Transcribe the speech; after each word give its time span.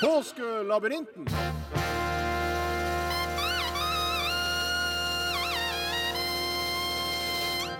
Påskelabyrinten. 0.00 1.26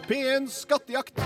P1 0.09 0.49
Skattejakt. 0.51 1.21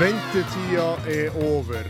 Ventetida 0.00 0.96
er 1.08 1.30
over. 1.36 1.82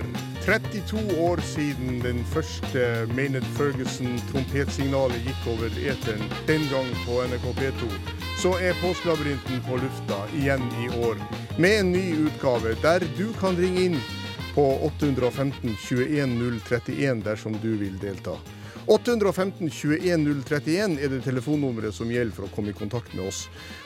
32 0.45 1.21
år 1.21 1.41
siden 1.41 2.01
den 2.01 2.25
første 2.25 3.09
Maynard 3.17 3.43
Ferguson-trompetsignalet 3.43 5.21
gikk 5.27 5.51
over 5.53 5.69
eteren, 5.91 6.25
den 6.47 6.65
gang 6.73 6.89
på 7.05 7.21
NRK 7.29 7.53
P2, 7.61 7.91
så 8.39 8.53
er 8.63 8.77
Påskelabyrinten 8.83 9.63
på 9.67 9.77
lufta 9.77 10.19
igjen 10.39 10.63
i 10.85 10.89
år. 11.07 11.17
Med 11.59 11.81
en 11.81 11.93
ny 11.93 12.15
utgave 12.27 12.77
der 12.83 13.03
du 13.19 13.33
kan 13.41 13.57
ringe 13.59 13.81
inn 13.89 13.97
på 14.55 14.67
815 14.87 15.75
21 15.89 16.61
031 16.69 17.25
dersom 17.25 17.59
du 17.63 17.73
vil 17.81 17.99
delta. 17.99 18.37
815 18.89 19.71
21 19.71 20.43
031 20.47 20.97
er 21.03 21.11
det 21.13 21.19
telefonnummeret 21.27 21.93
som 21.95 22.09
gjelder 22.09 22.33
for 22.37 22.47
å 22.47 22.55
komme 22.55 22.71
i 22.73 22.79
kontakt 22.79 23.13
med 23.13 23.27
oss. 23.29 23.43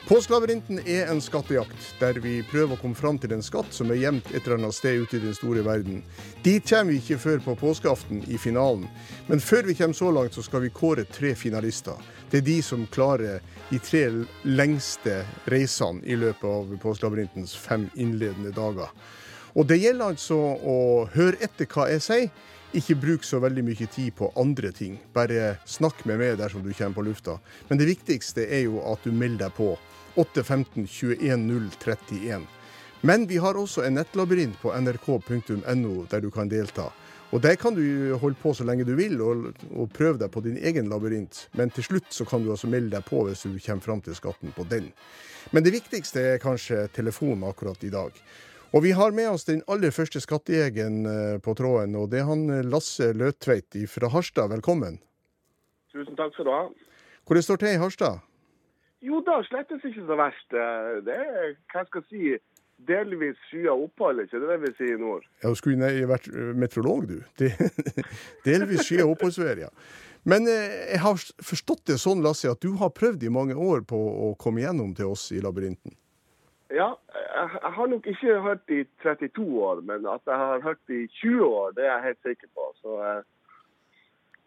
Påskelabyrinten 0.07 0.79
er 0.85 1.09
en 1.11 1.19
skattejakt, 1.21 1.89
der 1.99 2.21
vi 2.23 2.37
prøver 2.47 2.77
å 2.77 2.79
komme 2.79 2.95
fram 2.95 3.17
til 3.19 3.33
en 3.35 3.43
skatt 3.43 3.73
som 3.75 3.91
er 3.91 3.99
gjemt 3.99 4.29
et 4.31 4.45
eller 4.45 4.61
annet 4.61 4.77
sted 4.77 5.01
ute 5.01 5.17
i 5.17 5.25
den 5.25 5.35
store 5.35 5.65
verden. 5.65 6.03
Dit 6.45 6.69
kommer 6.69 6.93
vi 6.93 7.01
ikke 7.01 7.19
før 7.25 7.43
på 7.49 7.57
påskeaften 7.65 8.23
i 8.29 8.39
finalen. 8.39 8.85
Men 9.27 9.43
før 9.43 9.67
vi 9.67 9.75
kommer 9.81 9.97
så 9.97 10.13
langt, 10.13 10.37
så 10.37 10.45
skal 10.45 10.63
vi 10.63 10.71
kåre 10.71 11.03
tre 11.09 11.33
finalister. 11.35 11.99
Det 12.33 12.39
er 12.39 12.45
de 12.47 12.61
som 12.65 12.87
klarer 12.89 13.43
de 13.69 13.77
tre 13.77 14.07
lengste 14.41 15.19
reisene 15.53 16.01
i 16.01 16.15
løpet 16.17 16.47
av 16.49 16.71
Påskelabyrintens 16.81 17.51
fem 17.53 17.83
innledende 17.93 18.49
dager. 18.55 18.89
Og 19.53 19.67
det 19.69 19.77
gjelder 19.77 20.15
altså 20.15 20.39
å 20.57 20.77
høre 21.13 21.37
etter 21.45 21.69
hva 21.69 21.85
jeg 21.91 22.01
sier. 22.01 22.31
Ikke 22.73 22.97
bruk 22.97 23.21
så 23.21 23.37
veldig 23.37 23.61
mye 23.67 23.85
tid 23.85 24.15
på 24.17 24.31
andre 24.41 24.71
ting. 24.73 24.97
Bare 25.13 25.59
snakk 25.69 26.01
med 26.09 26.23
meg 26.23 26.39
dersom 26.41 26.65
du 26.65 26.71
kommer 26.73 26.97
på 26.97 27.05
lufta. 27.05 27.37
Men 27.69 27.77
det 27.77 27.91
viktigste 27.91 28.47
er 28.49 28.65
jo 28.65 28.81
at 28.81 29.05
du 29.05 29.13
melder 29.13 29.51
deg 29.51 29.57
på. 29.59 29.69
815 30.17 30.89
21 30.89 31.45
031. 31.85 32.49
Men 33.05 33.29
vi 33.29 33.37
har 33.45 33.61
også 33.61 33.85
en 33.85 33.99
nettlabyrint 34.01 34.57
på 34.57 34.73
nrk.no 34.73 35.95
der 36.09 36.25
du 36.25 36.31
kan 36.33 36.49
delta. 36.49 36.89
Og 37.33 37.41
Der 37.41 37.55
kan 37.55 37.73
du 37.73 38.13
holde 38.21 38.37
på 38.37 38.51
så 38.53 38.61
lenge 38.61 38.85
du 38.85 38.93
vil 38.93 39.17
og, 39.25 39.47
og 39.73 39.87
prøve 39.89 40.19
deg 40.21 40.29
på 40.29 40.43
din 40.45 40.57
egen 40.61 40.85
labyrint. 40.91 41.47
Men 41.57 41.71
til 41.73 41.87
slutt 41.87 42.11
så 42.13 42.27
kan 42.29 42.43
du 42.43 42.51
altså 42.53 42.69
melde 42.69 42.93
deg 42.93 43.07
på 43.07 43.23
hvis 43.25 43.41
du 43.47 43.57
kommer 43.57 43.81
fram 43.81 44.03
til 44.05 44.13
skatten 44.13 44.53
på 44.53 44.65
den. 44.69 44.91
Men 45.49 45.65
det 45.65 45.73
viktigste 45.73 46.21
er 46.21 46.43
kanskje 46.43 46.83
telefonen 46.93 47.47
akkurat 47.49 47.81
i 47.83 47.89
dag. 47.89 48.13
Og 48.73 48.85
vi 48.85 48.91
har 48.93 49.17
med 49.17 49.31
oss 49.31 49.47
den 49.49 49.63
aller 49.65 49.89
første 49.93 50.21
skattejegeren 50.21 51.09
eh, 51.09 51.39
på 51.41 51.53
tråden, 51.57 51.97
og 51.97 52.11
det 52.13 52.21
er 52.21 52.29
han 52.29 52.45
eh, 52.53 52.61
Lasse 52.65 53.11
Løtveit 53.17 53.81
fra 53.89 54.13
Harstad. 54.13 54.53
Velkommen. 54.53 55.01
Tusen 55.93 56.17
takk 56.17 56.37
skal 56.37 56.49
du 56.49 56.53
ha. 56.53 56.63
Hvor 57.25 57.37
det 57.37 57.45
står 57.45 57.61
til 57.61 57.73
i 57.73 57.81
Harstad? 57.81 58.21
Jo 59.01 59.19
da, 59.25 59.41
slettes 59.49 59.81
ikke 59.85 60.05
så 60.05 60.17
verst. 60.21 60.53
Eh, 60.53 60.89
det 61.05 61.17
er, 61.17 61.53
hva 61.73 61.85
skal 61.89 62.05
jeg 62.05 62.09
si, 62.09 62.33
delvis 62.87 63.39
skya 63.49 63.73
opphold, 63.73 64.23
ikke 64.25 64.41
det 64.41 64.51
det 64.51 64.59
vi 64.63 64.71
sier 64.77 64.97
i 64.97 65.01
nord? 65.01 65.25
Ja, 65.43 65.51
du 65.51 65.59
skulle 65.59 65.91
vært 66.09 66.29
meteorolog, 66.57 67.09
du. 67.09 67.19
delvis 68.47 68.87
skya 68.87 69.07
oppholdsvær, 69.09 69.65
ja. 69.65 69.71
Men 70.23 70.47
jeg 70.47 71.01
har 71.03 71.19
forstått 71.43 71.89
det 71.91 71.97
sånn, 71.99 72.23
Lasse, 72.23 72.51
at 72.51 72.63
du 72.63 72.77
har 72.79 72.93
prøvd 72.95 73.25
i 73.27 73.33
mange 73.33 73.57
år 73.59 73.83
på 73.87 73.97
å 73.97 74.31
komme 74.39 74.63
gjennom 74.63 74.93
til 74.95 75.11
oss 75.11 75.27
i 75.35 75.41
labyrinten? 75.43 75.97
Ja, 76.73 76.93
jeg, 77.13 77.71
har 77.75 77.87
nok 77.87 78.07
ikke 78.09 78.39
hørt 78.41 78.71
i 78.73 78.81
32 79.03 79.43
år, 79.61 79.81
men 79.85 80.07
at 80.09 80.23
jeg 80.25 80.39
har 80.41 80.63
hørt 80.63 80.89
i 80.89 81.05
20 81.19 81.43
år, 81.45 81.75
det 81.77 81.85
er 81.85 81.91
jeg 81.91 82.05
helt 82.07 82.29
sikker 82.29 82.49
på. 82.55 82.69
Så, 82.81 82.95
eh, 83.03 83.21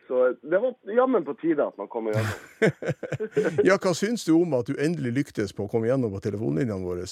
så 0.09 0.23
det 0.43 0.61
var 0.63 0.97
jammen 0.97 1.27
på 1.27 1.37
tide 1.43 1.67
at 1.67 1.79
man 1.79 1.91
kom 1.93 2.09
igjennom. 2.11 2.35
ja, 3.69 3.79
hva 3.79 3.95
syns 3.95 4.27
du 4.27 4.33
om 4.41 4.57
at 4.59 4.67
du 4.67 4.75
endelig 4.75 5.13
lyktes 5.21 5.55
på 5.55 5.67
å 5.67 5.71
komme 5.71 5.91
gjennom 5.91 6.15
på 6.17 6.25
telefonlinjene 6.27 6.83
våre? 6.83 7.07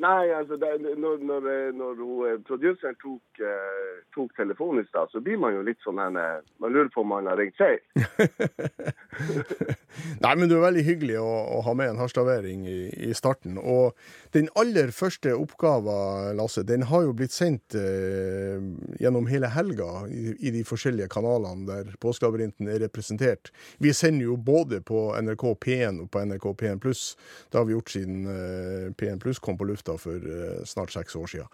Nei, 0.00 0.30
altså 0.32 0.56
det, 0.56 0.68
når, 0.80 1.18
når, 1.28 1.46
når 1.76 1.98
hun, 1.98 2.44
produseren 2.48 2.96
tok, 3.02 3.42
uh, 3.44 3.98
tok 4.14 4.30
telefonen 4.38 4.80
i 4.80 4.88
stad, 4.88 5.10
så 5.12 5.20
blir 5.20 5.36
man 5.40 5.52
jo 5.52 5.64
litt 5.66 5.80
sånn 5.84 6.00
her 6.00 6.14
Man 6.16 6.72
lurer 6.72 6.88
på 6.94 7.02
om 7.02 7.10
man 7.12 7.28
har 7.28 7.36
ringt 7.36 7.58
feil. 7.60 7.80
Nei, 10.24 10.32
men 10.38 10.48
du 10.48 10.54
er 10.56 10.64
veldig 10.64 10.84
hyggelig 10.86 11.18
å, 11.20 11.28
å 11.56 11.58
ha 11.66 11.74
med 11.76 11.92
en 11.92 12.00
harstavering 12.00 12.62
i, 12.70 12.78
i, 13.10 13.10
starten. 13.16 13.58
Og 13.60 13.98
den 14.32 14.48
aller 14.60 14.92
første 14.96 15.34
oppgaven, 15.36 16.38
Lasse, 16.38 16.64
den 16.64 16.86
har 16.88 17.04
jo 17.04 17.12
blitt 17.16 17.36
sendt 17.36 17.76
uh, 17.76 18.56
gjennom 19.02 19.28
hele 19.28 19.52
helga 19.52 20.06
i, 20.08 20.32
i, 20.38 20.54
de 20.54 20.64
forskjellige 20.64 21.10
kanalene 21.12 21.68
der 21.68 21.92
Påskelabyrinten 22.00 22.72
er 22.72 22.80
representert. 22.86 23.52
Vi 23.84 23.92
sender 23.96 24.30
jo 24.30 24.38
både 24.40 24.80
på 24.80 25.10
NRK 25.20 25.46
P1 25.66 26.00
og 26.06 26.10
på 26.14 26.24
NRK 26.24 26.50
P1 26.62 26.80
Pluss. 26.80 27.04
Det 27.50 27.60
har 27.60 27.68
vi 27.68 27.76
gjort 27.76 27.92
siden 27.98 28.24
uh, 28.24 28.88
P1 28.96 29.20
Pluss 29.20 29.42
kom 29.42 29.60
på 29.60 29.68
lufta 29.68 29.89
lufta 29.90 29.98
for 29.98 30.16
uh, 30.16 30.64
snart 30.64 30.92
seks 30.92 31.16
år 31.16 31.26
siden. 31.26 31.46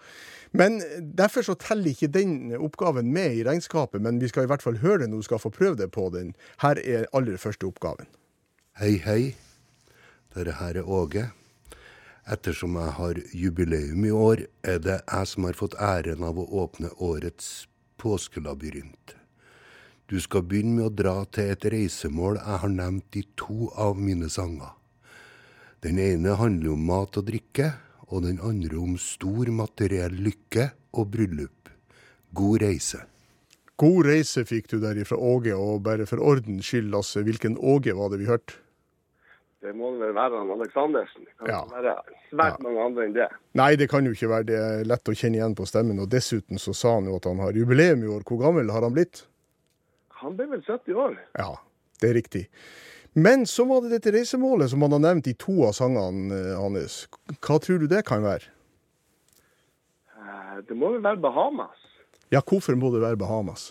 Men 0.52 0.80
derfor 1.16 1.42
så 1.42 1.54
teller 1.54 1.90
ikke 1.90 2.08
den 2.08 2.54
oppgaven 2.56 3.12
med 3.12 3.34
i 3.34 3.44
regnskapet, 3.44 4.00
men 4.02 4.20
vi 4.20 4.28
skal 4.28 4.44
i 4.44 4.46
hvert 4.46 4.62
fall 4.62 4.78
høre 4.78 4.98
det 4.98 5.10
når 5.10 5.16
du 5.16 5.22
skal 5.22 5.38
få 5.38 5.50
prøve 5.50 5.76
det 5.76 5.90
på 5.92 6.10
den. 6.10 6.34
Her 6.60 6.78
er 6.84 7.06
aller 7.12 7.36
første 7.36 7.66
oppgaven. 7.66 8.06
Hei, 8.78 8.98
hei. 9.04 9.36
Dette 10.34 10.52
her 10.52 10.76
er 10.76 10.88
Åge. 10.88 11.30
Ettersom 12.26 12.74
jeg 12.74 12.92
har 12.92 13.20
jubileum 13.32 14.04
i 14.04 14.10
år, 14.10 14.46
er 14.62 14.78
det 14.78 15.00
jeg 15.06 15.26
som 15.26 15.44
har 15.44 15.54
fått 15.54 15.76
æren 15.78 16.24
av 16.26 16.38
å 16.38 16.48
åpne 16.64 16.90
årets 16.98 17.68
påskelabyrint. 18.02 19.14
Du 20.10 20.18
skal 20.20 20.42
begynne 20.46 20.74
med 20.76 20.86
å 20.86 20.94
dra 20.94 21.14
til 21.30 21.52
et 21.54 21.64
reisemål 21.64 22.38
jeg 22.38 22.60
har 22.62 22.74
nevnt 22.74 23.16
i 23.18 23.24
to 23.38 23.70
av 23.74 23.98
mine 23.98 24.28
sanger. 24.30 24.74
Den 25.82 25.98
ene 26.02 26.34
handler 26.38 26.74
om 26.74 26.84
mat 26.86 27.16
og 27.18 27.26
drikke, 27.28 27.72
og 28.08 28.22
den 28.26 28.38
andre 28.44 28.78
om 28.78 28.94
stor 29.00 29.50
materiell 29.50 30.14
lykke 30.28 30.70
og 30.96 31.10
bryllup. 31.14 31.70
God 32.36 32.62
reise. 32.62 33.02
God 33.76 34.06
reise 34.08 34.44
fikk 34.48 34.70
du 34.72 34.78
der 34.80 34.98
ifra 35.02 35.18
Åge, 35.20 35.56
og 35.56 35.82
bare 35.84 36.06
for 36.08 36.22
ordens 36.22 36.68
skyld, 36.68 36.88
Lasse, 36.94 37.20
hvilken 37.26 37.58
Åge 37.58 37.92
var 37.96 38.12
det 38.12 38.22
vi 38.22 38.30
hørte? 38.30 38.60
Det 39.66 39.72
må 39.74 39.90
vel 39.98 40.12
være 40.14 40.38
han 40.38 40.50
Aleksandersen. 40.54 41.24
Det 41.26 41.34
kan 41.40 41.50
ja. 41.50 41.60
ikke 41.64 41.80
være 41.82 41.94
svært 42.30 42.58
ja. 42.58 42.62
mange 42.62 42.82
andre 42.86 43.06
enn 43.06 43.14
det. 43.16 43.28
Nei, 43.58 43.70
det 43.80 43.88
kan 43.90 44.06
jo 44.06 44.12
ikke 44.14 44.28
være 44.30 44.46
det. 44.50 44.58
er 44.62 44.84
Lett 44.86 45.10
å 45.10 45.14
kjenne 45.16 45.40
igjen 45.40 45.56
på 45.58 45.66
stemmen. 45.66 45.98
Og 46.04 46.10
dessuten 46.12 46.60
så 46.62 46.74
sa 46.76 46.92
han 46.98 47.08
jo 47.10 47.16
at 47.18 47.26
han 47.26 47.40
har 47.42 47.56
jubileum 47.56 48.04
i 48.04 48.10
år. 48.14 48.22
Hvor 48.28 48.38
gammel 48.44 48.70
har 48.70 48.86
han 48.86 48.94
blitt? 48.94 49.24
Han 50.22 50.36
ble 50.38 50.46
vel 50.52 50.62
70 50.62 51.00
år. 51.02 51.16
Ja, 51.40 51.50
det 52.02 52.12
er 52.12 52.16
riktig. 52.20 52.44
Men 53.18 53.46
så 53.46 53.64
var 53.64 53.80
det 53.80 53.94
dette 53.94 54.12
reisemålet 54.12 54.68
som 54.70 54.82
han 54.84 54.92
har 54.92 55.00
nevnt 55.00 55.28
i 55.30 55.32
to 55.40 55.62
av 55.64 55.72
sangene 55.72 56.36
eh, 56.36 56.58
hans. 56.60 57.06
Hva 57.40 57.56
tror 57.64 57.80
du 57.80 57.86
det 57.88 58.02
kan 58.04 58.20
være? 58.20 58.50
Eh, 60.12 60.58
det 60.68 60.76
må 60.76 60.90
vel 60.92 61.00
være 61.00 61.22
Bahamas. 61.24 61.80
Ja, 62.28 62.42
hvorfor 62.44 62.76
må 62.76 62.90
det 62.92 63.00
være 63.00 63.16
Bahamas? 63.16 63.70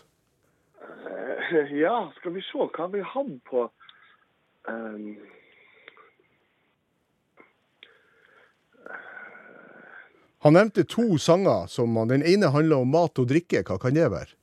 Uh, 0.81 1.77
ja, 1.85 1.93
skal 2.17 2.33
vi 2.33 2.41
se 2.47 2.65
hva 2.73 2.89
vi 2.89 3.05
hadde 3.05 3.37
på 3.45 3.67
um, 4.65 5.05
Han 10.41 10.57
nevnte 10.57 10.89
to 10.89 11.19
sanger. 11.21 11.69
som 11.69 11.93
Den 12.09 12.25
ene 12.25 12.49
handler 12.49 12.81
om 12.81 12.89
mat 12.97 13.21
og 13.21 13.29
drikke. 13.29 13.61
Hva 13.61 13.77
kan 13.77 13.93
det 13.93 14.09
være? 14.09 14.33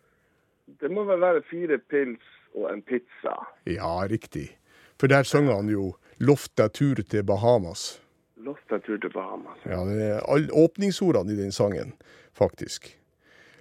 Det 0.79 0.95
må 0.95 1.03
vel 1.11 1.27
være 1.27 1.43
fire 1.51 1.83
pils 1.91 2.35
og 2.55 2.71
en 2.71 2.87
pizza. 2.87 3.41
Ja, 3.67 3.99
riktig. 4.07 4.62
For 5.02 5.10
der 5.10 5.26
synger 5.26 5.56
han 5.58 5.66
jo 5.66 5.96
'Loft 6.22 6.52
deg 6.54 6.72
tur 6.78 6.94
til 6.94 7.25
Bahamas'. 7.26 7.99
Loft 8.38 8.70
deg 8.70 8.84
tur 8.87 9.00
til 9.02 9.10
Bahamas. 9.10 9.58
Ja, 9.66 9.81
det 9.82 10.02
er 10.02 10.20
all 10.31 10.46
åpningsordene 10.54 11.32
i 11.32 11.40
den 11.40 11.50
sangen, 11.50 11.96
faktisk. 12.38 12.87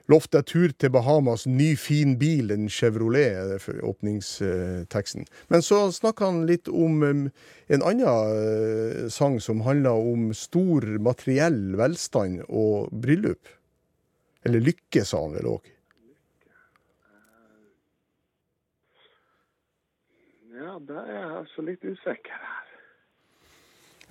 Loft 0.06 0.36
deg 0.38 0.46
tur 0.46 0.70
til 0.78 0.92
Bahamas, 0.94 1.48
ny 1.48 1.72
fin 1.78 2.20
bil, 2.20 2.52
en 2.54 2.70
Chevrolet, 2.70 3.34
er 3.40 3.50
det 3.50 3.58
for 3.62 3.74
åpningsteksten. 3.82 5.26
Men 5.50 5.66
så 5.66 5.90
snakker 5.90 6.30
han 6.30 6.46
litt 6.46 6.70
om 6.70 7.02
um, 7.02 7.26
en 7.74 7.88
annen 7.90 8.06
uh, 8.06 9.10
sang 9.10 9.42
som 9.42 9.66
handler 9.66 9.98
om 9.98 10.30
stor 10.38 10.86
materiell 11.02 11.74
velstand 11.82 12.44
og 12.50 12.94
bryllup. 12.94 13.50
Eller 14.46 14.62
lykke, 14.62 15.02
sa 15.06 15.26
han 15.26 15.34
vel 15.40 15.56
òg. 15.58 15.74
Ja, 20.62 20.76
da 20.78 21.00
er 21.02 21.16
jeg 21.16 21.30
altså 21.40 21.64
litt 21.66 21.86
usikker 21.86 22.36
her. 22.38 22.68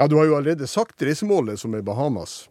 Ja, 0.00 0.06
du 0.08 0.16
har 0.16 0.26
jo 0.26 0.38
allerede 0.38 0.66
sagt 0.66 1.02
reisemålet, 1.04 1.60
som 1.60 1.76
er 1.78 1.84
Bahamas. 1.86 2.48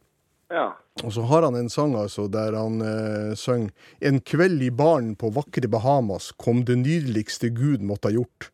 Ja. 0.50 0.78
Og 1.04 1.12
så 1.13 1.25
har 1.28 1.44
han 1.44 1.57
en 1.60 1.69
sang 1.69 1.96
altså, 2.00 2.28
der 2.31 2.56
han 2.57 2.80
eh, 2.81 3.36
synger 3.38 3.69
En 4.01 4.18
kveld 4.25 4.63
i 4.66 4.72
baren 4.74 5.12
på 5.19 5.30
vakre 5.36 5.69
Bahamas 5.69 6.31
kom 6.31 6.63
det 6.66 6.80
nydeligste 6.81 7.51
Gud 7.54 7.84
måtte 7.86 8.10
ha 8.10 8.16
gjort. 8.16 8.50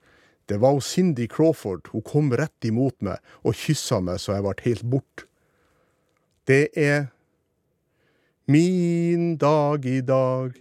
Det 0.50 0.60
var 0.62 0.80
Cindy 0.84 1.28
Crawford. 1.28 1.88
Hun 1.94 2.04
kom 2.06 2.34
rett 2.34 2.68
imot 2.68 2.98
meg 3.06 3.22
og 3.44 3.56
kyssa 3.58 4.02
meg 4.04 4.20
så 4.22 4.36
jeg 4.36 4.46
ble 4.46 4.56
helt 4.66 4.86
bort. 4.92 5.26
Det 6.46 6.68
er 6.78 7.08
min 8.46 9.38
dag 9.42 9.86
i 9.86 10.02
dag. 10.06 10.58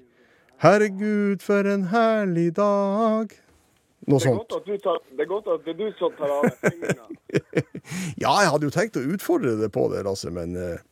Herregud, 0.64 1.42
for 1.44 1.66
en 1.68 1.88
herlig 1.90 2.54
dag. 2.56 3.34
Noe 4.04 4.20
Det 4.20 4.26
er, 4.26 4.34
sånt. 4.34 4.40
godt 4.42 4.56
at 4.58 4.66
du 4.66 4.78
tar, 4.84 4.98
det 5.10 5.24
er 5.24 5.28
godt 5.30 5.46
at 5.48 5.62
det 5.64 5.72
er 5.72 5.78
du 5.78 5.86
som 5.98 6.16
tar 6.18 6.32
av 6.32 6.48
deg 6.48 6.58
fingrene. 6.64 7.06
Ja, 8.22 8.30
jeg 8.40 8.50
hadde 8.52 8.68
jo 8.68 8.72
tenkt 8.72 8.96
å 8.96 9.04
utfordre 9.14 9.56
deg 9.60 9.70
på 9.74 9.86
det, 9.92 10.04
Lasse, 10.06 10.30
men 10.32 10.54
eh, 10.56 10.82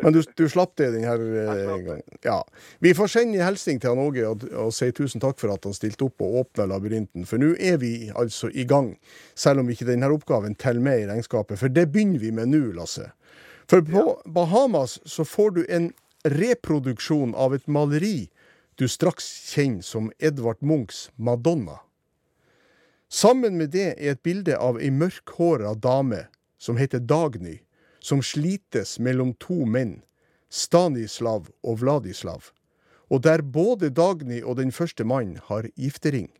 Men 0.00 0.14
du, 0.14 0.20
du 0.38 0.44
slapp 0.48 0.76
det 0.78 0.86
denne 0.94 1.12
uh, 1.18 1.50
gangen. 1.66 2.02
Ja. 2.22 2.38
Vi 2.78 2.92
får 2.94 3.10
sende 3.10 3.40
en 3.40 3.48
hilsen 3.48 3.80
til 3.82 3.90
han 3.90 4.00
Åge 4.00 4.22
og, 4.28 4.44
og 4.54 4.70
si 4.72 4.86
tusen 4.94 5.20
takk 5.20 5.40
for 5.40 5.52
at 5.52 5.66
han 5.66 5.74
stilte 5.74 6.06
opp 6.06 6.22
og 6.22 6.36
åpna 6.44 6.68
labyrinten. 6.70 7.26
For 7.26 7.42
nå 7.42 7.56
er 7.58 7.80
vi 7.82 8.10
altså 8.14 8.52
i 8.54 8.64
gang, 8.70 8.92
selv 9.34 9.64
om 9.64 9.72
ikke 9.72 9.88
denne 9.88 10.08
oppgaven 10.14 10.54
teller 10.54 10.84
med 10.84 11.02
i 11.02 11.08
regnskapet. 11.10 11.58
For 11.58 11.72
det 11.74 11.88
begynner 11.90 12.22
vi 12.22 12.30
med 12.38 12.52
nå, 12.54 12.62
Lasse. 12.78 13.10
For 13.70 13.82
på 13.86 14.06
Bahamas 14.30 15.00
så 15.10 15.26
får 15.26 15.58
du 15.58 15.64
en 15.68 15.90
reproduksjon 16.24 17.34
av 17.34 17.54
et 17.58 17.66
maleri 17.70 18.30
du 18.80 18.88
straks 18.88 19.26
kjenner 19.52 19.84
som 19.84 20.12
Edvard 20.18 20.62
Munchs 20.64 21.10
Madonna. 21.16 21.80
Sammen 23.12 23.58
med 23.58 23.74
det 23.74 23.90
er 23.98 24.14
et 24.14 24.22
bilde 24.24 24.56
av 24.56 24.78
ei 24.80 24.88
mørkhåra 24.88 25.74
dame 25.76 26.22
som 26.56 26.78
heter 26.80 27.02
Dagny, 27.04 27.58
som 28.00 28.22
slites 28.24 28.96
mellom 28.98 29.34
to 29.36 29.66
menn, 29.68 29.98
Stanislav 30.48 31.50
og 31.60 31.82
Vladislav, 31.82 32.48
og 33.12 33.20
der 33.26 33.44
både 33.44 33.90
Dagny 33.92 34.40
og 34.40 34.56
den 34.56 34.72
første 34.72 35.04
mannen 35.04 35.36
har 35.50 35.68
giftering. 35.76 36.30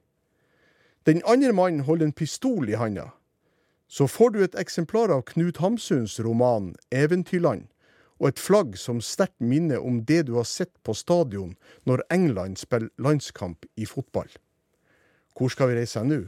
Den 1.04 1.20
andre 1.28 1.52
mannen 1.52 1.84
holder 1.84 2.08
en 2.08 2.16
pistol 2.16 2.68
i 2.72 2.78
handa. 2.80 3.10
Så 3.88 4.06
får 4.06 4.30
du 4.30 4.44
et 4.44 4.56
eksemplar 4.56 5.12
av 5.12 5.26
Knut 5.28 5.60
Hamsuns 5.60 6.16
roman 6.24 6.72
Eventyrland, 6.88 7.68
og 8.20 8.28
et 8.28 8.40
flagg 8.40 8.76
som 8.78 9.00
sterkt 9.00 9.40
minner 9.40 9.80
om 9.80 10.02
det 10.04 10.26
du 10.28 10.34
har 10.36 10.46
sett 10.48 10.72
på 10.84 10.94
stadion 10.94 11.56
når 11.88 12.04
England 12.12 12.60
spiller 12.60 12.92
landskamp 13.00 13.64
i 13.80 13.88
fotball. 13.88 14.28
Hvor 15.36 15.48
skal 15.52 15.70
vi 15.70 15.80
reise 15.80 16.04
nå? 16.04 16.20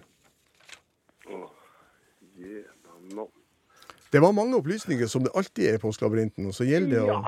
Det 4.13 4.21
var 4.21 4.33
mange 4.37 4.57
opplysninger, 4.57 5.07
som 5.09 5.25
det 5.25 5.33
alltid 5.37 5.69
er 5.69 5.79
i 5.79 5.93
Skabrinten, 5.93 6.47
Og 6.47 6.55
så 6.55 6.65
gjelder 6.65 6.91
det 6.91 7.13
å 7.13 7.23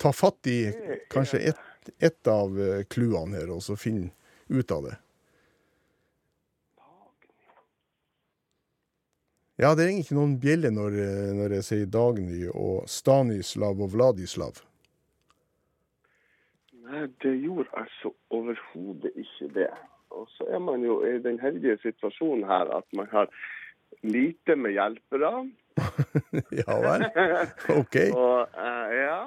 ta 0.00 0.12
fatt 0.12 0.46
i 0.46 0.72
kanskje 1.12 1.40
ett 1.52 1.66
et 1.98 2.28
av 2.28 2.60
eh, 2.60 2.84
clouene 2.88 3.38
her, 3.38 3.50
og 3.50 3.62
så 3.64 3.76
finne 3.76 4.10
ut 4.48 4.70
av 4.70 4.84
det. 4.86 4.96
Ja, 9.60 9.74
det 9.76 9.84
ringer 9.84 10.06
ikke 10.06 10.16
noen 10.16 10.38
bjelle 10.40 10.70
når, 10.72 10.94
eh, 11.04 11.30
når 11.36 11.54
jeg 11.58 11.64
sier 11.66 11.88
Dagny 11.92 12.46
og 12.48 12.86
Stanislav 12.88 13.82
og 13.84 13.90
Vladislav. 13.92 14.62
Nei, 16.86 17.02
det 17.20 17.34
gjorde 17.42 17.68
altså 17.76 18.14
overhodet 18.32 19.12
ikke 19.20 19.50
det. 19.58 19.68
Og 20.16 20.24
så 20.32 20.48
er 20.48 20.62
man 20.64 20.80
jo 20.86 21.02
i 21.04 21.18
den 21.20 21.36
heldige 21.42 21.76
situasjonen 21.82 22.46
her 22.48 22.72
at 22.78 22.88
man 22.96 23.10
har 23.12 23.28
lite 24.00 24.56
med 24.56 24.78
hjelpere. 24.78 25.34
ja 26.62 26.80
vel? 26.86 27.04
OK. 27.76 28.00
Og 28.24 28.40
uh, 28.56 28.88
ja 28.96 29.20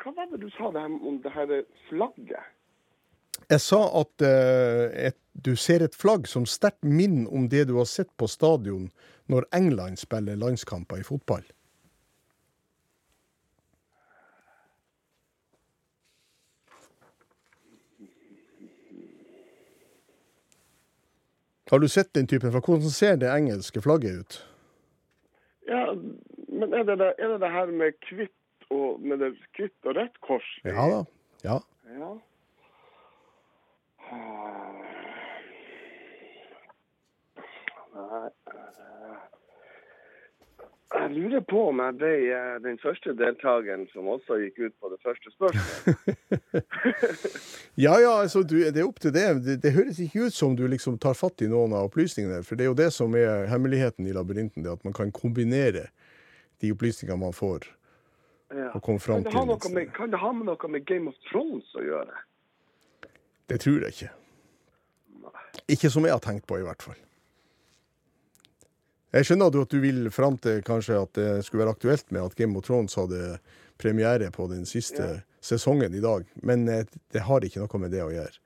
Hva 0.00 0.14
var 0.16 0.30
det 0.30 0.40
du 0.40 0.48
sa 0.54 0.70
om 0.70 1.18
det 1.20 1.34
her 1.34 1.58
flagget? 1.90 2.54
Jeg 3.50 3.62
sa 3.64 3.80
at 3.98 4.22
uh, 4.22 4.84
et, 4.94 5.16
du 5.34 5.56
ser 5.58 5.82
et 5.82 5.96
flagg 5.96 6.28
som 6.30 6.44
sterkt 6.46 6.84
minner 6.86 7.30
om 7.34 7.48
det 7.50 7.64
du 7.66 7.76
har 7.80 7.88
sett 7.90 8.10
på 8.16 8.28
stadion 8.30 8.90
når 9.30 9.48
England 9.56 9.98
spiller 9.98 10.38
landskamper 10.38 11.02
i 11.02 11.06
fotball. 11.06 11.42
Har 21.70 21.78
du 21.78 21.88
sett 21.88 22.14
den 22.14 22.26
typen? 22.26 22.50
For 22.50 22.60
hvordan 22.60 22.90
ser 22.90 23.18
det 23.18 23.30
engelske 23.30 23.82
flagget 23.82 24.22
ut? 24.22 24.38
Ja, 25.70 25.84
men 26.48 26.72
er 26.74 26.82
det 26.82 26.98
det, 26.98 27.12
er 27.18 27.28
det, 27.34 27.36
det 27.42 27.50
her 27.54 27.70
med 27.70 28.10
hvitt 28.10 28.66
og, 28.70 28.98
med 28.98 29.22
det 29.22 29.34
og 29.86 29.94
rødt 29.94 30.18
kors? 30.26 30.48
Ja 30.64 30.86
da. 30.90 31.04
Ja. 31.44 31.60
Ja. 31.94 32.10
Eh, 34.10 34.76
Jeg 40.90 41.10
lurer 41.14 41.40
på 41.46 41.60
om 41.70 41.78
jeg 41.78 41.94
ble 42.00 42.08
eh, 42.34 42.56
den 42.64 42.78
første 42.82 43.12
deltakeren 43.14 43.84
som 43.92 44.08
også 44.10 44.40
gikk 44.42 44.56
ut 44.66 44.74
på 44.82 44.88
det 44.90 44.98
første 45.04 45.30
spørsmålet. 45.36 45.94
Ja, 47.80 47.94
ja, 48.02 48.10
altså, 48.20 48.42
du, 48.42 48.56
det 48.58 48.76
er 48.82 48.84
opp 48.88 48.98
til 49.00 49.12
det. 49.14 49.22
det. 49.46 49.54
Det 49.62 49.70
høres 49.72 50.00
ikke 50.02 50.26
ut 50.26 50.34
som 50.36 50.56
du 50.58 50.64
liksom 50.68 50.98
tar 51.00 51.14
fatt 51.16 51.40
i 51.40 51.48
noen 51.48 51.72
av 51.76 51.86
opplysningene, 51.88 52.42
for 52.44 52.58
det 52.58 52.66
er 52.66 52.70
jo 52.72 52.76
det 52.76 52.88
som 52.92 53.14
er 53.16 53.46
hemmeligheten 53.48 54.08
i 54.10 54.12
labyrinten, 54.16 54.64
det 54.66 54.72
at 54.74 54.84
man 54.84 54.92
kan 54.96 55.12
kombinere 55.14 55.86
de 56.60 56.72
opplysningene 56.74 57.20
man 57.22 57.36
får, 57.36 57.70
Ja. 58.50 58.72
og 58.74 58.82
komme 58.82 58.98
fram 59.00 59.22
Kan 59.24 59.46
det, 59.46 59.60
til 59.62 59.74
med, 59.78 59.92
kan 59.94 60.10
det 60.10 60.18
ha 60.18 60.32
med 60.34 60.50
noe 60.50 60.68
med 60.74 60.82
Game 60.90 61.06
of 61.08 61.14
Thrones 61.30 61.70
å 61.78 61.84
gjøre? 61.86 62.18
Det 63.50 63.58
tror 63.64 63.82
jeg 63.82 63.94
ikke. 63.96 64.10
Ikke 65.74 65.90
som 65.90 66.04
jeg 66.06 66.14
har 66.14 66.22
tenkt 66.22 66.46
på, 66.46 66.58
i 66.60 66.64
hvert 66.66 66.82
fall. 66.82 66.98
Jeg 69.10 69.26
skjønner 69.26 69.50
at 69.50 69.72
du 69.72 69.80
vil 69.82 70.06
fram 70.14 70.36
til 70.38 70.60
kanskje 70.62 71.00
at 71.02 71.12
det 71.18 71.28
skulle 71.44 71.64
være 71.64 71.74
aktuelt 71.74 72.12
med 72.14 72.22
at 72.28 72.36
Game 72.38 72.54
of 72.58 72.64
Thrones 72.68 72.94
hadde 72.94 73.40
premiere 73.80 74.30
på 74.30 74.46
den 74.52 74.62
siste 74.70 75.02
Ja. 75.02 75.18
sesongen 75.42 75.94
i 75.96 76.00
dag, 76.04 76.26
men 76.46 76.68
eh, 76.68 76.84
det 77.10 77.22
har 77.26 77.40
ikke 77.42 77.62
noe 77.64 77.78
med 77.80 77.90
det 77.90 78.02
å 78.04 78.10
gjøre. 78.12 78.36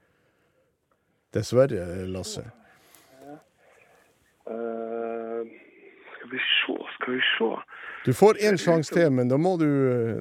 Dessverre, 1.35 2.07
Lasse. 2.07 2.45
Eh, 4.47 5.43
skal 6.15 6.31
vi 6.31 6.39
se, 6.39 6.77
skal 6.97 7.15
vi 7.17 7.21
se. 7.39 7.51
Du 8.05 8.13
får 8.15 8.39
én 8.45 8.57
sjanse 8.61 8.95
til, 8.95 9.11
men 9.13 9.29
da 9.29 9.37
må 9.41 9.57
du, 9.61 9.69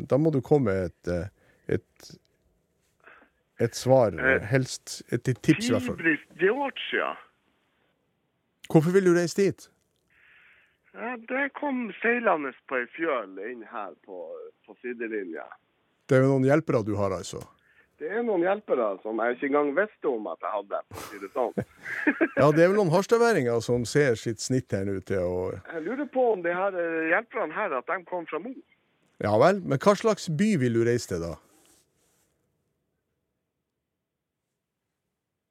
da 0.07 0.18
må 0.18 0.31
du 0.33 0.41
komme 0.41 0.71
med 0.71 0.89
et, 0.91 1.12
eh, 1.12 1.27
et 1.77 2.12
et 3.59 3.75
svar, 3.75 4.13
Eh, 4.17 4.41
helst 4.50 5.03
et, 5.12 5.24
tips 5.24 5.69
i 5.69 5.72
hvert 5.72 5.86
fall. 5.86 5.98
Tibris, 5.98 6.19
Georgia. 6.39 7.13
Hvorfor 8.69 8.91
vil 8.95 9.05
du 9.05 9.13
reise 9.13 9.38
dit? 9.41 9.69
Ja, 10.93 11.15
det 11.17 11.53
kom 11.57 11.88
seilende 12.01 12.53
på 12.69 12.77
ei 12.77 12.86
fjøl 12.93 13.38
inn 13.50 13.63
her 13.65 13.93
på, 14.05 14.24
på 14.65 14.75
sidelinja. 14.81 15.45
Det 16.10 16.17
er 16.17 16.25
jo 16.25 16.36
noen 16.36 16.45
hjelpere 16.45 16.83
du 16.86 16.95
har, 17.00 17.15
altså. 17.15 17.41
Det 18.01 18.10
er 18.12 18.24
noen 18.25 18.41
hjelpere 18.43 18.88
som 19.03 19.19
jeg 19.22 19.36
ikke 19.36 19.48
engang 19.51 19.69
visste 19.77 20.10
om 20.10 20.25
at 20.27 20.41
jeg 20.43 20.51
hadde, 20.53 20.79
si 21.07 21.19
det 21.22 21.29
sånn. 21.33 21.53
Ja, 22.39 22.50
det 22.51 22.65
er 22.65 22.72
vel 22.72 22.77
noen 22.79 22.91
harstadværinger 22.93 23.62
som 23.63 23.86
ser 23.89 24.17
sitt 24.19 24.41
snitt 24.41 24.74
her 24.74 24.86
nå 24.88 24.98
til 25.07 25.22
å 25.24 25.36
Jeg 25.53 25.83
lurer 25.86 26.10
på 26.12 26.25
om 26.33 26.41
de 26.43 26.53
her 26.53 26.75
eh, 26.77 27.10
hjelperne 27.13 27.53
her, 27.55 27.77
at 27.77 27.89
de 27.89 28.00
kom 28.10 28.25
fra 28.29 28.41
Mo. 28.43 28.51
Ja 29.24 29.33
vel, 29.39 29.62
men 29.62 29.79
hva 29.79 29.93
slags 29.95 30.27
by 30.33 30.50
vil 30.60 30.77
du 30.77 30.83
reise 30.88 31.13
til, 31.13 31.24
da? 31.24 31.36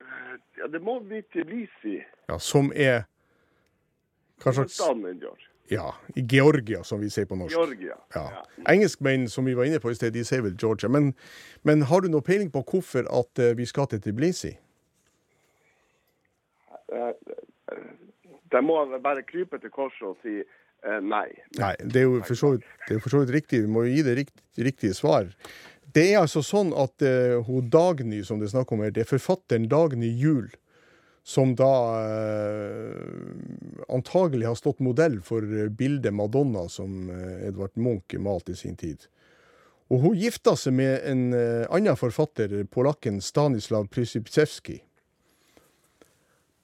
Eh, 0.03 0.35
Ja, 0.63 0.69
det 0.71 0.79
må 0.83 1.01
bli 1.03 1.23
Tbilisi. 1.33 1.97
Ja, 2.31 2.39
Som 2.39 2.71
er 2.75 3.09
Hva 4.43 4.53
slags. 4.55 4.79
Ja, 5.71 5.95
i 6.15 6.23
Georgia, 6.27 6.83
som 6.85 7.01
vi 7.01 7.09
sier 7.11 7.27
på 7.27 7.37
norsk. 7.39 7.55
Georgia. 7.55 7.97
Ja. 8.15 8.43
Engelskmenn, 8.69 9.29
som 9.31 9.47
vi 9.47 9.55
var 9.55 9.67
inne 9.67 9.81
på 9.81 9.91
i 9.91 9.97
sted, 9.97 10.13
de 10.15 10.25
sier 10.27 10.43
vel 10.45 10.55
Georgia. 10.59 10.91
Men, 10.91 11.13
men 11.67 11.87
har 11.89 12.03
du 12.03 12.11
noe 12.13 12.23
peiling 12.27 12.51
på 12.53 12.63
hvorfor 12.67 13.07
at 13.11 13.43
eh, 13.43 13.55
vi 13.59 13.67
skal 13.67 13.89
til 13.91 14.03
Tbilisi? 14.05 14.53
De 18.53 18.61
må 18.63 18.79
bare 19.03 19.25
krype 19.25 19.59
til 19.63 19.73
korset 19.73 20.07
og 20.11 20.19
si 20.23 20.43
eh, 20.43 21.01
nei. 21.01 21.29
Nei, 21.59 21.75
det 21.83 22.03
er 22.03 22.09
jo 22.09 22.21
for 22.27 22.37
så 22.37 22.53
vidt, 22.57 23.35
riktig. 23.35 23.63
Vi 23.65 23.71
må 23.71 23.87
jo 23.87 23.95
gi 23.97 24.07
det 24.07 24.19
rikt, 24.19 24.37
riktige 24.59 24.99
svar. 24.99 25.31
Det 25.93 26.07
er 26.09 26.23
altså 26.23 26.41
sånn 26.45 26.73
at 26.79 27.05
uh, 27.05 27.43
hun 27.47 27.69
Dagny, 27.73 28.23
som 28.25 28.41
det 28.41 28.49
er 28.49 28.57
snakk 28.57 28.73
om 28.73 28.81
her, 28.85 28.93
det 28.95 29.05
er 29.05 29.11
forfatteren 29.13 29.69
Dagny 29.69 30.09
Juel 30.09 30.49
som 31.23 31.55
da 31.55 31.73
eh, 32.03 32.97
antagelig 33.89 34.49
har 34.49 34.59
stått 34.59 34.83
modell 34.83 35.21
for 35.23 35.47
eh, 35.47 35.71
bildet 35.71 36.15
Madonna 36.15 36.67
som 36.71 37.11
eh, 37.11 37.47
Edvard 37.49 37.77
Munch 37.79 38.17
malte 38.19 38.57
i 38.57 38.59
sin 38.59 38.77
tid. 38.77 39.07
Og 39.93 40.03
hun 40.03 40.19
gifta 40.19 40.57
seg 40.59 40.75
med 40.75 41.05
en 41.07 41.29
eh, 41.37 41.69
annen 41.71 41.99
forfatter, 41.99 42.57
polakken 42.73 43.21
Stanislav 43.23 43.87
Przybysewski. 43.95 44.81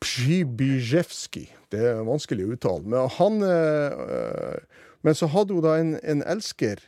Przybysewski. 0.02 1.47
Det 1.70 1.85
er 1.92 2.02
vanskelig 2.06 2.49
å 2.49 2.52
uttale. 2.56 2.87
Men, 2.88 3.14
han, 3.18 3.42
eh, 3.47 4.85
men 5.06 5.18
så 5.18 5.30
hadde 5.30 5.54
hun 5.54 5.66
da 5.66 5.78
en, 5.78 5.94
en 6.02 6.25
elsker 6.26 6.82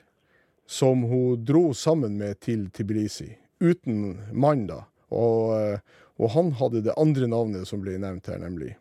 som 0.70 1.02
hun 1.02 1.44
dro 1.44 1.74
sammen 1.74 2.14
med 2.18 2.40
til 2.40 2.68
Tbilisi. 2.70 3.32
Uten 3.58 4.20
mann, 4.32 4.68
da. 4.68 4.84
Og, 5.10 5.58
eh, 5.58 5.80
og 6.22 6.30
han 6.36 6.52
hadde 6.60 6.84
det 6.86 6.94
andre 6.94 7.26
navnet 7.26 7.66
som 7.66 7.82
ble 7.82 7.96
nevnt 7.98 8.30
her, 8.30 8.38
nemlig 8.38 8.76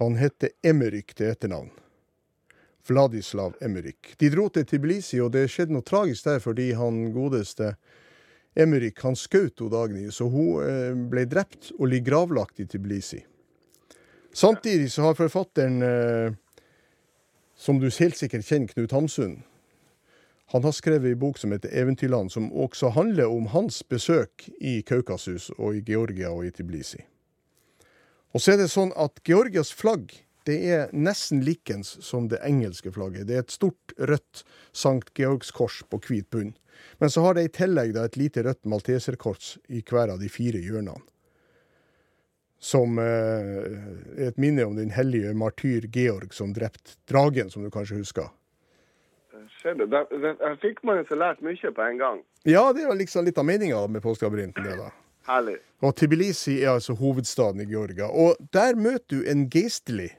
Han 0.00 0.16
heter 0.16 0.48
Emerick 0.64 1.12
til 1.12 1.28
etternavn. 1.28 1.68
Vladislav 2.88 3.58
Emerick. 3.60 4.14
De 4.16 4.30
dro 4.32 4.46
til 4.48 4.64
Tbilisi, 4.64 5.20
og 5.20 5.34
det 5.36 5.50
skjedde 5.52 5.76
noe 5.76 5.84
tragisk 5.84 6.24
der 6.24 6.40
fordi 6.40 6.70
han 6.72 7.10
godeste 7.12 7.74
Emerick 8.56 9.04
han 9.04 9.18
skjøt 9.20 9.60
Dagny, 9.68 10.08
så 10.08 10.30
hun 10.32 10.64
eh, 10.64 10.96
ble 11.12 11.26
drept 11.28 11.74
og 11.76 11.90
ligger 11.92 12.08
gravlagt 12.08 12.64
i 12.64 12.66
Tbilisi. 12.66 13.20
Samtidig 14.32 14.88
så 14.92 15.10
har 15.10 15.20
forfatteren, 15.20 15.82
eh, 15.82 16.39
som 17.60 17.80
du 17.80 17.90
helt 17.92 18.16
sikkert 18.16 18.48
kjenner, 18.48 18.72
Knut 18.72 18.92
Hamsun, 18.96 19.42
han 20.50 20.64
har 20.64 20.72
skrevet 20.74 21.12
en 21.12 21.18
bok 21.20 21.38
som 21.38 21.52
heter 21.52 21.68
'Eventyrland', 21.68 22.32
som 22.32 22.52
også 22.52 22.88
handler 22.88 23.28
om 23.28 23.46
hans 23.46 23.82
besøk 23.82 24.48
i 24.60 24.80
Kaukasus 24.82 25.50
og 25.58 25.76
i 25.76 25.80
Georgia 25.86 26.30
og 26.30 26.46
i 26.46 26.50
Tbilisi. 26.50 27.04
Og 28.34 28.40
så 28.40 28.52
er 28.52 28.56
det 28.56 28.70
sånn 28.70 28.92
at 28.96 29.22
Georgias 29.24 29.72
flagg 29.72 30.10
det 30.46 30.56
er 30.72 30.90
nesten 30.92 31.44
likens 31.44 31.98
som 32.00 32.28
det 32.28 32.40
engelske 32.42 32.90
flagget. 32.92 33.26
Det 33.28 33.36
er 33.36 33.44
et 33.44 33.50
stort, 33.50 33.92
rødt 33.98 34.42
Sankt 34.72 35.14
Georgskors 35.14 35.82
på 35.90 36.00
hvit 36.00 36.30
bunn. 36.30 36.54
Men 36.98 37.10
så 37.10 37.22
har 37.22 37.34
det 37.34 37.44
i 37.44 37.52
tillegg 37.60 37.96
et 37.96 38.16
lite 38.16 38.42
rødt 38.42 38.64
malteserkors 38.64 39.58
i 39.68 39.82
hver 39.82 40.10
av 40.10 40.18
de 40.18 40.28
fire 40.28 40.58
hjørnene. 40.58 41.09
Som 42.60 42.98
eh, 43.00 43.06
er 44.20 44.26
et 44.28 44.40
minne 44.40 44.66
om 44.68 44.76
den 44.76 44.92
hellige 44.92 45.32
martyr 45.34 45.86
Georg 45.92 46.34
som 46.36 46.52
drepte 46.56 46.98
dragen, 47.08 47.48
som 47.50 47.64
du 47.64 47.70
kanskje 47.72 48.02
husker. 48.02 48.28
Ser 49.62 49.76
du, 49.76 49.86
der, 49.88 50.06
fikk 50.60 50.82
man 50.84 51.00
jo 51.00 51.06
så 51.08 51.16
lært 51.20 51.40
mye 51.44 51.72
på 51.72 51.84
en 51.84 51.98
gang. 52.00 52.20
Ja, 52.48 52.66
det 52.76 52.84
er 52.84 52.96
liksom 52.96 53.24
litt 53.26 53.40
av 53.40 53.48
meninga 53.48 53.80
med 53.92 54.04
påskelabyrinten. 54.04 54.68
Herlig. 55.28 55.58
Og 55.84 55.96
Tbilisi 55.96 56.58
er 56.62 56.74
altså 56.76 56.96
hovedstaden 56.96 57.60
i 57.64 57.68
Georgia. 57.68 58.08
Og 58.08 58.36
der 58.52 58.76
møter 58.76 59.20
du 59.20 59.28
en 59.28 59.48
geistlig 59.52 60.10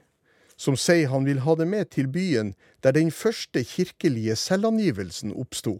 som 0.62 0.76
sier 0.78 1.10
han 1.10 1.26
vil 1.26 1.42
ha 1.42 1.56
det 1.58 1.66
med 1.66 1.90
til 1.90 2.08
byen 2.12 2.54
der 2.84 2.94
den 2.94 3.10
første 3.10 3.64
kirkelige 3.66 4.36
selvangivelsen 4.38 5.34
oppsto, 5.34 5.78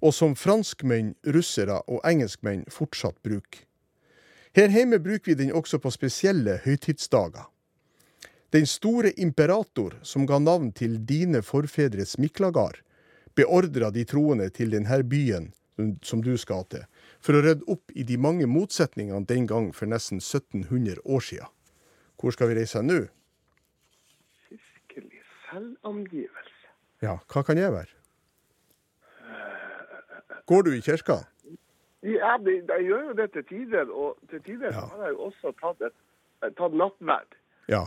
og 0.00 0.14
som 0.16 0.34
franskmenn, 0.36 1.14
russere 1.26 1.80
og 1.86 2.00
engelskmenn 2.08 2.64
fortsatt 2.72 3.20
bruker. 3.22 3.66
Her 4.56 4.68
hjemme 4.68 4.98
bruker 4.98 5.30
vi 5.30 5.34
den 5.38 5.52
også 5.54 5.78
på 5.78 5.92
spesielle 5.94 6.56
høytidsdager. 6.64 7.46
Den 8.50 8.66
store 8.66 9.12
imperator 9.22 9.94
som 10.02 10.26
ga 10.26 10.40
navn 10.42 10.72
til 10.74 10.96
dine 11.06 11.38
forfedres 11.46 12.16
Miklagard, 12.18 12.80
beordra 13.38 13.92
de 13.94 14.02
troende 14.04 14.48
til 14.50 14.74
denne 14.74 15.02
byen 15.06 15.52
som 16.02 16.22
du 16.22 16.34
skal 16.36 16.66
til, 16.66 16.82
for 17.22 17.38
å 17.38 17.44
rydde 17.46 17.68
opp 17.70 17.94
i 17.94 18.02
de 18.04 18.18
mange 18.18 18.48
motsetningene 18.50 19.22
den 19.28 19.46
gang 19.46 19.70
for 19.76 19.86
nesten 19.86 20.18
1700 20.18 20.98
år 21.06 21.22
siden. 21.24 21.46
Hvor 22.20 22.34
skal 22.34 22.50
vi 22.50 22.58
reise 22.58 22.82
nå? 22.82 22.98
Fiskelig 24.50 25.22
selvangivelse. 25.46 26.74
Ja, 27.06 27.20
hva 27.32 27.44
kan 27.46 27.58
jeg 27.58 27.72
være? 27.72 27.94
Går 30.50 30.66
du 30.66 30.74
i 30.74 30.82
kirka? 30.82 31.22
Ja, 32.02 32.36
det- 32.38 32.66
jeg 32.68 32.84
gjør 32.88 33.02
jo 33.08 33.12
det 33.12 33.32
til 33.32 33.44
tider, 33.44 33.90
og 33.92 34.16
til 34.30 34.40
tider 34.42 34.72
Ja. 34.72 34.86
har 34.86 35.04
jeg 35.06 35.12
jo 35.12 35.18
også 35.30 35.52
tatt, 35.60 35.80
et, 35.82 36.54
tatt 36.56 36.72
nattverd. 36.72 37.34
Ja. 37.68 37.84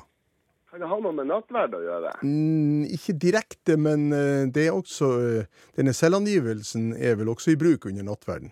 Kan 0.70 0.80
det 0.82 0.88
ha 0.90 1.00
noe 1.00 1.12
med 1.14 1.26
nattverd 1.28 1.74
å 1.74 1.82
gjøre? 1.82 2.12
Mm, 2.24 2.86
ikke 2.94 3.14
direkte, 3.20 3.78
men 3.78 4.12
eh, 4.14 4.46
det 4.54 4.68
er 4.68 4.72
også 4.74 5.10
eh, 5.42 5.46
Denne 5.76 5.94
selvangivelsen 5.94 6.94
er 6.98 7.16
vel 7.16 7.28
også 7.30 7.52
i 7.52 7.56
bruk 7.56 7.86
under 7.86 8.04
nattverden. 8.04 8.52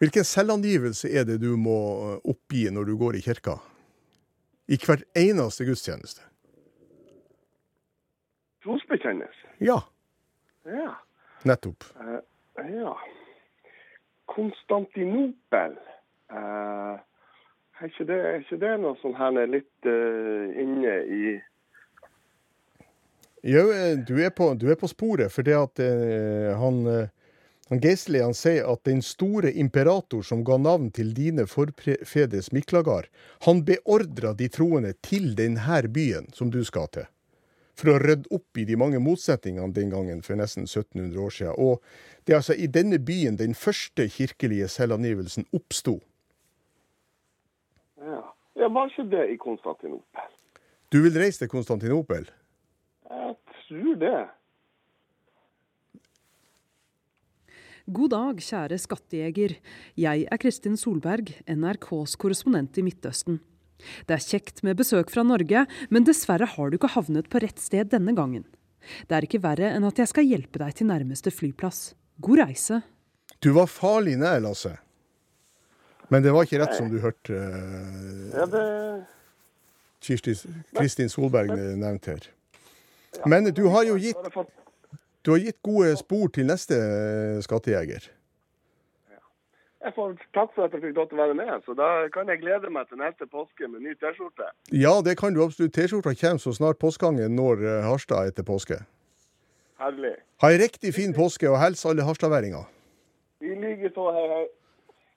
Hvilken 0.00 0.24
selvangivelse 0.24 1.10
er 1.12 1.24
det 1.24 1.40
du 1.40 1.56
må 1.56 1.76
eh, 2.14 2.20
oppgi 2.30 2.68
når 2.70 2.84
du 2.86 2.96
går 2.96 3.16
i 3.16 3.20
kirka? 3.24 3.56
I 4.68 4.76
hvert 4.76 5.02
eneste 5.16 5.64
gudstjeneste? 5.64 6.20
Trosbekjennelse. 8.62 9.46
Ja, 9.60 9.80
Ja. 10.66 10.94
nettopp. 11.44 11.84
Eh, 12.00 12.20
ja. 12.68 12.94
Konstantinopel. 14.28 15.76
Eh, 16.30 16.96
er, 17.80 17.86
ikke 17.86 18.08
det, 18.08 18.18
er 18.18 18.42
ikke 18.42 18.60
det 18.60 18.74
noe 18.82 18.98
sånn 19.02 19.16
her 19.16 19.38
litt 19.48 19.86
uh, 19.88 20.50
inne 20.60 20.98
i 21.08 21.38
Jo, 23.42 23.70
eh, 23.72 23.98
du 23.98 24.24
er 24.24 24.30
på, 24.30 24.54
du 24.54 24.70
er 24.70 24.74
på 24.74 24.88
sporet, 24.90 25.32
for 25.32 25.46
det 25.46 25.54
at 25.54 25.80
eh, 25.82 26.50
han, 26.58 26.80
eh, 26.90 27.10
han 27.70 27.80
Geisli 27.80 28.20
han 28.22 28.34
sier 28.34 28.66
at 28.66 28.82
den 28.88 29.02
store 29.04 29.52
imperator 29.52 30.24
som 30.26 30.42
ga 30.44 30.58
navn 30.58 30.90
til 30.90 31.12
dine 31.14 31.46
forfedres 31.46 32.50
Miklagard, 32.52 33.06
han 33.46 33.62
beordra 33.64 34.34
de 34.34 34.50
troende 34.50 34.92
til 35.06 35.36
denne 35.38 35.82
byen 35.86 36.26
som 36.34 36.50
du 36.50 36.64
skal 36.66 36.90
til, 36.90 37.06
for 37.78 37.92
å 37.92 37.98
rydde 38.02 38.30
opp 38.34 38.58
i 38.58 38.66
de 38.68 38.76
mange 38.80 39.00
motsetningene 39.02 39.74
den 39.76 39.92
gangen 39.92 40.22
for 40.26 40.38
nesten 40.40 40.66
1700 40.66 41.20
år 41.22 41.34
siden. 41.34 41.54
Og 41.58 41.82
det 42.26 42.34
er 42.34 42.40
altså 42.40 42.56
i 42.58 42.70
denne 42.70 42.98
byen 42.98 43.38
den 43.38 43.54
første 43.54 44.08
kirkelige 44.10 44.68
selvangivelsen 44.72 45.46
oppsto. 45.54 45.98
Ja. 48.02 48.24
ja, 48.58 48.70
var 48.74 48.90
ikke 48.90 49.06
det 49.12 49.28
i 49.34 49.38
Konstantinopel? 49.40 50.34
Du 50.92 51.00
vil 51.04 51.16
reise 51.20 51.44
til 51.44 51.52
Konstantinopel? 51.52 52.28
Jeg 53.08 53.36
tror 53.68 53.94
det. 54.02 54.18
God 57.88 58.10
dag, 58.12 58.40
kjære 58.44 58.76
skattejeger. 58.76 59.54
Jeg 59.96 60.26
er 60.28 60.40
Kristin 60.40 60.76
Solberg, 60.76 61.30
NRKs 61.48 62.18
korrespondent 62.20 62.76
i 62.76 62.84
Midtøsten. 62.84 63.38
Det 64.08 64.16
er 64.16 64.24
kjekt 64.24 64.62
med 64.66 64.78
besøk 64.78 65.12
fra 65.12 65.24
Norge, 65.26 65.64
men 65.90 66.06
dessverre 66.06 66.48
har 66.56 66.70
du 66.70 66.78
ikke 66.78 66.94
havnet 66.96 67.30
på 67.30 67.42
rett 67.44 67.60
sted 67.62 67.90
denne 67.94 68.14
gangen. 68.16 68.46
Det 69.08 69.16
er 69.16 69.26
ikke 69.26 69.42
verre 69.44 69.72
enn 69.74 69.86
at 69.88 69.98
jeg 70.00 70.10
skal 70.10 70.26
hjelpe 70.26 70.60
deg 70.62 70.76
til 70.78 70.88
nærmeste 70.90 71.32
flyplass. 71.34 71.92
God 72.22 72.42
reise. 72.42 72.80
Du 73.44 73.52
var 73.54 73.68
farlig 73.70 74.16
nær, 74.18 74.40
Lasse. 74.42 74.74
Men 76.08 76.24
det 76.24 76.32
var 76.32 76.46
ikke 76.46 76.62
rett 76.62 76.74
som 76.78 76.88
du 76.88 76.96
hørte 77.02 77.36
uh, 77.36 78.32
Ja, 78.32 78.46
det 78.48 78.64
Kirsti, 80.00 80.34
Kristin 80.78 81.10
Solberg 81.12 81.50
nevnte 81.76 82.14
her. 82.14 82.28
Men 83.26 83.50
du 83.54 83.64
har 83.72 83.84
jo 83.88 83.96
gitt, 83.98 84.20
du 85.26 85.32
har 85.34 85.42
gitt 85.42 85.58
gode 85.64 85.90
spor 85.98 86.30
til 86.32 86.46
neste 86.48 86.78
skattejeger. 87.44 88.06
Jeg 89.84 89.94
får 89.94 90.14
takk 90.34 90.54
for 90.56 90.66
at 90.66 90.72
jeg 90.74 90.82
fikk 90.82 90.96
lov 90.98 91.06
til 91.10 91.20
å 91.20 91.22
være 91.22 91.34
med. 91.38 91.52
Så 91.62 91.74
da 91.78 91.88
kan 92.14 92.30
jeg 92.32 92.40
glede 92.42 92.70
meg 92.74 92.88
til 92.90 92.98
neste 92.98 93.28
påske 93.30 93.68
med 93.70 93.84
ny 93.86 93.94
T-skjorte. 94.00 94.50
Ja, 94.74 94.96
det 95.06 95.14
kan 95.20 95.36
du 95.36 95.42
absolutt. 95.44 95.76
T-skjorta 95.76 96.16
kommer 96.18 96.42
så 96.42 96.54
snart 96.56 96.80
påskegangen 96.82 97.36
når 97.38 97.62
eh, 97.62 97.86
Harstad 97.86 98.32
etter 98.32 98.46
påske. 98.48 98.80
Herlig. 99.78 100.16
Ha 100.42 100.50
ei 100.50 100.58
riktig 100.58 100.90
fin 100.96 101.14
påske, 101.14 101.46
og 101.46 101.60
hils 101.62 101.84
alle 101.86 102.02
harstadværinger. 102.02 102.66
I 103.46 103.54
likeså, 103.54 104.08
hei, 104.16 104.24
hei. 104.32 104.44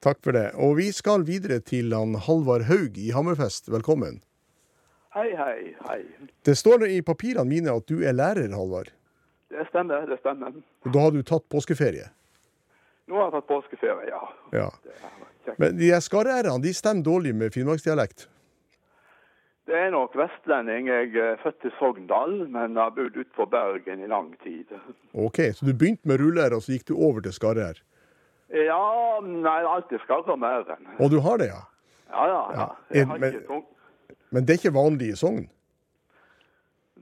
Takk 0.06 0.22
for 0.22 0.38
det. 0.38 0.48
Og 0.54 0.76
vi 0.78 0.88
skal 0.94 1.26
videre 1.26 1.58
til 1.66 1.90
han 1.94 2.14
Halvard 2.28 2.68
Haug 2.70 2.98
i 2.98 3.10
Hammerfest. 3.14 3.66
Velkommen. 3.74 4.20
Hei, 5.16 5.28
hei, 5.36 5.74
hei. 5.88 6.00
Det 6.46 6.54
står 6.58 6.86
i 6.86 7.02
papirene 7.02 7.50
mine 7.50 7.74
at 7.74 7.90
du 7.90 8.06
er 8.06 8.14
lærer, 8.14 8.54
Halvard. 8.54 8.94
Det 9.50 9.66
stemmer, 9.68 10.06
det 10.06 10.22
stemmer. 10.22 10.54
Og 10.86 10.94
da 10.94 11.06
har 11.08 11.10
du 11.14 11.22
tatt 11.26 11.50
påskeferie. 11.50 12.06
Nå 13.10 13.18
har 13.18 13.28
jeg 13.28 13.34
tatt 13.36 13.48
påskeferie, 13.50 14.10
ja. 14.10 14.20
Ja. 14.54 14.68
Men 15.58 15.74
de 15.78 15.90
skarrærene 16.00 16.62
de 16.62 16.72
stemmer 16.74 17.06
dårlig 17.06 17.34
med 17.34 17.54
finnmarksdialekt. 17.54 18.28
Det 19.66 19.78
er 19.78 19.92
nok 19.94 20.14
vestlending. 20.18 20.88
Jeg 20.90 21.14
er 21.16 21.38
født 21.42 21.66
i 21.68 21.70
Sogndal, 21.78 22.34
men 22.50 22.76
har 22.76 22.94
bodd 22.94 23.14
utenfor 23.14 23.46
Bergen 23.50 24.02
i 24.02 24.10
lang 24.10 24.32
tid. 24.42 24.70
OK, 25.14 25.38
så 25.54 25.66
du 25.66 25.72
begynte 25.72 26.08
med 26.08 26.20
ruller, 26.22 26.54
og 26.54 26.64
så 26.64 26.74
gikk 26.74 26.88
du 26.90 26.96
over 26.96 27.22
til 27.22 27.34
skarrær. 27.34 27.78
Ja, 28.52 28.82
nei, 29.22 29.60
alltid 29.64 30.02
skarrer 30.02 30.36
med 30.36 30.62
æren. 30.66 30.90
Og 30.98 31.10
du 31.14 31.20
har 31.24 31.38
det, 31.40 31.48
ja? 31.52 31.62
Ja, 32.12 32.26
ja. 32.28 32.42
ja. 32.58 33.04
Har 33.06 33.18
men-. 33.22 33.62
Men 34.32 34.44
det 34.44 34.54
er 34.54 34.60
ikke 34.60 34.74
vanlig 34.74 35.12
i 35.12 35.16
Sogn? 35.16 35.46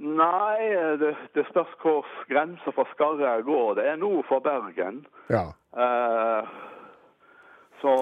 Nei, 0.00 0.70
det, 1.00 1.12
det 1.36 1.44
spørs 1.50 1.72
hvor 1.82 2.08
grensa 2.30 2.72
for 2.72 2.88
Skarret 2.94 3.44
går. 3.44 3.74
Det 3.76 3.84
er 3.90 3.98
nord 4.00 4.24
for 4.30 4.40
Bergen. 4.44 5.02
Ja. 5.28 5.50
Eh, 5.76 6.48
så 7.80 7.92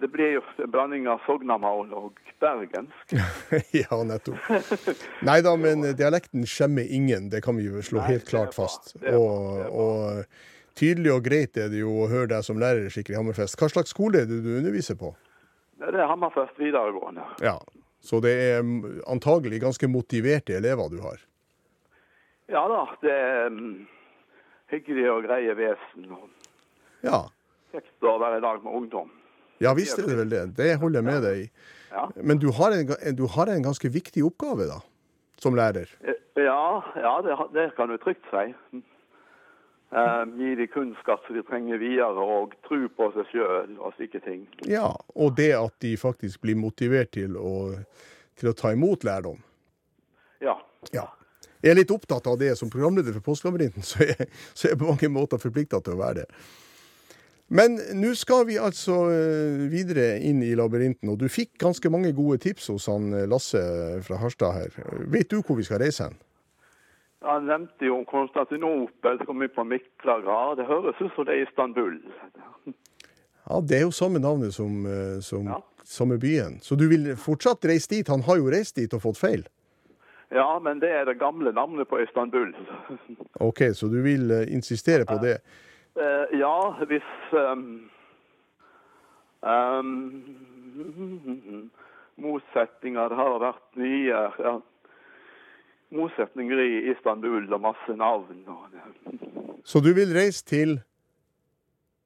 det 0.00 0.08
blir 0.12 0.38
jo 0.38 0.42
en 0.64 0.70
blanding 0.72 1.06
av 1.08 1.20
sognamål 1.24 1.92
og 1.96 2.24
bergensk. 2.40 3.14
ja, 3.82 4.00
nettopp. 4.04 4.50
Nei 5.24 5.38
da, 5.44 5.54
men 5.60 5.84
dialekten 5.96 6.44
skjemmer 6.48 6.88
ingen, 6.88 7.30
det 7.32 7.40
kan 7.44 7.56
vi 7.56 7.68
jo 7.70 7.80
slå 7.84 8.02
Nei, 8.02 8.10
helt 8.14 8.28
klart 8.28 8.56
fast. 8.56 8.92
Bra, 9.00 9.14
Og, 9.16 9.62
og 9.72 10.76
tydelig 10.78 11.14
og 11.14 11.22
greit 11.24 11.56
er 11.60 11.70
det 11.72 11.80
jo 11.80 11.94
å 12.04 12.10
høre 12.12 12.28
deg 12.34 12.44
som 12.46 12.60
lærer 12.60 12.90
skikkelig 12.92 13.16
i 13.16 13.20
Hammerfest. 13.22 13.56
Hva 13.60 13.70
slags 13.72 13.94
skole 13.96 14.24
er 14.24 14.28
det 14.28 14.42
du 14.44 14.52
underviser 14.58 14.98
på? 15.00 15.14
Det 15.80 15.92
er 15.92 16.08
Hammerfest 16.10 16.60
videregående. 16.60 17.24
Ja, 17.44 17.58
Så 18.04 18.20
det 18.20 18.34
er 18.36 18.60
antagelig 19.08 19.62
ganske 19.62 19.88
motiverte 19.88 20.58
elever 20.58 20.90
du 20.92 20.98
har? 21.00 21.22
Ja 22.52 22.64
da, 22.68 22.80
det 23.00 23.12
er 23.12 23.46
um, 23.48 23.86
hyggelig 24.72 25.06
og 25.12 25.22
greie 25.28 25.54
vesen. 25.58 26.08
Ja. 27.04 27.24
Kjekt 27.72 28.04
å 28.04 28.18
være 28.20 28.40
i 28.40 28.44
lag 28.44 28.64
med 28.64 28.80
ungdom. 28.82 29.12
Ja 29.62 29.72
visst 29.76 29.98
er 29.98 30.08
det 30.10 30.18
vel 30.18 30.32
det. 30.32 30.42
Det 30.58 30.74
holder 30.82 31.00
jeg 31.00 31.06
med 31.06 31.22
deg 31.24 31.44
i. 31.44 31.46
Ja. 31.94 32.08
Men 32.20 32.40
du 32.42 32.50
har, 32.56 32.74
en, 32.74 32.90
du 33.16 33.24
har 33.30 33.50
en 33.52 33.64
ganske 33.64 33.88
viktig 33.88 34.24
oppgave, 34.26 34.66
da, 34.68 34.80
som 35.40 35.56
lærer. 35.56 35.88
Eh, 36.02 36.20
Ja, 36.34 36.82
ja 36.98 37.20
det, 37.22 37.36
det 37.54 37.68
kan 37.76 37.88
du 37.88 37.96
trygt 38.02 38.24
si. 38.32 38.48
Um, 39.94 40.32
gi 40.40 40.56
de 40.58 40.66
kunnskap 40.66 41.22
som 41.26 41.36
de 41.36 41.44
trenger 41.46 41.78
videre, 41.78 42.18
og 42.18 42.56
tro 42.66 42.80
på 42.96 43.06
seg 43.14 43.28
sjøl 43.30 43.76
og 43.78 43.94
slike 43.94 44.18
ting. 44.24 44.40
Ja, 44.66 44.88
og 45.14 45.36
det 45.38 45.52
at 45.54 45.76
de 45.84 45.92
faktisk 46.00 46.42
blir 46.42 46.58
motivert 46.58 47.12
til 47.14 47.36
å, 47.38 47.76
til 48.34 48.50
å 48.50 48.54
ta 48.58 48.72
imot 48.74 49.06
lærdom. 49.06 49.38
Ja. 50.42 50.56
Ja. 50.90 51.06
Jeg 51.64 51.72
er 51.72 51.78
litt 51.78 51.92
opptatt 51.94 52.26
av 52.28 52.36
det 52.40 52.50
som 52.60 52.68
programleder 52.72 53.14
for 53.16 53.24
Postlabyrinten, 53.32 53.84
så 53.90 54.04
jeg, 54.04 54.28
så 54.52 54.68
jeg 54.68 54.76
er 54.76 54.80
på 54.82 54.90
mange 54.90 55.08
måter 55.12 55.40
forplikta 55.40 55.80
til 55.80 55.96
å 55.96 56.02
være 56.02 56.24
det. 56.24 56.28
Men 57.54 57.76
nå 58.00 58.10
skal 58.16 58.46
vi 58.48 58.56
altså 58.60 58.94
eh, 59.12 59.64
videre 59.72 60.18
inn 60.24 60.40
i 60.44 60.54
labyrinten, 60.56 61.08
og 61.12 61.18
du 61.20 61.26
fikk 61.28 61.58
ganske 61.60 61.90
mange 61.92 62.12
gode 62.16 62.38
tips 62.44 62.70
hos 62.72 62.88
han 62.88 63.10
eh, 63.12 63.26
Lasse 63.28 63.60
fra 64.06 64.20
Harstad 64.20 64.56
her. 64.56 64.78
Vet 65.12 65.30
du 65.32 65.40
hvor 65.42 65.58
vi 65.60 65.66
skal 65.66 65.82
reise 65.84 66.08
hen? 66.08 66.16
Han 67.24 67.46
nevnte 67.48 67.88
jo 67.88 68.02
Konstantinopel, 68.08 69.16
så 69.20 69.28
kom 69.28 69.40
vi 69.40 69.48
på 69.52 69.64
Miklagard. 69.64 70.58
Det 70.60 70.66
høres 70.68 70.98
ut 71.00 71.12
som 71.16 71.24
det 71.28 71.36
er 71.38 71.46
Istanbul. 71.46 71.94
Ja, 73.44 73.60
Det 73.60 73.76
er 73.78 73.84
jo 73.86 73.92
samme 73.92 74.20
navnet 74.20 74.52
som, 74.56 74.84
eh, 74.88 75.20
som 75.24 75.46
Ja. 75.48 75.60
samme 75.84 76.18
byen. 76.20 76.60
Så 76.60 76.76
du 76.76 76.88
vil 76.88 77.14
fortsatt 77.16 77.64
reise 77.64 77.88
dit? 77.88 78.08
Han 78.08 78.24
har 78.24 78.36
jo 78.40 78.50
reist 78.52 78.76
dit 78.76 78.92
og 78.92 79.00
fått 79.04 79.20
feil. 79.20 79.44
Ja, 80.34 80.58
men 80.58 80.80
det 80.82 80.90
er 80.90 81.04
det 81.06 81.20
gamle 81.20 81.52
navnet 81.54 81.88
på 81.88 82.00
Istanbul. 82.02 82.54
OK, 83.40 83.60
så 83.74 83.86
du 83.86 84.00
vil 84.02 84.30
eh, 84.34 84.48
insistere 84.50 85.06
på 85.06 85.18
det? 85.22 85.38
Eh, 85.94 86.38
ja, 86.40 86.56
hvis 86.90 87.10
um, 87.38 87.90
um, 89.46 90.00
Motsetninger 92.16 93.08
det 93.12 93.18
har 93.20 93.38
vært 93.42 93.78
nye. 93.78 94.24
ja, 94.48 94.56
Motsetninger 95.94 96.58
i 96.64 96.90
Istanbul 96.90 97.46
og 97.52 97.60
masse 97.60 97.94
navn. 97.96 98.42
Og, 98.50 98.66
Så 99.64 99.80
du 99.80 99.92
vil 99.94 100.10
reise 100.16 100.44
til 100.44 100.80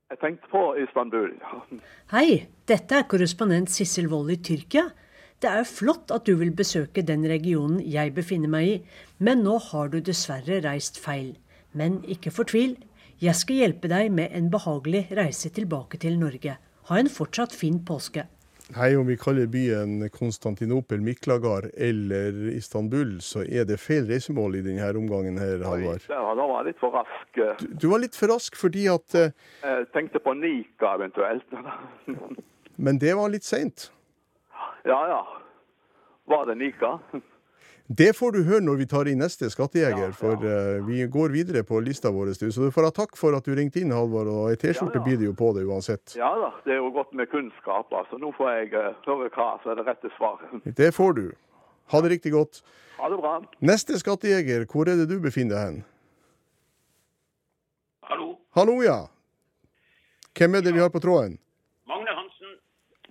jeg 0.09 0.19
tenkte 0.23 0.49
på 0.49 0.63
Istanbul. 0.81 1.35
ja. 1.37 1.81
Hei, 2.13 2.47
dette 2.69 2.97
er 2.97 3.05
korrespondent 3.05 3.69
Sissel 3.69 4.09
Wold 4.09 4.31
i 4.33 4.39
Tyrkia. 4.41 4.87
Det 5.39 5.47
er 5.47 5.67
flott 5.71 6.11
at 6.11 6.27
du 6.27 6.33
vil 6.41 6.51
besøke 6.51 7.05
den 7.07 7.23
regionen 7.31 7.79
jeg 7.87 8.11
befinner 8.17 8.51
meg 8.51 8.69
i, 8.69 8.79
men 9.23 9.45
nå 9.47 9.55
har 9.69 9.91
du 9.93 10.01
dessverre 10.03 10.57
reist 10.65 10.97
feil. 10.99 11.37
Men 11.79 12.01
ikke 12.11 12.33
fortvil. 12.35 12.73
Jeg 13.23 13.39
skal 13.39 13.61
hjelpe 13.61 13.91
deg 13.91 14.11
med 14.15 14.35
en 14.35 14.49
behagelig 14.51 15.05
reise 15.15 15.53
tilbake 15.55 16.01
til 16.03 16.17
Norge. 16.19 16.57
Ha 16.91 16.99
en 16.99 17.11
fortsatt 17.13 17.55
fin 17.55 17.79
påske. 17.87 18.25
Hei, 18.75 18.89
om 18.99 19.07
vi 19.07 19.15
kaller 19.17 19.47
byen 19.49 20.09
Konstantinopel, 20.11 21.01
Miklagard 21.07 21.71
eller 21.73 22.35
Istanbul, 22.51 23.21
så 23.23 23.45
er 23.47 23.69
det 23.69 23.79
feil 23.79 24.11
reisemål 24.11 24.59
i 24.59 24.63
denne 24.67 24.89
omgangen 24.99 25.39
her, 25.39 25.63
Halvard. 25.65 26.03
Det 26.03 26.19
var, 26.19 26.35
da 26.35 26.49
var 26.51 26.65
jeg 26.65 26.73
litt 26.73 26.83
for 26.83 26.99
rask. 26.99 27.39
Du 27.79 27.87
var 27.93 28.03
litt 28.03 28.19
for 28.19 28.35
rask 28.35 28.59
fordi 28.59 28.89
at 28.91 29.15
eh, 29.15 29.31
Jeg 29.63 29.87
tenkte 29.95 30.19
på 30.19 30.35
Nika 30.35 30.97
eventuelt. 30.99 31.57
Men 32.89 32.99
det 32.99 33.15
var 33.17 33.31
litt 33.31 33.47
seint. 33.47 33.87
Ja, 34.89 35.01
ja. 35.09 35.23
Var 36.29 36.47
det 36.47 36.55
Nika? 36.61 36.99
Det 37.89 38.13
får 38.17 38.33
du 38.33 38.43
høre 38.45 38.61
når 38.61 38.77
vi 38.83 38.87
tar 38.89 39.09
inn 39.09 39.21
neste 39.21 39.49
skattejeger, 39.49 40.11
Ja, 40.11 40.17
for 40.17 40.43
uh, 40.45 40.81
vi 40.85 41.07
går 41.09 41.33
videre 41.33 41.63
på 41.65 41.81
lista 41.81 42.11
vår. 42.13 42.35
Så 42.37 42.49
du 42.67 42.73
får 42.73 42.89
ha 42.89 42.91
takk 42.93 43.17
for 43.17 43.37
at 43.37 43.45
du 43.49 43.55
ringte 43.57 43.81
inn, 43.81 43.93
Halvor, 43.97 44.29
og 44.29 44.51
ei 44.51 44.57
T-skjorte 44.61 44.99
Ja, 44.99 45.01
ja. 45.01 45.05
blir 45.07 45.21
det 45.21 45.29
jo 45.29 45.35
på 45.37 45.51
det 45.57 45.65
uansett. 45.65 46.13
Ja 46.17 46.29
da, 46.37 46.51
det 46.65 46.75
er 46.77 46.81
jo 46.83 46.91
godt 46.93 47.13
med 47.17 47.31
kunnskap. 47.33 47.93
altså. 47.93 48.21
Nå 48.21 48.33
får 48.37 48.51
jeg 48.55 48.73
eh, 48.77 48.91
høre 49.09 49.31
hva 49.33 49.49
som 49.63 49.73
er 49.73 49.81
det 49.81 49.87
rette 49.89 50.13
svaret. 50.19 50.69
Det 50.83 50.91
får 50.97 51.17
du. 51.17 51.25
Ha 51.93 52.01
det 52.05 52.13
riktig 52.13 52.33
godt. 52.37 52.63
Ha 52.99 53.09
det 53.09 53.21
bra. 53.21 53.35
Neste 53.61 53.97
skattejeger, 54.01 54.65
hvor 54.73 54.89
er 54.89 55.01
det 55.01 55.09
du 55.09 55.17
befinner 55.25 55.57
deg 55.57 55.65
hen? 55.65 55.79
Hallo, 58.09 58.35
Hallo, 58.57 58.81
ja. 58.85 59.07
Hvem 60.37 60.55
er 60.55 60.65
det 60.65 60.73
vi 60.77 60.81
har 60.85 60.93
på 60.93 61.01
tråden? 61.01 61.39
Magne 61.89 62.13
Hansen. 62.17 62.57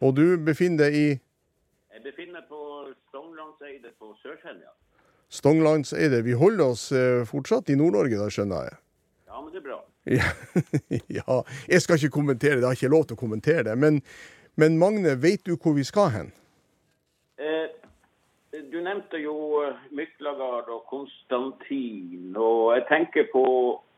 Og 0.01 0.13
du 0.17 0.37
befinner 0.37 0.85
deg 0.85 0.95
i 0.97 1.07
Stonglandseidet 3.57 3.93
på 3.99 4.15
Sør-Senja. 4.21 4.69
Stonglandseide. 5.29 6.21
Vi 6.21 6.33
holder 6.33 6.65
oss 6.71 6.91
eh, 6.91 7.25
fortsatt 7.25 7.69
i 7.69 7.75
Nord-Norge, 7.75 8.19
da 8.19 8.29
skjønner 8.29 8.67
jeg. 8.67 8.77
Ja, 9.27 9.41
men 9.41 9.51
det 9.53 9.61
er 9.61 9.65
bra. 9.65 9.79
Ja, 11.17 11.39
jeg 11.67 11.81
skal 11.81 11.97
ikke 11.97 12.13
kommentere 12.19 12.55
det, 12.55 12.61
jeg 12.61 12.69
har 12.69 12.77
ikke 12.77 12.93
lov 12.93 13.07
til 13.07 13.17
å 13.17 13.21
kommentere 13.23 13.63
det. 13.65 13.73
Men, 13.81 13.97
men 14.55 14.77
Magne, 14.77 15.15
vet 15.17 15.41
du 15.49 15.55
hvor 15.55 15.73
vi 15.73 15.87
skal 15.87 16.13
hen? 16.13 16.29
Eh, 17.41 17.73
du 18.53 18.77
nevnte 18.77 19.17
jo 19.23 19.35
eh, 19.65 19.81
Myklagard 19.89 20.69
og 20.69 20.85
Konstantin, 20.93 22.37
og 22.37 22.77
jeg 22.77 22.85
tenker 22.93 23.27
på 23.33 23.43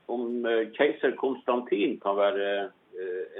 om 0.10 0.48
eh, 0.48 0.72
keiser 0.80 1.20
Konstantin 1.20 2.00
kan 2.00 2.16
være 2.18 2.70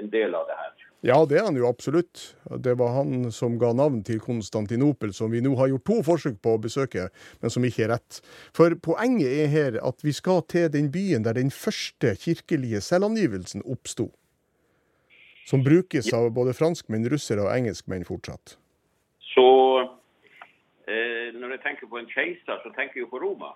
en 0.00 0.06
del 0.12 0.36
av 0.36 0.46
det 0.48 0.56
her. 0.56 0.89
Ja, 1.00 1.16
det 1.24 1.38
er 1.40 1.46
han 1.46 1.56
jo 1.56 1.64
absolutt. 1.64 2.34
Det 2.60 2.74
var 2.76 2.92
han 2.98 3.30
som 3.32 3.54
ga 3.60 3.70
navn 3.72 4.02
til 4.04 4.18
Konstantinopel, 4.20 5.14
som 5.16 5.32
vi 5.32 5.40
nå 5.40 5.54
har 5.56 5.70
gjort 5.72 5.86
to 5.88 5.96
forsøk 6.04 6.36
på 6.44 6.52
å 6.52 6.60
besøke, 6.60 7.06
men 7.40 7.52
som 7.52 7.64
ikke 7.64 7.86
er 7.86 7.94
rett. 7.94 8.18
For 8.56 8.76
poenget 8.84 9.32
er 9.32 9.48
her 9.48 9.78
at 9.80 10.04
vi 10.04 10.12
skal 10.12 10.44
til 10.52 10.68
den 10.74 10.90
byen 10.92 11.24
der 11.24 11.40
den 11.40 11.48
første 11.54 12.12
kirkelige 12.20 12.82
selvangivelsen 12.84 13.64
oppsto. 13.64 14.10
Som 15.48 15.64
brukes 15.64 16.12
av 16.12 16.28
både 16.36 16.52
franskmenn, 16.54 17.08
russere 17.08 17.48
og 17.48 17.54
engelskmenn 17.54 18.04
fortsatt. 18.04 18.58
Så 19.32 19.48
eh, 20.84 21.32
når 21.32 21.56
jeg 21.56 21.64
tenker 21.64 21.88
på 21.88 22.04
en 22.04 22.12
keiser, 22.12 22.60
så 22.60 22.76
tenker 22.76 23.00
jeg 23.00 23.08
på 23.08 23.24
Roma. 23.24 23.54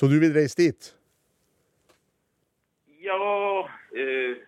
Så 0.00 0.08
du 0.08 0.16
vil 0.16 0.32
reise 0.32 0.56
dit? 0.56 0.94
Ja, 3.04 3.20
eh, 3.92 4.40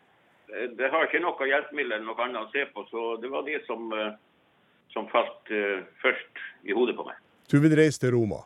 det 0.78 0.90
har 0.92 1.06
ikke 1.08 1.20
noe 1.24 1.48
hjelpemiddel 1.48 1.96
eller 1.98 2.06
noe 2.08 2.24
annet 2.26 2.44
å 2.46 2.50
se 2.52 2.66
på, 2.74 2.84
så 2.90 3.04
det 3.22 3.30
var 3.32 3.44
det 3.46 3.62
som, 3.66 3.86
eh, 3.96 4.14
som 4.92 5.06
falt 5.12 5.50
eh, 5.54 5.82
først 6.02 6.42
i 6.68 6.76
hodet 6.76 6.96
på 6.98 7.06
meg. 7.08 7.16
Du 7.50 7.58
vil 7.60 7.74
reise 7.78 8.00
til 8.02 8.12
Roma? 8.16 8.42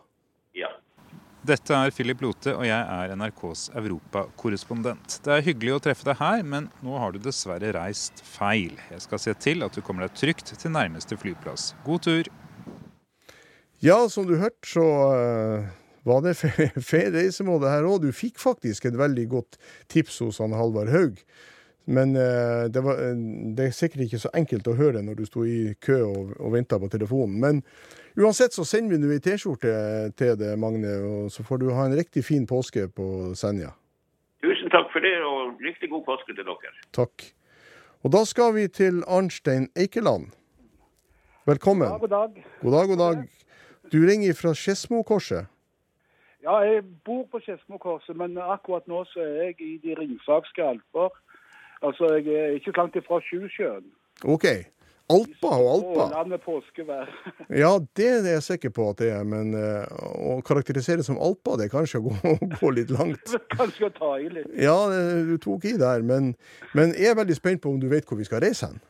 Ja. 0.56 0.70
Dette 1.46 1.76
er 1.78 1.92
Philip 1.94 2.22
Lote, 2.24 2.56
og 2.58 2.64
jeg 2.66 2.74
er 2.74 3.12
NRKs 3.14 3.68
europakorrespondent. 3.78 5.20
Det 5.22 5.30
er 5.36 5.44
hyggelig 5.46 5.76
å 5.76 5.82
treffe 5.84 6.06
deg 6.08 6.18
her, 6.18 6.40
men 6.42 6.70
nå 6.82 6.96
har 6.98 7.14
du 7.14 7.20
dessverre 7.22 7.70
reist 7.76 8.22
feil. 8.26 8.74
Jeg 8.90 9.04
skal 9.04 9.20
se 9.22 9.34
til 9.46 9.62
at 9.62 9.76
du 9.76 9.82
kommer 9.86 10.06
deg 10.08 10.16
trygt 10.18 10.54
til 10.58 10.74
nærmeste 10.74 11.18
flyplass. 11.20 11.68
God 11.86 12.02
tur! 12.08 12.30
Ja, 13.84 13.98
som 14.10 14.26
du 14.26 14.34
hørte, 14.40 14.66
så 14.66 14.86
eh, 15.14 15.68
var 16.08 16.22
det 16.24 16.34
fe- 16.40 16.70
feil 16.90 17.12
reisemåte 17.14 17.70
her 17.70 17.86
òg. 17.86 18.00
Du 18.06 18.10
fikk 18.16 18.40
faktisk 18.42 18.88
et 18.90 18.98
veldig 18.98 19.28
godt 19.36 19.58
tips 19.92 20.18
hos 20.24 20.40
han 20.42 20.56
Halvard 20.56 20.90
Haug. 20.94 21.20
Men 21.87 22.16
eh, 22.16 22.66
det, 22.75 22.83
var, 22.83 22.99
eh, 22.99 23.14
det 23.57 23.68
er 23.68 23.75
sikkert 23.75 24.07
ikke 24.07 24.18
så 24.18 24.31
enkelt 24.35 24.66
å 24.66 24.75
høre 24.79 25.03
når 25.07 25.20
du 25.20 25.25
sto 25.29 25.44
i 25.46 25.70
kø 25.83 26.01
og, 26.03 26.33
og 26.42 26.55
venta 26.57 26.81
på 26.83 26.90
telefonen. 26.90 27.38
Men 27.42 27.62
uansett 28.18 28.57
så 28.57 28.66
sender 28.66 28.96
vi 28.96 29.03
nå 29.05 29.12
ei 29.14 29.22
T-skjorte 29.22 29.75
til 30.18 30.35
deg, 30.40 30.57
Magne, 30.59 30.96
og 31.07 31.31
så 31.35 31.46
får 31.46 31.62
du 31.62 31.70
ha 31.70 31.87
en 31.87 31.94
riktig 31.99 32.27
fin 32.27 32.46
påske 32.51 32.88
på 32.90 33.31
Senja. 33.38 33.70
Tusen 34.42 34.72
takk 34.75 34.90
for 34.94 35.07
det, 35.07 35.14
og 35.22 35.62
riktig 35.62 35.92
god 35.94 36.03
påske 36.11 36.35
til 36.35 36.42
dere. 36.42 36.75
Takk. 36.96 37.31
Og 38.03 38.12
da 38.14 38.27
skal 38.27 38.55
vi 38.59 38.66
til 38.68 39.05
Arnstein 39.07 39.70
Eikeland. 39.79 40.33
Velkommen. 41.46 41.87
Ja, 41.87 42.03
god 42.03 42.11
dag. 42.11 42.46
God 42.62 42.75
dag, 42.75 42.88
god 42.90 42.99
dag. 42.99 43.27
Du 43.94 44.03
ringer 44.03 44.35
fra 44.35 44.51
Skedsmokorset. 44.59 45.46
Ja, 46.42 46.59
jeg 46.66 46.83
bor 47.07 47.25
på 47.31 47.38
Skedsmokorset, 47.42 48.16
men 48.18 48.35
akkurat 48.38 48.87
nå 48.90 49.05
så 49.11 49.22
er 49.22 49.49
jeg 49.49 49.61
i 49.62 49.72
de 49.83 49.94
ringsaksiske 49.99 50.62
alper. 50.62 51.14
Altså, 51.82 52.14
jeg 52.16 52.34
er 52.34 52.56
ikke 52.56 52.72
langt 52.76 52.96
ifra 52.96 53.20
Sjusjøen. 53.20 53.84
OK. 54.24 54.46
Alpa 55.06 55.50
og 55.54 55.66
Alpa. 55.70 56.06
Strålende 56.08 56.38
påskevær. 56.42 57.10
Ja, 57.62 57.78
det 57.96 58.08
er 58.08 58.28
jeg 58.32 58.42
sikker 58.42 58.72
på 58.74 58.88
at 58.90 58.98
det 58.98 59.12
er, 59.14 59.22
men 59.28 59.52
eh, 59.54 59.86
å 60.18 60.40
karakterisere 60.46 60.98
det 61.02 61.06
som 61.06 61.20
Alpa, 61.22 61.54
det 61.60 61.68
er 61.68 61.74
kanskje 61.76 62.00
å 62.00 62.08
gå, 62.08 62.34
gå 62.58 62.72
litt 62.74 62.90
langt. 62.90 63.36
Kanskje 63.58 63.86
å 63.86 63.94
ta 63.94 64.10
i 64.18 64.26
litt. 64.32 64.50
Ja, 64.58 64.74
du 65.28 65.36
tok 65.42 65.68
i 65.70 65.76
der, 65.78 66.02
men, 66.02 66.34
men 66.74 66.96
jeg 66.98 67.12
er 67.12 67.20
veldig 67.20 67.38
spent 67.38 67.62
på 67.62 67.70
om 67.70 67.78
du 67.82 67.86
vet 67.92 68.08
hvor 68.08 68.18
vi 68.18 68.26
skal 68.26 68.42
reise 68.42 68.72
hen. 68.72 68.82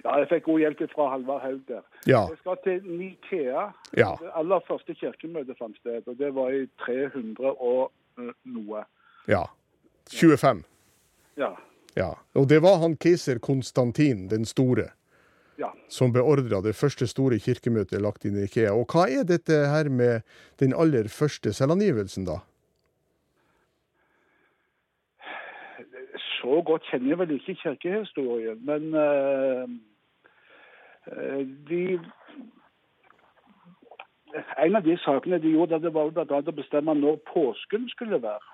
Ja, 0.00 0.16
jeg 0.22 0.30
fikk 0.30 0.46
god 0.48 0.62
hjelp 0.62 0.82
fra 0.94 1.10
Halvard 1.12 1.42
Haug 1.44 1.60
der. 1.68 1.82
Ja. 2.08 2.22
Jeg 2.32 2.40
skal 2.40 2.60
til 2.64 2.86
Nikea. 2.88 3.66
Ja. 4.00 4.14
Det 4.16 4.32
aller 4.40 4.64
første 4.64 4.96
kirkemøtet 4.96 5.60
fant 5.60 5.76
sted, 5.82 6.06
og 6.08 6.16
det 6.16 6.32
var 6.34 6.54
i 6.56 6.64
300 6.86 7.52
og 7.52 7.90
eh, 8.16 8.32
noe. 8.48 8.86
Ja. 9.28 9.44
25. 10.08 10.64
Ja. 11.36 11.52
Ja. 11.96 12.14
Og 12.34 12.48
det 12.48 12.62
var 12.62 12.78
han 12.82 12.96
keiser 12.96 13.38
Konstantin 13.42 14.28
den 14.30 14.44
store 14.44 14.90
Ja. 15.60 15.72
som 15.88 16.12
beordra 16.12 16.62
det 16.64 16.72
første 16.76 17.06
store 17.06 17.38
kirkemøtet 17.38 18.00
lagt 18.00 18.24
inn 18.24 18.38
i 18.38 18.46
Ikea. 18.46 18.72
Og 18.72 18.86
hva 18.88 19.08
er 19.10 19.26
dette 19.28 19.52
her 19.52 19.90
med 19.90 20.22
den 20.58 20.72
aller 20.72 21.08
første 21.08 21.52
selvangivelsen, 21.52 22.24
da? 22.24 22.38
Så 26.40 26.62
godt 26.64 26.86
kjenner 26.88 27.12
jeg 27.12 27.18
vel 27.18 27.34
ikke 27.36 27.54
kirkehistorien, 27.60 28.62
men 28.64 28.94
uh, 28.96 29.68
de 31.68 32.00
En 34.62 34.76
av 34.76 34.84
de 34.86 34.94
sakene 35.02 35.40
de 35.42 35.50
gjorde, 35.50 35.80
det 35.82 35.90
var 35.92 36.10
bl.a. 36.14 36.24
å 36.24 36.54
bestemme 36.54 36.94
når 36.94 37.16
påsken 37.26 37.88
skulle 37.90 38.22
være. 38.22 38.46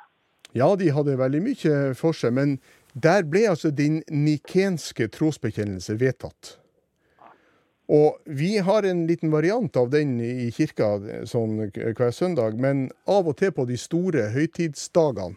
Ja, 0.57 0.71
de 0.75 0.89
hadde 0.91 1.19
veldig 1.21 1.43
mye 1.45 1.73
for 1.95 2.17
seg, 2.17 2.33
men 2.33 2.57
der 2.97 3.27
ble 3.29 3.45
altså 3.51 3.71
din 3.71 4.01
nikenske 4.09 5.11
trosbekjennelse 5.13 5.99
vedtatt. 6.01 6.57
Og 7.93 8.17
vi 8.25 8.57
har 8.59 8.83
en 8.83 9.05
liten 9.07 9.31
variant 9.31 9.77
av 9.79 9.93
den 9.93 10.17
i 10.19 10.49
kirka 10.51 10.97
sånn 11.29 11.69
hver 11.71 12.11
søndag, 12.11 12.57
men 12.59 12.89
av 13.07 13.29
og 13.31 13.37
til 13.39 13.53
på 13.55 13.67
de 13.69 13.77
store 13.79 14.31
høytidsdagene 14.35 15.37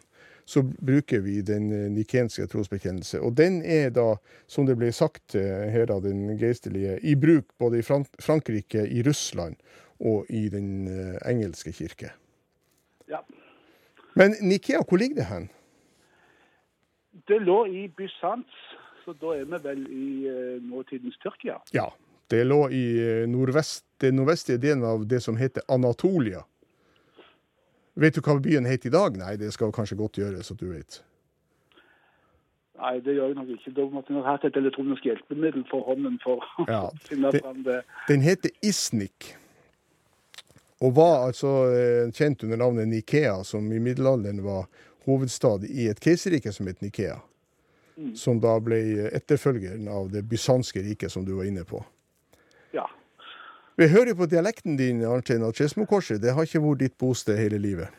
så 0.50 0.64
bruker 0.66 1.22
vi 1.22 1.44
den 1.46 1.68
nikenske 1.94 2.48
trosbekjennelse. 2.50 3.20
Og 3.22 3.36
den 3.38 3.60
er 3.62 3.92
da, 3.94 4.16
som 4.50 4.66
det 4.66 4.80
ble 4.80 4.90
sagt 4.96 5.36
her 5.38 5.92
av 5.94 6.02
den 6.08 6.24
geistlige, 6.40 6.96
i 7.06 7.14
bruk 7.14 7.46
både 7.62 7.84
i 7.84 7.86
Frankrike, 7.86 8.88
i 8.88 9.04
Russland 9.06 9.60
og 10.00 10.26
i 10.34 10.48
den 10.50 10.90
engelske 11.22 11.76
kirke. 11.76 12.16
Ja. 13.12 13.22
Men 14.18 14.34
Nikea, 14.42 14.82
hvor 14.88 14.98
ligger 14.98 15.22
det 15.22 15.30
hen? 15.30 15.50
Det 17.28 17.40
lå 17.42 17.64
i 17.68 17.88
Bysants, 17.98 18.62
så 19.06 19.16
da 19.18 19.34
er 19.40 19.50
vi 19.50 19.60
vel 19.64 19.82
i 19.88 20.10
uh, 20.30 20.62
nåtidens 20.64 21.18
Tyrkia. 21.24 21.58
Ja, 21.74 21.90
det 22.30 22.44
lå 22.46 22.62
i 22.70 22.86
nordvest, 23.28 23.86
den 24.02 24.20
nordvestlige 24.20 24.62
delen 24.62 24.86
av 24.86 25.08
det 25.10 25.24
som 25.26 25.38
heter 25.38 25.66
Anatolia. 25.68 26.44
Vet 28.00 28.16
du 28.16 28.22
hva 28.24 28.38
byen 28.40 28.68
heter 28.70 28.92
i 28.92 28.94
dag? 28.94 29.18
Nei, 29.20 29.36
det 29.42 29.52
skal 29.56 29.74
kanskje 29.76 29.98
godt 30.00 30.22
gjøres 30.22 30.52
at 30.54 30.62
du 30.62 30.70
vet. 30.70 31.02
Nei, 32.80 32.96
det 33.04 33.18
gjør 33.18 33.34
jeg 33.34 33.36
nok 33.36 33.50
ikke. 33.58 33.74
Da 33.76 33.86
måtte 33.92 34.16
jeg 34.16 34.24
hatt 34.24 34.46
et 34.48 34.58
elektronisk 34.60 35.08
hjelpemiddel 35.10 35.66
for 35.72 35.84
hånden 35.90 36.16
for 36.24 36.46
ja, 36.70 36.86
å 36.88 37.02
finne 37.10 37.34
fram 37.36 37.64
det. 37.66 37.82
Den 38.08 38.24
heter 38.24 38.54
Isnik 38.64 39.34
og 40.80 40.94
var 40.96 41.26
altså 41.28 41.50
kjent 42.16 42.46
under 42.46 42.62
navnet 42.62 42.88
Nikea, 42.88 43.42
som 43.44 43.66
i 43.68 43.82
middelalderen 43.84 44.40
var 44.46 44.70
hovedstad 45.08 45.66
i 45.70 45.88
et 45.92 46.00
keiserrike 46.04 46.52
som 46.56 46.68
het 46.68 46.82
Nikea. 46.82 47.20
Mm. 48.00 48.14
Som 48.16 48.40
da 48.40 48.56
ble 48.64 49.10
etterfølgeren 49.12 49.88
av 49.92 50.12
det 50.14 50.24
bysanske 50.30 50.84
riket, 50.86 51.12
som 51.12 51.26
du 51.28 51.34
var 51.36 51.50
inne 51.50 51.66
på. 51.68 51.82
Ja. 52.76 52.86
Vi 53.80 53.90
hører 53.92 54.14
jo 54.14 54.22
på 54.22 54.30
dialekten 54.32 54.78
din, 54.80 55.04
Arnstein, 55.08 55.44
at 55.44 55.60
Skedsmokorset 55.60 56.22
det 56.24 56.36
har 56.36 56.48
ikke 56.48 56.64
vært 56.64 56.86
ditt 56.86 56.96
bosted 57.00 57.40
hele 57.40 57.60
livet? 57.60 57.92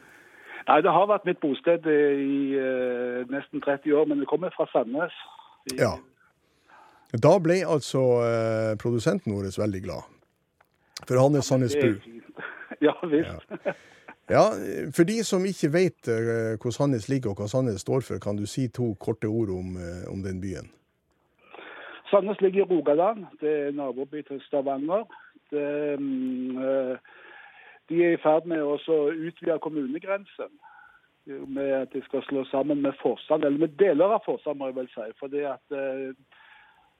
Nei, 0.68 0.78
det 0.84 0.92
har 0.92 1.08
vært 1.10 1.26
mitt 1.28 1.40
bosted 1.42 1.86
i 1.90 2.56
uh, 2.56 3.26
nesten 3.32 3.60
30 3.64 3.96
år, 3.96 4.08
men 4.08 4.22
det 4.22 4.28
kommer 4.30 4.52
fra 4.54 4.68
Sandnes. 4.72 5.14
I... 5.72 5.80
Ja. 5.80 5.96
Da 7.10 7.32
ble 7.42 7.58
altså 7.66 8.02
uh, 8.22 8.72
produsenten 8.80 9.34
vår 9.34 9.50
veldig 9.58 9.84
glad. 9.84 10.08
For 11.08 11.20
han 11.20 11.36
er 11.36 11.46
Sandnesbu. 11.46 11.94
Ja 12.80 12.94
visst. 13.04 13.50
Ja. 13.50 13.72
ja. 14.30 14.44
For 14.96 15.08
de 15.08 15.20
som 15.26 15.46
ikke 15.46 15.72
vet 15.74 16.10
uh, 16.10 16.56
hvor 16.60 16.74
Sandnes 16.74 17.08
ligger 17.08 17.32
og 17.32 17.42
hva 17.42 17.48
Sandnes 17.50 17.84
står 17.84 18.04
for, 18.06 18.22
kan 18.22 18.38
du 18.38 18.46
si 18.46 18.68
to 18.68 18.92
korte 19.00 19.28
ord 19.28 19.52
om, 19.54 19.76
uh, 19.76 20.04
om 20.12 20.22
den 20.26 20.40
byen? 20.40 20.70
Sandnes 22.10 22.40
ligger 22.40 22.64
i 22.64 22.68
Rogaland. 22.70 23.26
Det 23.40 23.52
er 23.66 23.76
naboby 23.76 24.24
til 24.28 24.42
Stavanger. 24.46 25.04
Det, 25.50 25.68
um, 25.98 26.58
de 27.90 28.02
er 28.06 28.14
i 28.14 28.22
ferd 28.22 28.46
med 28.46 28.62
å 28.62 28.78
utvide 28.78 29.58
kommunegrensen. 29.62 30.52
Med 31.46 31.70
at 31.82 31.92
de 31.92 32.00
skal 32.06 32.22
slå 32.26 32.44
sammen 32.48 32.80
med 32.82 32.96
Forsand, 33.02 33.44
eller 33.44 33.58
med 33.58 33.76
deler 33.78 34.16
av 34.16 34.24
Forsand, 34.24 34.58
må 34.58 34.70
jeg 34.70 34.78
vel 34.78 34.88
si. 34.94 35.06
Fordi 35.20 35.42
at 35.46 35.74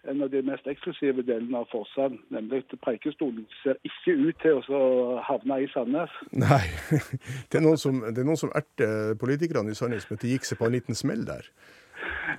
en 0.09 0.23
av 0.23 0.31
de 0.31 0.41
mest 0.43 0.67
eksklusive 0.71 1.23
delene 1.29 1.61
av 1.61 1.67
Forsand, 1.73 2.19
nemlig 2.33 2.63
Preikestolen, 2.85 3.45
ser 3.63 3.77
ikke 3.85 4.15
ut 4.17 4.39
til 4.43 4.61
å 4.73 4.83
havne 5.27 5.61
i 5.65 5.69
Sandnes. 5.75 6.15
Nei, 6.33 6.63
det 7.51 7.61
er 7.61 7.65
noen 7.65 7.81
som, 7.81 8.01
det 8.07 8.23
er 8.23 8.29
noen 8.29 8.41
som 8.41 8.53
erter 8.57 9.15
politikerne 9.21 9.75
i 9.75 9.79
Sandnes 9.79 10.09
med 10.09 10.21
at 10.21 10.25
de 10.25 10.35
gikk 10.35 10.49
seg 10.49 10.61
på 10.61 10.69
en 10.69 10.77
liten 10.79 10.99
smell 10.99 11.27
der. 11.29 11.49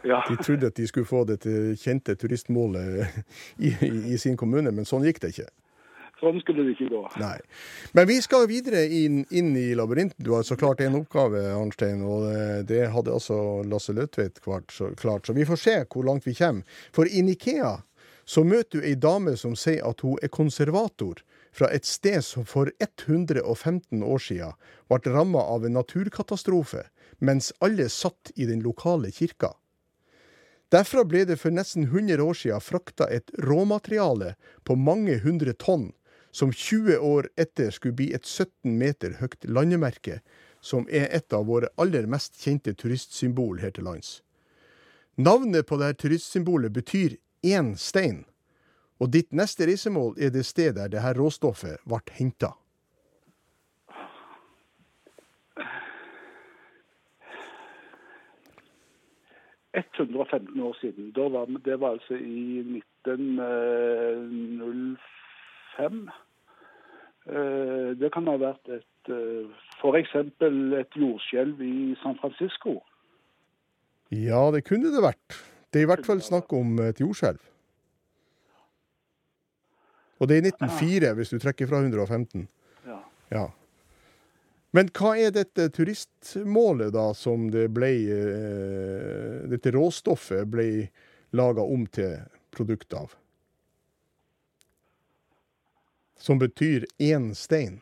Ja. 0.08 0.24
De 0.30 0.38
trodde 0.42 0.72
at 0.72 0.78
de 0.78 0.88
skulle 0.90 1.06
få 1.06 1.24
dette 1.30 1.76
kjente 1.78 2.16
turistmålet 2.18 3.06
i, 3.68 3.70
i, 3.70 3.92
i 4.16 4.22
sin 4.22 4.40
kommune, 4.40 4.74
men 4.74 4.88
sånn 4.90 5.06
gikk 5.06 5.22
det 5.22 5.36
ikke. 5.36 5.50
Sånn 6.22 6.38
skulle 6.44 6.68
det 6.68 6.76
ikke 6.76 6.92
gå. 6.92 7.02
Nei. 7.18 7.38
Men 7.98 8.06
vi 8.06 8.20
skal 8.22 8.46
videre 8.50 8.84
inn, 8.86 9.24
inn 9.34 9.56
i 9.58 9.72
labyrinten. 9.78 10.22
Du 10.22 10.36
har 10.36 10.46
så 10.46 10.58
klart 10.60 10.84
en 10.86 11.00
oppgave, 11.00 11.42
Arnstein, 11.56 12.04
og 12.06 12.28
det 12.70 12.84
hadde 12.94 13.16
altså 13.16 13.38
Lasse 13.66 13.96
Løtvedt 13.98 14.38
klart 14.46 14.70
så, 14.76 15.34
vi 15.34 15.48
får 15.50 15.62
se 15.64 15.78
hvor 15.88 16.06
langt 16.06 16.28
vi 16.30 16.36
kommer. 16.38 16.78
For 16.94 17.10
i 17.10 17.24
Nikea 17.26 17.80
så 18.30 18.44
møter 18.46 18.80
du 18.80 18.86
ei 18.86 18.94
dame 18.96 19.34
som 19.40 19.58
sier 19.58 19.82
at 19.88 20.06
hun 20.06 20.20
er 20.22 20.30
konservator 20.30 21.24
fra 21.52 21.72
et 21.74 21.88
sted 21.90 22.22
som 22.24 22.46
for 22.48 22.70
115 22.80 24.04
år 24.06 24.22
siden 24.22 24.54
ble 24.92 25.16
ramma 25.16 25.42
av 25.42 25.66
en 25.66 25.76
naturkatastrofe, 25.80 26.86
mens 27.20 27.52
alle 27.66 27.90
satt 27.90 28.32
i 28.36 28.46
den 28.46 28.62
lokale 28.62 29.12
kirka. 29.12 29.56
Derfra 30.72 31.04
ble 31.04 31.26
det 31.28 31.36
for 31.42 31.52
nesten 31.52 31.90
100 31.90 32.24
år 32.24 32.38
siden 32.38 32.64
frakta 32.64 33.10
et 33.12 33.34
råmateriale 33.44 34.36
på 34.64 34.78
mange 34.80 35.18
hundre 35.26 35.52
tonn 35.60 35.90
som 36.32 36.54
20 36.54 36.98
år 36.98 37.30
etter 37.38 37.72
skulle 37.72 37.96
bli 37.96 38.14
et 38.16 38.26
17 38.26 38.78
meter 38.78 39.18
høyt 39.20 39.46
landemerke, 39.46 40.22
som 40.62 40.88
er 40.90 41.10
et 41.12 41.34
av 41.34 41.46
våre 41.50 41.68
aller 41.82 42.08
mest 42.08 42.38
kjente 42.44 42.74
turistsymbol 42.78 43.60
her 43.62 43.72
til 43.76 43.84
lands. 43.90 44.22
Navnet 45.18 45.68
på 45.68 45.78
dette 45.82 46.06
turistsymbolet 46.06 46.72
betyr 46.72 47.18
én 47.44 47.76
stein, 47.78 48.26
og 49.02 49.12
ditt 49.12 49.34
neste 49.34 49.66
reisemål 49.68 50.16
er 50.22 50.30
det 50.32 50.46
stedet 50.46 50.78
der 50.78 50.90
dette 50.94 51.20
råstoffet 51.20 51.78
ble 51.90 52.02
henta. 52.18 52.54
år 60.64 60.78
siden. 60.82 61.14
Var, 61.16 61.46
det 61.66 61.80
var 61.80 61.90
altså 61.90 62.14
i 62.14 62.60
1905. 62.60 64.98
Eh, 65.80 66.00
det 68.00 68.10
kan 68.14 68.28
ha 68.28 68.38
vært 68.42 68.74
et 68.74 69.14
eh, 69.14 69.46
f.eks. 69.80 70.16
et 70.42 70.98
jordskjelv 70.98 71.62
i 71.62 71.96
San 72.02 72.18
Francisco. 72.22 72.80
Ja, 74.12 74.50
det 74.52 74.66
kunne 74.68 74.92
det 74.92 75.04
vært. 75.04 75.40
Det 75.72 75.80
er 75.80 75.88
i 75.88 75.92
hvert 75.92 76.06
fall 76.06 76.22
snakk 76.24 76.52
om 76.54 76.80
et 76.84 77.00
jordskjelv. 77.00 77.40
Og 80.22 80.30
det 80.30 80.38
er 80.38 80.44
i 80.44 80.52
1904, 80.52 81.14
hvis 81.18 81.32
du 81.34 81.40
trekker 81.42 81.70
fra 81.70 81.80
115. 81.82 82.44
Ja. 82.86 83.00
ja. 83.32 83.48
Men 84.76 84.92
hva 84.96 85.16
er 85.20 85.34
dette 85.36 85.70
turistmålet, 85.74 86.92
da, 86.94 87.10
som 87.18 87.50
det 87.52 87.68
ble 87.76 87.90
eh, 88.18 89.40
Dette 89.52 89.74
råstoffet 89.76 90.48
ble 90.52 90.68
laga 91.36 91.64
om 91.64 91.88
til 91.92 92.20
produkt 92.54 92.94
av? 92.96 93.16
Som 96.22 96.40
betyr 96.40 96.86
én 96.98 97.34
stein. 97.36 97.82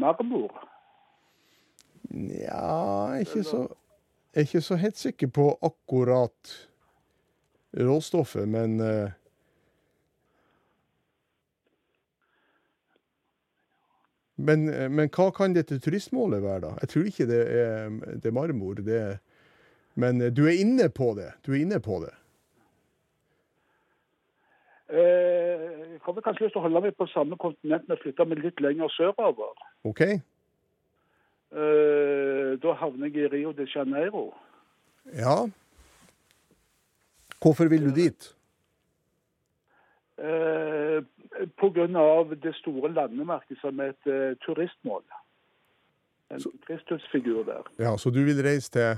Marmor? 0.00 0.68
Nja, 2.02 3.16
ikke 3.20 3.44
så 3.44 3.68
Jeg 4.34 4.40
er 4.40 4.40
ikke 4.40 4.60
så 4.60 4.76
helt 4.76 4.96
sikker 4.96 5.26
på 5.28 5.58
akkurat 5.62 6.52
råstoffet, 7.76 8.48
men 8.48 8.80
Men, 14.42 14.66
men, 14.90 15.10
hva 15.14 15.28
kan 15.34 15.54
dette 15.54 15.78
turistmålet 15.78 16.42
være, 16.42 16.60
da? 16.64 16.72
Jeg 16.82 16.90
tror 16.92 17.10
ikke 17.10 17.28
det 17.30 17.42
er, 17.62 17.92
det 18.18 18.30
er 18.30 18.34
marmor. 18.34 18.80
Det 18.82 18.98
er, 18.98 19.14
men 19.94 20.18
du 20.34 20.42
er 20.48 20.58
inne 20.58 20.88
på 20.90 21.12
det. 21.18 21.30
Du 21.46 21.52
er 21.52 21.62
inne 21.62 21.78
på 21.82 22.00
det. 22.02 22.10
Eh, 24.92 25.62
jeg 25.92 26.00
kommer 26.04 26.24
kanskje 26.24 26.44
lyst 26.44 26.56
til 26.56 26.60
å 26.60 26.66
holde 26.66 26.82
meg 26.84 26.96
på 26.98 27.06
samme 27.08 27.38
kontinent, 27.40 27.86
men 27.88 28.00
flytte 28.02 28.26
meg 28.28 28.42
litt 28.44 28.60
lenger 28.60 28.92
sørover. 28.92 29.54
Ok. 29.88 30.02
Eh, 31.52 32.50
da 32.60 32.74
havner 32.80 33.08
jeg 33.08 33.24
i 33.24 33.30
Rio 33.32 33.54
de 33.56 33.64
Janeiro. 33.68 34.26
Ja. 35.16 35.38
Hvorfor 37.42 37.70
vil 37.72 37.88
du 37.88 37.94
dit? 37.96 38.34
Pga. 41.60 41.86
det 42.42 42.54
store 42.54 42.92
landemerket 42.92 43.58
som 43.60 43.80
et 43.80 44.06
uh, 44.06 44.36
turistmål. 44.46 45.02
En 46.32 46.40
så, 46.40 46.50
Kristusfigur 46.66 47.44
der. 47.44 47.62
Ja, 47.78 47.96
Så 47.96 48.10
du 48.10 48.22
vil 48.24 48.42
reise 48.44 48.70
til 48.70 48.96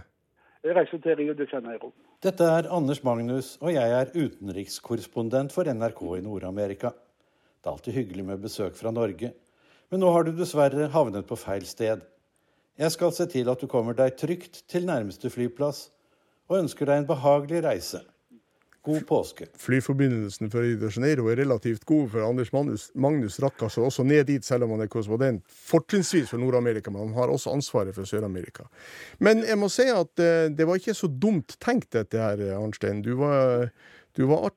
Jeg 0.64 0.76
reiser 0.76 0.98
til 0.98 1.16
Rio 1.16 1.32
de 1.32 1.46
Janeiro. 1.52 1.92
Dette 2.22 2.44
er 2.44 2.70
Anders 2.72 3.02
Magnus, 3.04 3.58
og 3.60 3.74
jeg 3.74 3.90
er 3.90 4.12
utenrikskorrespondent 4.14 5.52
for 5.52 5.68
NRK 5.68 6.00
i 6.18 6.22
Nord-Amerika. 6.24 6.88
Det 7.60 7.68
er 7.68 7.72
alltid 7.72 7.92
hyggelig 7.92 8.24
med 8.24 8.38
besøk 8.38 8.76
fra 8.76 8.90
Norge, 8.90 9.32
men 9.90 10.00
nå 10.00 10.12
har 10.12 10.24
du 10.24 10.32
dessverre 10.32 10.88
havnet 10.88 11.26
på 11.28 11.36
feil 11.36 11.66
sted. 11.68 12.00
Jeg 12.78 12.90
skal 12.90 13.12
se 13.12 13.26
til 13.30 13.50
at 13.52 13.60
du 13.60 13.68
kommer 13.70 13.94
deg 13.94 14.16
trygt 14.16 14.62
til 14.68 14.86
nærmeste 14.88 15.30
flyplass, 15.30 15.90
og 16.48 16.58
ønsker 16.62 16.88
deg 16.88 17.02
en 17.02 17.10
behagelig 17.12 17.60
reise. 17.64 18.00
God 18.84 19.06
påske. 19.08 19.46
Flyforbindelsen 19.56 20.50
for 20.52 20.60
Rio 20.60 20.76
de 20.76 20.90
Janeiro 20.92 21.30
er 21.32 21.38
relativt 21.40 21.86
god, 21.88 22.10
for 22.12 22.26
Anders 22.26 22.50
Magnus, 22.52 22.90
Magnus 22.94 23.38
rakk 23.40 23.62
altså 23.64 23.86
også 23.86 24.04
ned 24.04 24.26
dit, 24.28 24.44
selv 24.44 24.66
om 24.66 24.74
han 24.74 24.84
er 24.84 24.90
korrespondent. 24.92 25.40
Fortrinnsvis 25.48 26.28
for 26.34 26.42
Nord-Amerika, 26.42 26.92
men 26.92 27.06
han 27.06 27.16
har 27.16 27.32
også 27.32 27.54
ansvaret 27.56 27.96
for 27.96 28.04
Sør-Amerika. 28.04 28.68
Men 29.24 29.40
jeg 29.48 29.56
må 29.56 29.70
si 29.72 29.88
at 29.88 30.20
eh, 30.20 30.50
det 30.52 30.68
var 30.68 30.76
ikke 30.76 30.96
så 30.98 31.08
dumt 31.08 31.56
tenkt, 31.64 31.94
dette 31.96 32.20
her, 32.20 32.44
Arnstein. 32.58 33.00
Du 33.00 33.14
var, 33.22 33.70
du 34.12 34.26
var 34.28 34.52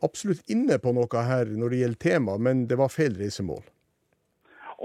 absolutt 0.00 0.40
inne 0.48 0.80
på 0.80 0.96
noe 0.96 1.28
her 1.28 1.52
når 1.52 1.74
det 1.74 1.84
gjelder 1.84 2.04
tema, 2.08 2.40
men 2.40 2.64
det 2.70 2.80
var 2.80 2.92
feil 2.96 3.20
reisemål. 3.20 3.60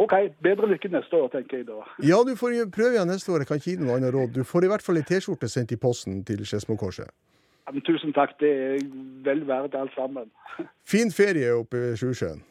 OK, 0.03 0.13
bedre 0.43 0.67
lykke 0.71 0.91
neste 0.91 1.15
år, 1.15 1.31
tenker 1.31 1.61
jeg 1.61 1.71
da. 1.71 1.79
Ja, 2.11 2.19
du 2.27 2.35
får 2.35 2.59
prøve 2.75 2.95
igjen 2.95 3.11
neste 3.11 3.31
år. 3.31 3.43
Jeg 3.43 3.55
kan 3.55 3.63
ikke 3.63 3.71
gi 3.71 3.81
noe 3.81 3.97
annet 3.99 4.11
råd. 4.15 4.35
Du 4.35 4.43
får 4.47 4.67
i 4.67 4.75
hvert 4.75 4.83
fall 4.83 4.99
ei 4.99 5.07
T-skjorte 5.07 5.47
sendt 5.51 5.71
i 5.75 5.79
posten 5.79 6.23
til 6.27 6.43
Skedsmokorset. 6.43 7.11
Ja, 7.71 7.75
men 7.77 7.83
tusen 7.87 8.11
takk, 8.11 8.33
det 8.43 8.49
er 8.51 8.81
vel 9.23 9.45
verdt 9.47 9.77
alt 9.79 9.93
sammen. 9.95 10.25
Fin 10.91 11.07
ferie 11.15 11.53
oppe 11.55 11.79
ved 11.79 11.93
Sjusjøen. 12.01 12.41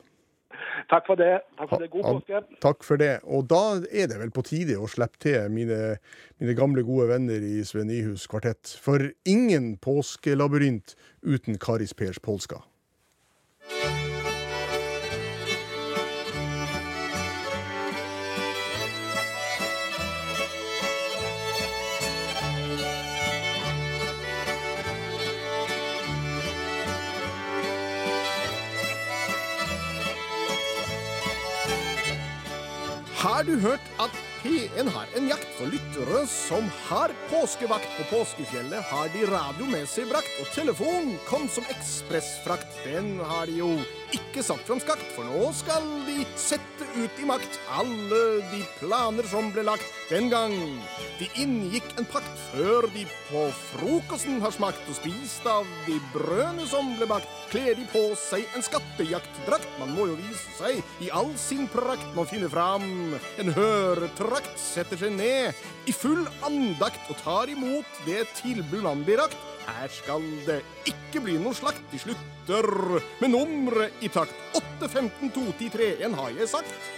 Takk 0.88 1.10
for 1.10 1.20
det. 1.20 1.42
Takk 1.58 1.68
for 1.68 1.82
det. 1.82 1.88
God 1.92 2.06
påske. 2.06 2.40
Takk 2.64 2.86
for 2.88 3.02
det. 3.02 3.10
Og 3.28 3.44
da 3.52 3.60
er 3.92 4.08
det 4.08 4.16
vel 4.16 4.32
på 4.32 4.46
tide 4.48 4.78
å 4.80 4.88
slippe 4.88 5.20
til 5.20 5.52
mine, 5.52 5.98
mine 6.40 6.56
gamle, 6.56 6.86
gode 6.88 7.10
venner 7.12 7.44
i 7.44 7.60
Sven 7.68 7.92
Nyhus 7.92 8.24
kvartett. 8.32 8.72
For 8.80 9.10
ingen 9.28 9.74
påskelabyrint 9.84 10.96
uten 11.20 11.60
Karis 11.60 11.92
Pers 11.92 12.16
Polska. 12.24 12.62
Har 33.20 33.42
du 33.44 33.58
hørt 33.60 33.88
at 34.00 34.14
P1 34.40 34.88
har 34.94 35.10
en 35.18 35.26
jakt 35.28 35.48
for 35.58 35.68
lyttere 35.68 36.22
som 36.24 36.70
har 36.86 37.12
påskevakt 37.28 37.90
på 37.98 38.06
påskefjellet? 38.14 38.80
Har 38.88 39.10
de 39.12 39.26
radio 39.28 39.66
med 39.68 39.84
seg 39.92 40.08
brakt, 40.08 40.30
og 40.40 40.48
telefon 40.54 41.10
kom 41.28 41.44
som 41.52 41.68
ekspressfrakt. 41.68 42.78
Den 42.86 43.18
har 43.20 43.44
de 43.50 43.58
jo 43.58 43.68
ikke 44.16 44.42
satt 44.44 44.62
fram 44.66 44.80
skakt, 44.82 45.06
for 45.14 45.26
nå 45.26 45.50
skal 45.56 45.86
de 46.06 46.24
sette 46.38 46.86
ut 46.96 47.20
i 47.20 47.26
makt 47.28 47.58
alle 47.76 48.20
de 48.50 48.60
planer 48.80 49.26
som 49.30 49.50
ble 49.54 49.64
lagt 49.66 49.86
den 50.10 50.30
gang 50.32 50.54
de 51.20 51.28
inngikk 51.42 51.86
en 52.00 52.08
pakt 52.08 52.30
før 52.50 52.88
de 52.94 53.04
på 53.28 53.42
frokosten 53.58 54.40
har 54.42 54.54
smakt 54.54 54.88
og 54.88 54.96
spist 54.96 55.46
av 55.48 55.68
de 55.86 55.98
brødene 56.14 56.66
som 56.70 56.94
ble 56.96 57.08
bakt. 57.10 57.28
Kler 57.50 57.74
de 57.78 57.84
på 57.92 58.02
seg 58.18 58.46
en 58.56 58.64
skattejaktdrakt, 58.64 59.68
man 59.82 59.94
må 59.96 60.06
jo 60.10 60.18
vise 60.18 60.54
seg 60.56 60.80
i 61.04 61.10
all 61.14 61.32
sin 61.40 61.66
prakt. 61.70 62.06
Man 62.16 62.28
finner 62.30 62.52
fram 62.52 62.86
en 63.42 63.54
høretrakt, 63.56 64.54
setter 64.60 65.00
seg 65.00 65.14
ned 65.18 65.90
i 65.90 65.94
full 65.94 66.24
andakt 66.46 67.10
og 67.10 67.18
tar 67.24 67.50
imot 67.52 68.04
det 68.06 68.24
tilbud 68.40 68.84
man 68.86 69.04
blir 69.06 69.22
rakt. 69.24 69.49
Her 69.66 69.92
skal 69.92 70.24
det 70.46 70.60
ikke 70.88 71.22
bli 71.24 71.36
noe 71.40 71.56
slakt. 71.56 71.82
De 71.92 72.00
slutter 72.00 72.68
med 73.20 73.32
nummeret 73.32 74.02
i 74.04 74.10
takt. 74.12 74.34
8, 74.56 74.88
15, 74.88 75.30
2, 75.36 75.46
10, 75.58 75.70
3, 75.76 75.90
1 76.08 76.18
har 76.20 76.34
jeg 76.38 76.50
sagt. 76.54 76.90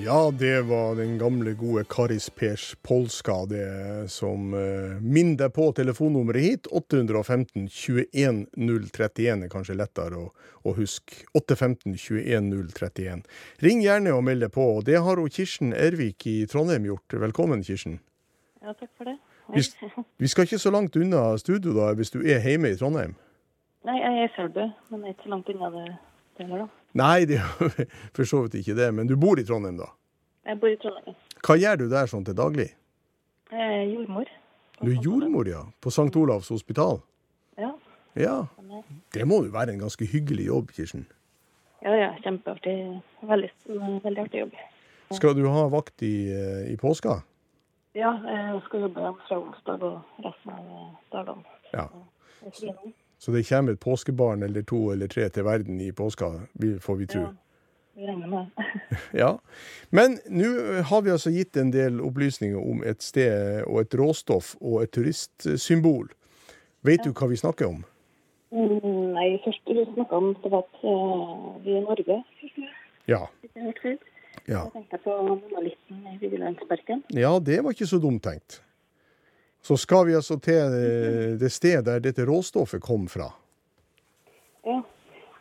Ja, 0.00 0.30
det 0.38 0.62
var 0.62 0.94
den 0.94 1.18
gamle, 1.18 1.52
gode 1.52 1.84
Karis 1.84 2.30
Pers 2.30 2.76
Polska, 2.82 3.32
det 3.50 4.10
som 4.10 4.54
eh, 4.54 5.00
minner 5.02 5.40
deg 5.40 5.54
på 5.56 5.72
telefonnummeret 5.74 6.44
hit. 6.44 6.68
815 6.70 7.64
21 7.66 8.44
031 8.54 9.42
er 9.42 9.50
kanskje 9.50 9.74
lettere 9.74 10.20
å, 10.20 10.28
å 10.62 10.74
huske. 10.76 11.24
815 11.34 11.96
21 11.98 12.46
031. 12.78 13.24
Ring 13.66 13.82
gjerne 13.82 14.14
og 14.14 14.22
meld 14.28 14.46
deg 14.46 14.54
på. 14.54 14.68
og 14.76 14.86
Det 14.86 15.00
har 15.02 15.18
hun 15.18 15.34
Kirsten 15.34 15.74
Ervik 15.74 16.28
i 16.30 16.36
Trondheim 16.46 16.86
gjort. 16.86 17.18
Velkommen, 17.26 17.66
Kirsten. 17.66 17.98
Ja, 18.62 18.76
takk 18.78 18.92
for 18.94 19.10
det. 19.10 19.18
Vi, 19.50 19.66
vi 20.22 20.30
skal 20.30 20.46
ikke 20.46 20.62
så 20.62 20.70
langt 20.70 20.94
unna 20.94 21.32
studio 21.42 21.74
da, 21.74 21.90
hvis 21.98 22.14
du 22.14 22.20
er 22.22 22.38
hjemme 22.46 22.70
i 22.70 22.78
Trondheim? 22.78 23.18
Nei, 23.88 23.98
jeg 23.98 24.14
er 24.14 24.30
i 24.30 24.34
Selbu, 24.36 24.62
men 24.92 25.02
jeg 25.02 25.10
er 25.10 25.18
ikke 25.18 25.26
så 25.26 25.34
langt 25.34 25.50
unna 25.56 25.74
det 25.74 25.88
heller, 26.38 26.68
da. 26.68 26.87
Nei, 26.96 27.26
det 27.28 27.38
er 27.42 27.84
for 28.16 28.24
så 28.28 28.44
vidt 28.46 28.60
ikke 28.62 28.76
det. 28.78 28.88
Men 28.94 29.10
du 29.10 29.16
bor 29.20 29.40
i 29.40 29.44
Trondheim, 29.44 29.76
da? 29.80 29.90
Jeg 30.48 30.60
bor 30.62 30.72
i 30.72 30.78
Trondheim. 30.80 31.16
Hva 31.44 31.56
gjør 31.60 31.82
du 31.82 31.86
der 31.92 32.08
sånn 32.10 32.24
til 32.26 32.36
daglig? 32.38 32.70
Jeg 33.52 33.76
er 33.82 33.84
jordmor. 33.90 34.30
Du 34.80 34.90
er 34.92 35.02
jordmor, 35.02 35.48
ja. 35.48 35.62
På 35.82 35.92
St. 35.92 36.10
Olavs 36.16 36.50
hospital? 36.54 37.00
Ja. 37.58 37.72
Ja. 38.18 38.36
Det 39.14 39.24
må 39.28 39.42
jo 39.44 39.52
være 39.54 39.74
en 39.74 39.82
ganske 39.84 40.06
hyggelig 40.08 40.48
jobb, 40.48 40.72
Kirsten? 40.76 41.06
Ja, 41.84 41.94
ja. 41.94 42.10
Kjempeartig. 42.24 42.76
Veldig, 43.28 43.50
veldig 44.04 44.24
artig 44.24 44.44
jobb. 44.46 44.56
Skal 45.16 45.36
du 45.38 45.46
ha 45.48 45.66
vakt 45.72 46.02
i, 46.04 46.28
eh, 46.32 46.72
i 46.72 46.76
påska? 46.76 47.20
Ja, 47.96 48.12
jeg 48.28 48.62
skal 48.66 48.84
jobbe 48.86 49.12
fra 49.26 49.38
onsdag 49.40 49.82
og 49.82 50.24
resten 50.24 50.52
av 50.52 50.66
dagene. 51.14 51.44
Ja. 51.72 51.86
Så 53.18 53.34
det 53.34 53.48
kommer 53.48 53.74
et 53.74 53.80
påskebarn 53.82 54.42
eller 54.46 54.62
to 54.62 54.90
eller 54.92 55.10
tre 55.10 55.28
til 55.28 55.44
verden 55.44 55.80
i 55.80 55.90
påska, 55.92 56.30
får 56.80 56.96
vi 56.96 57.06
tro. 57.06 57.20
Ja. 57.20 57.34
Ja. 59.12 59.38
Men 59.90 60.18
nå 60.30 60.48
har 60.86 61.02
vi 61.02 61.10
altså 61.10 61.32
gitt 61.34 61.56
en 61.58 61.72
del 61.74 61.98
opplysninger 62.00 62.58
om 62.58 62.84
et 62.86 63.02
sted 63.02 63.64
og 63.66 63.80
et 63.80 63.94
råstoff 63.98 64.52
og 64.60 64.84
et 64.84 64.92
turistsymbol. 64.94 66.06
Vet 66.86 67.02
du 67.02 67.10
hva 67.10 67.26
vi 67.26 67.40
snakker 67.40 67.66
om? 67.66 67.80
Mm, 68.54 69.16
Nei, 69.16 69.26
først 69.44 69.66
vi 69.66 69.82
snakka 69.96 70.14
om 70.14 70.30
det 70.44 70.52
var 70.52 70.62
at 70.62 70.78
uh, 70.84 71.58
vi 71.64 71.74
er 71.74 71.82
i 71.82 71.84
Norge. 71.88 72.20
Ja. 73.10 73.24
Ja. 74.46 74.62
Jeg 74.62 74.72
tenkte 74.76 75.02
på 75.02 75.16
monolitten 75.26 76.06
i 76.06 76.16
Vigelandsparken. 76.22 77.02
ja, 77.18 77.34
det 77.42 77.58
var 77.64 77.74
ikke 77.74 77.90
så 77.90 77.98
dumt 77.98 78.22
tenkt. 78.24 78.62
Så 79.68 79.76
skal 79.76 80.06
vi 80.08 80.16
altså 80.16 80.38
til 80.40 80.76
eh, 80.78 81.34
det 81.36 81.50
stedet 81.52 81.84
der 81.84 82.00
dette 82.00 82.24
råstoffet 82.24 82.80
kom 82.80 83.04
fra. 83.12 83.26
Ja. 84.64 84.78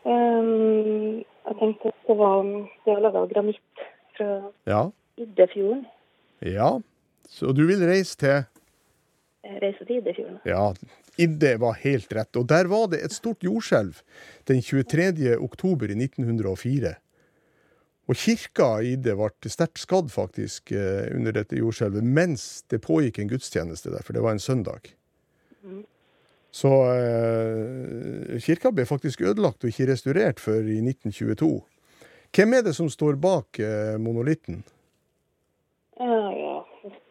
Um, 0.03 1.23
jeg 1.47 1.55
tenkte 1.61 1.93
at 1.93 2.09
det 2.09 2.17
var 2.19 2.43
det 2.43 2.91
var 2.91 3.01
laga 3.05 3.23
av 3.23 3.31
granitt 3.31 3.85
fra 4.17 4.29
Ja. 4.67 4.83
Iddefjorden. 5.17 5.85
Ja. 6.43 6.75
Så 7.29 7.55
du 7.55 7.63
vil 7.69 7.87
reise 7.87 8.19
til 8.19 8.43
Reise 9.47 9.63
reiser 9.63 9.87
til 9.87 10.01
Iddefjorden. 10.01 10.39
Ja, 10.45 10.73
Idde 11.17 11.55
var 11.63 11.79
helt 11.81 12.11
rett. 12.13 12.35
Og 12.35 12.45
der 12.51 12.67
var 12.67 12.91
det 12.91 12.99
et 13.05 13.15
stort 13.15 13.43
jordskjelv 13.43 14.03
den 14.49 14.59
23. 14.61 15.37
oktober 15.39 15.87
i 15.87 15.95
1904. 15.95 16.97
Og 18.07 18.15
kirka 18.15 18.77
i 18.87 18.95
det 18.95 19.17
ble 19.19 19.51
sterkt 19.51 19.81
skadd 19.81 20.11
faktisk 20.13 20.71
eh, 20.71 21.09
under 21.11 21.35
dette 21.35 21.59
jordskjelvet 21.59 22.05
mens 22.05 22.63
det 22.71 22.79
pågikk 22.85 23.19
en 23.19 23.31
gudstjeneste 23.33 23.91
der, 23.91 24.05
for 24.05 24.15
det 24.15 24.23
var 24.23 24.37
en 24.37 24.43
søndag. 24.43 24.93
Så 26.57 26.69
eh, 26.89 28.37
kirka 28.41 28.71
ble 28.73 28.87
faktisk 28.87 29.21
ødelagt 29.27 29.63
og 29.63 29.69
ikke 29.69 29.89
restaurert 29.91 30.39
før 30.41 30.63
i 30.63 30.79
1922. 30.79 31.51
Hvem 32.35 32.55
er 32.57 32.63
det 32.65 32.73
som 32.77 32.89
står 32.89 33.19
bak 33.21 33.59
eh, 33.59 33.97
monolitten? 34.01 34.63
Ja, 35.99 36.21
ja. 36.31 36.55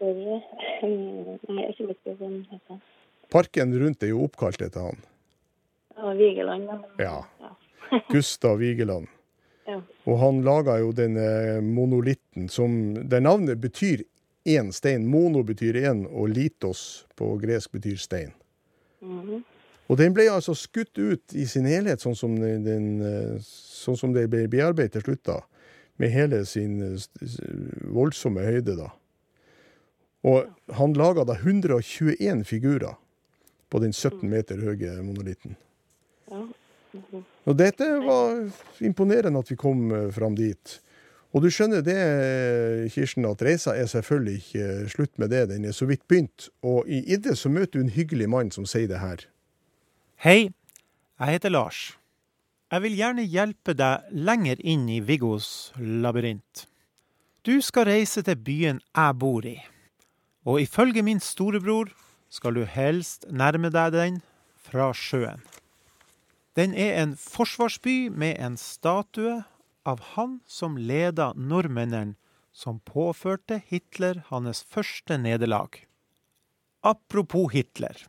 jeg 0.01 0.41
Nei, 0.87 1.67
jeg 1.67 1.91
ikke 1.93 2.17
det 2.19 2.31
heter. 2.51 2.81
Parken 3.31 3.75
rundt 3.81 4.03
er 4.07 4.15
jo 4.15 4.25
oppkalt 4.25 4.63
etter 4.63 4.89
han. 4.89 5.05
Ja, 5.97 6.13
Vigeland, 6.17 6.69
ja. 7.01 7.17
Ja. 7.91 8.01
Gustav 8.11 8.61
Vigeland. 8.61 9.11
Ja. 9.67 9.81
Og 10.07 10.19
han 10.21 10.43
laga 10.47 10.79
jo 10.79 10.93
denne 10.95 11.59
monolitten 11.65 12.47
som 12.49 12.95
Der 13.11 13.21
navnet 13.21 13.59
betyr 13.61 14.05
én 14.47 14.71
stein. 14.73 15.07
Mono 15.11 15.43
betyr 15.43 15.75
én, 15.75 16.05
og 16.07 16.31
litos 16.31 17.07
på 17.19 17.35
gresk 17.43 17.73
betyr 17.73 17.99
stein. 17.99 18.33
Mhm. 19.01 19.43
Og 19.89 19.99
den 19.99 20.15
ble 20.15 20.27
altså 20.31 20.55
skutt 20.55 20.99
ut 20.99 21.35
i 21.35 21.45
sin 21.47 21.67
helhet, 21.67 22.03
sånn 22.03 22.17
som, 22.19 22.35
den, 22.35 22.87
sånn 23.47 23.99
som 23.99 24.15
det 24.15 24.25
ble 24.33 24.49
bearbeidet 24.51 24.97
til 24.97 25.05
slutt, 25.05 25.23
da. 25.29 25.41
Med 26.03 26.11
hele 26.11 26.41
sin 26.45 26.81
eh, 26.83 27.05
voldsomme 27.95 28.43
høyde, 28.43 28.75
da. 28.81 28.91
Og 30.27 30.75
han 30.75 30.97
laga 30.99 31.23
da 31.25 31.37
121 31.39 32.43
figurer 32.49 32.99
på 33.71 33.79
den 33.83 33.95
17 33.95 34.27
meter 34.31 34.59
høye 34.59 34.99
monolitten. 35.07 35.55
Ja. 36.31 36.43
Og 37.47 37.57
dette 37.59 37.87
var 38.03 38.43
imponerende 38.85 39.41
at 39.43 39.51
vi 39.51 39.59
kom 39.61 39.91
eh, 39.95 40.11
fram 40.15 40.37
dit. 40.39 40.81
Og 41.37 41.43
du 41.45 41.51
skjønner 41.53 41.83
det, 41.85 41.99
Kirsten, 42.95 43.27
at 43.29 43.43
reisa 43.45 43.75
er 43.77 43.89
selvfølgelig 43.91 44.37
ikke 44.41 44.69
slutt 44.89 45.19
med 45.21 45.35
det. 45.35 45.43
Den 45.51 45.67
er 45.69 45.75
så 45.77 45.85
vidt 45.89 46.07
begynt. 46.09 46.49
Og 46.65 46.89
i 46.89 47.03
Idde 47.13 47.35
så 47.37 47.51
møter 47.53 47.77
du 47.77 47.85
en 47.85 47.93
hyggelig 47.93 48.29
mann 48.33 48.53
som 48.55 48.65
sier 48.65 48.89
det 48.89 49.03
her. 49.03 49.27
Hei, 50.25 50.49
jeg 51.21 51.37
heter 51.37 51.53
Lars. 51.53 51.99
Jeg 52.73 52.83
vil 52.83 52.97
gjerne 52.99 53.27
hjelpe 53.29 53.77
deg 53.77 54.09
lenger 54.11 54.63
inn 54.65 54.89
i 54.89 55.03
Viggos 55.05 55.75
labyrint. 55.77 56.65
Du 57.47 57.61
skal 57.63 57.87
reise 57.91 58.25
til 58.27 58.41
byen 58.43 58.81
jeg 58.97 59.19
bor 59.21 59.45
i. 59.47 59.59
Og 60.47 60.63
ifølge 60.65 61.05
min 61.05 61.21
storebror 61.21 61.93
skal 62.33 62.57
du 62.57 62.65
helst 62.65 63.29
nærme 63.31 63.71
deg 63.71 63.93
den 63.95 64.19
fra 64.67 64.89
sjøen. 64.97 65.45
Den 66.57 66.73
er 66.73 67.03
en 67.03 67.17
forsvarsby 67.21 68.09
med 68.09 68.39
en 68.41 68.57
statue 68.57 69.43
av 69.85 70.01
han 70.15 70.39
som 70.49 70.79
leda 70.81 71.35
nordmennene 71.37 72.17
som 72.57 72.79
påførte 72.81 73.61
Hitler 73.69 74.23
hans 74.31 74.63
første 74.65 75.19
nederlag. 75.21 75.83
Apropos 76.81 77.53
Hitler. 77.53 78.07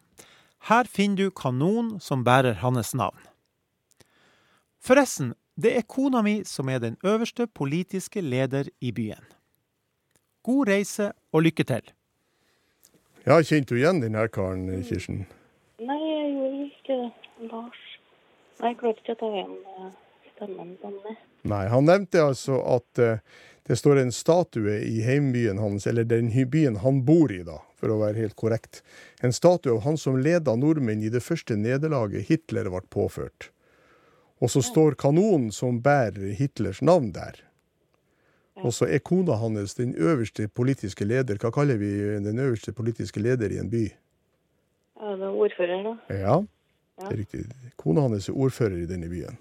Her 0.70 0.88
finner 0.88 1.28
du 1.28 1.32
kanonen 1.32 2.00
som 2.00 2.24
bærer 2.24 2.62
hans 2.64 2.94
navn. 2.96 3.20
Forresten, 4.80 5.34
det 5.60 5.74
er 5.76 5.84
kona 5.84 6.22
mi 6.24 6.40
som 6.48 6.70
er 6.70 6.80
den 6.80 6.96
øverste 7.04 7.48
politiske 7.48 8.22
leder 8.24 8.72
i 8.80 8.94
byen. 8.96 9.28
God 10.44 10.70
reise 10.72 11.12
og 11.34 11.44
lykke 11.44 11.68
til. 11.68 11.92
Ja, 13.28 13.42
Kjente 13.44 13.76
du 13.76 13.82
igjen 13.82 14.00
denne 14.00 14.24
karen, 14.32 14.70
Kirsten? 14.88 15.26
Nei, 15.84 16.00
jeg 16.00 16.32
gjorde 16.38 16.66
ikke 16.72 17.00
det. 17.04 17.12
Lars. 17.52 17.97
Nei, 18.58 18.72
jeg 18.74 18.80
klarte 18.80 19.04
ikke 19.04 19.16
å 19.16 19.20
ta 19.20 19.30
igjen 19.34 19.54
eh, 19.74 19.92
stemmen 20.36 20.74
sånn. 20.82 20.98
nei. 21.48 21.66
Han 21.70 21.86
nevnte 21.90 22.24
altså 22.24 22.58
at 22.78 23.02
eh, 23.02 23.20
det 23.68 23.78
står 23.78 24.02
en 24.02 24.14
statue 24.16 24.80
i 24.88 25.02
heimbyen 25.06 25.60
hans, 25.62 25.86
eller 25.90 26.08
den 26.08 26.32
byen 26.50 26.80
han 26.82 27.04
bor 27.06 27.34
i, 27.34 27.44
da, 27.44 27.60
for 27.76 27.92
å 27.92 28.00
være 28.00 28.24
helt 28.24 28.38
korrekt. 28.40 28.82
En 29.22 29.36
statue 29.36 29.76
av 29.76 29.84
han 29.84 30.00
som 30.00 30.18
leda 30.18 30.56
nordmenn 30.56 31.04
i 31.04 31.12
det 31.14 31.22
første 31.22 31.58
nederlaget 31.60 32.30
Hitler 32.32 32.72
ble 32.72 32.82
påført. 32.90 33.52
Og 34.40 34.54
så 34.54 34.62
står 34.62 34.96
kanonen 35.02 35.52
som 35.52 35.82
bærer 35.82 36.34
Hitlers 36.38 36.80
navn 36.86 37.12
der. 37.12 37.42
Og 38.64 38.74
så 38.74 38.88
er 38.90 39.04
kona 39.06 39.36
hans 39.38 39.76
den 39.78 39.94
øverste 39.98 40.48
politiske 40.48 41.06
leder. 41.06 41.38
Hva 41.38 41.52
kaller 41.54 41.78
vi 41.78 41.92
den 42.24 42.40
øverste 42.42 42.74
politiske 42.74 43.22
leder 43.22 43.54
i 43.54 43.60
en 43.62 43.70
by? 43.70 43.84
Ja, 44.98 45.14
det 45.14 45.28
er 45.28 45.42
ordfører, 45.46 45.84
da. 45.86 45.94
Ja, 46.14 46.38
det 46.98 47.12
er 47.12 47.18
riktig. 47.22 47.44
Kona 47.78 48.02
hans 48.08 48.30
er 48.30 48.34
ordfører 48.38 48.78
i 48.84 48.88
denne 48.90 49.10
byen. 49.12 49.38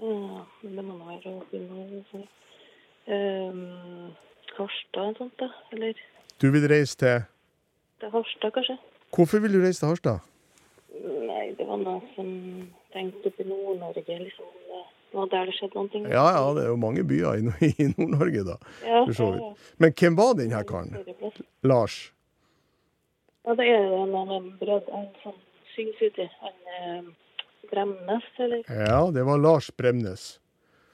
Ja, 0.00 0.44
men 0.62 0.76
det 0.78 0.84
må 0.84 0.96
nå 0.98 1.04
være 1.10 1.34
ordfører. 1.38 2.28
Um, 3.06 4.14
Harstad 4.56 5.00
eller 5.02 5.18
sånt, 5.18 5.34
da? 5.40 5.48
Eller 5.72 5.98
Du 6.40 6.50
vil 6.50 6.64
reise 6.70 6.96
til 6.96 7.24
til 8.00 8.10
Harstad, 8.10 8.50
kanskje? 8.56 8.78
Hvorfor 9.14 9.38
vil 9.44 9.52
du 9.52 9.60
reise 9.64 9.80
til 9.82 9.88
Harstad? 9.88 10.18
Nei, 11.04 11.52
det 11.58 11.66
var 11.68 11.78
noe 11.82 12.00
som 12.14 12.28
tenkte 12.94 13.30
opp 13.30 13.40
i 13.42 13.46
Nord-Norge, 13.48 14.18
liksom. 14.24 14.48
Det 15.10 15.18
var 15.20 15.28
der 15.30 15.44
det 15.50 15.54
skjedde 15.58 15.76
noen 15.78 15.90
ting. 15.92 16.06
Ja, 16.10 16.24
ja, 16.34 16.42
det 16.56 16.64
er 16.64 16.68
jo 16.72 16.76
mange 16.80 17.04
byer 17.06 17.38
i, 17.38 17.44
Nord- 17.46 17.62
i 17.84 17.86
Nord-Norge, 17.92 18.44
da. 18.48 18.56
Ja, 18.86 19.04
for 19.04 19.14
så 19.20 19.28
ja, 19.28 19.36
vidt. 19.38 19.70
Men 19.84 19.94
hvem 20.00 20.16
var 20.18 20.32
den 20.40 20.54
her 20.56 20.62
karen? 20.66 20.96
Lars? 21.62 21.98
Ja, 23.46 23.54
det 23.58 23.66
er 23.68 23.90
en 24.00 24.14
av 24.16 24.32
dem 24.32 24.48
brød, 24.60 24.88
en 24.96 25.10
sånn 25.22 25.38
syns 25.74 26.00
uti. 26.02 26.26
Han 26.40 26.72
eh, 26.78 27.12
Bremnes, 27.70 28.30
eller? 28.38 28.64
Ja, 28.68 29.10
det 29.14 29.26
var 29.26 29.38
Lars 29.38 29.70
Bremnes. 29.76 30.40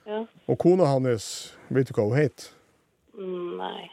Ja. 0.09 0.25
Og 0.47 0.59
kona 0.59 0.89
hans, 0.91 1.27
vet 1.69 1.91
du 1.91 1.95
hva 1.97 2.09
hun 2.09 2.19
het? 2.19 2.49
Nei. 3.21 3.91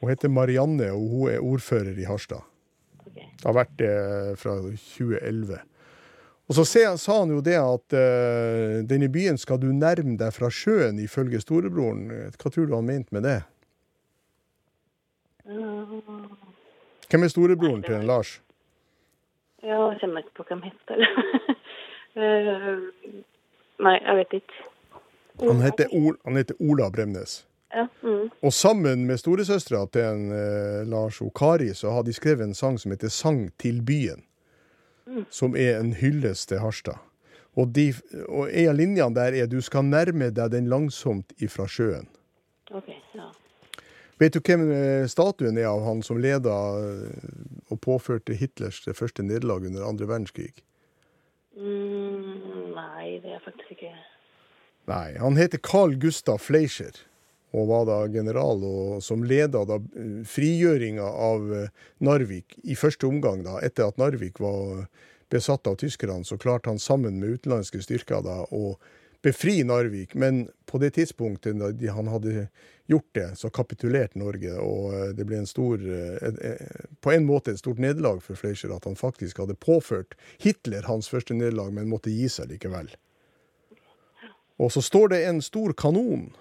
Hun 0.00 0.12
heter 0.12 0.32
Marianne, 0.32 0.92
og 0.96 1.08
hun 1.12 1.32
er 1.32 1.44
ordfører 1.44 1.98
i 1.98 2.06
Harstad. 2.08 2.46
Det 3.10 3.48
har 3.48 3.56
vært 3.56 3.72
det 3.80 3.94
fra 4.40 4.58
2011. 4.60 5.60
Og 6.50 6.56
så 6.58 6.64
sa 6.98 7.16
han 7.20 7.30
jo 7.30 7.40
det 7.44 7.56
at 7.56 7.94
uh, 7.94 8.80
denne 8.90 9.08
byen 9.12 9.38
skal 9.38 9.60
du 9.62 9.68
nærme 9.70 10.16
deg 10.18 10.34
fra 10.34 10.50
sjøen, 10.50 10.98
ifølge 10.98 11.40
storebroren. 11.42 12.08
Hva 12.34 12.50
tror 12.50 12.66
du 12.66 12.74
han 12.74 12.88
mente 12.88 13.14
med 13.14 13.24
det? 13.28 13.38
Hvem 17.10 17.26
er 17.26 17.32
storebroren 17.32 17.84
til 17.86 18.00
en 18.00 18.08
Lars? 18.10 18.38
Ja, 19.62 19.78
jeg 19.90 20.00
kjenner 20.00 20.24
ikke 20.24 20.36
på 20.40 20.46
hvem 20.48 20.62
heter. 20.66 21.04
uh, 22.16 23.14
nei, 23.86 23.96
jeg 23.98 24.18
vet 24.22 24.40
ikke. 24.40 24.66
Han 25.40 25.62
heter, 25.64 25.92
Ol 25.96 26.16
han 26.24 26.36
heter 26.36 26.58
Ola 26.60 26.90
Bremnes. 26.92 27.40
Ja. 27.70 27.86
Mm. 28.02 28.30
Og 28.42 28.52
sammen 28.52 29.06
med 29.06 29.20
storesøstera 29.20 29.84
til 29.94 30.02
en, 30.02 30.24
eh, 30.34 30.80
Lars 30.90 31.20
og 31.22 31.30
Kari, 31.38 31.70
så 31.74 31.92
har 31.94 32.02
de 32.02 32.12
skrevet 32.12 32.42
en 32.44 32.54
sang 32.54 32.78
som 32.78 32.90
heter 32.90 33.08
'Sang 33.08 33.50
til 33.58 33.80
byen'. 33.80 34.26
Mm. 35.06 35.26
Som 35.30 35.56
er 35.56 35.78
en 35.80 35.92
hyllest 35.92 36.48
til 36.48 36.58
Harstad. 36.58 36.98
Og, 37.56 37.74
de, 37.74 37.94
og 38.28 38.48
en 38.52 38.68
av 38.68 38.74
linjene 38.74 39.14
der 39.14 39.42
er 39.42 39.46
'Du 39.46 39.60
skal 39.60 39.84
nærme 39.84 40.30
deg 40.30 40.50
den 40.50 40.66
langsomt 40.66 41.32
ifra 41.38 41.66
sjøen'. 41.66 42.06
Vet 44.20 44.36
du 44.36 44.40
hvem 44.44 44.66
eh, 44.74 45.06
statuen 45.08 45.56
er 45.56 45.70
av 45.70 45.80
han 45.86 46.02
som 46.04 46.18
leda 46.20 46.56
eh, 46.76 47.28
og 47.72 47.80
påførte 47.80 48.36
Hitlers 48.36 48.82
det 48.84 48.96
første 48.98 49.24
nederlag 49.24 49.64
under 49.64 49.86
andre 49.88 50.08
verdenskrig? 50.10 50.52
Mm, 51.56 52.74
nei, 52.76 53.16
det 53.24 53.38
er 53.38 53.44
faktisk 53.44 53.78
ikke. 53.78 53.94
Nei, 54.90 55.06
han 55.22 55.38
heter 55.40 55.62
Carl 55.64 55.96
Gustav 56.00 56.42
Fleischer, 56.44 57.00
og 57.56 57.70
var 57.72 57.88
da 57.88 57.98
general 58.12 58.60
og 58.66 59.00
som 59.04 59.24
leda 59.24 59.64
da 59.68 59.80
eh, 59.80 60.20
frigjøringa 60.28 61.08
av 61.30 61.48
Narvik 62.04 62.58
i 62.60 62.76
første 62.76 63.08
omgang, 63.08 63.40
da, 63.48 63.56
etter 63.64 63.88
at 63.88 64.00
Narvik 64.00 64.42
var 64.44 64.84
besatt 65.32 65.64
av 65.70 65.80
tyskerne, 65.80 66.26
så 66.28 66.36
klarte 66.36 66.68
han 66.68 66.82
sammen 66.82 67.22
med 67.22 67.38
utenlandske 67.38 67.80
styrker 67.86 68.20
da 68.26 68.42
å 68.52 68.74
befri 69.22 69.64
Narvik. 69.64 70.14
Men 70.14 70.48
på 70.66 70.78
det 70.78 70.90
tidspunktet 70.96 71.58
da 71.58 71.92
han 71.92 72.08
hadde 72.08 72.48
gjort 72.86 73.08
det, 73.14 73.28
så 73.38 73.50
kapitulerte 73.50 74.18
Norge, 74.18 74.56
og 74.58 74.94
eh, 74.94 75.12
det 75.14 75.26
ble 75.28 75.40
en 75.42 75.46
stor 75.46 75.78
eh, 75.78 76.30
eh, 76.50 76.86
På 77.00 77.12
en 77.14 77.26
måte 77.26 77.54
et 77.54 77.60
stort 77.62 77.78
nederlag 77.78 78.22
for 78.24 78.38
Fleischer 78.38 78.72
at 78.74 78.88
han 78.88 78.98
faktisk 78.98 79.38
hadde 79.38 79.54
påført 79.54 80.16
Hitler 80.42 80.88
hans 80.90 81.08
første 81.08 81.34
nederlag, 81.34 81.72
men 81.72 81.90
måtte 81.90 82.10
gi 82.10 82.28
seg 82.28 82.50
likevel. 82.50 82.90
Og 84.60 84.72
så 84.74 84.82
står 84.82 85.14
det 85.14 85.24
en 85.24 85.40
stor 85.42 85.72
kanon 85.72 86.32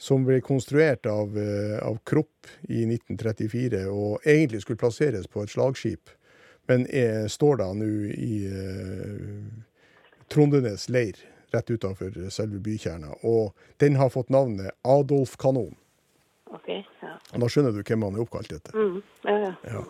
som 0.00 0.24
ble 0.26 0.40
konstruert 0.42 1.06
av, 1.06 1.36
av 1.86 2.00
Krupp 2.08 2.48
i 2.66 2.82
1934, 2.88 3.84
og 3.86 4.24
egentlig 4.26 4.64
skulle 4.64 4.80
plasseres 4.80 5.28
på 5.30 5.44
et 5.44 5.52
slagskip, 5.52 6.10
men 6.66 6.86
er, 6.90 7.28
står 7.28 7.60
da 7.60 7.68
nå 7.74 7.90
i 8.14 8.34
eh, 8.46 9.46
Trondenes 10.32 10.88
leir, 10.88 11.18
rett 11.54 11.70
utenfor 11.70 12.18
selve 12.32 12.60
bykjerna. 12.62 13.14
Og 13.28 13.52
den 13.82 13.96
har 14.00 14.12
fått 14.12 14.32
navnet 14.32 14.74
Adolf 14.82 15.36
Kanon. 15.40 15.74
OK. 16.52 16.68
Ja. 16.68 17.16
Da 17.32 17.48
skjønner 17.48 17.72
du 17.72 17.82
hvem 17.82 18.04
han 18.06 18.16
er 18.16 18.24
oppkalt 18.24 18.52
etter. 18.52 18.76
Mm. 18.76 19.02
Ja, 19.24 19.36
ja. 19.46 19.52
Ja. 19.72 19.84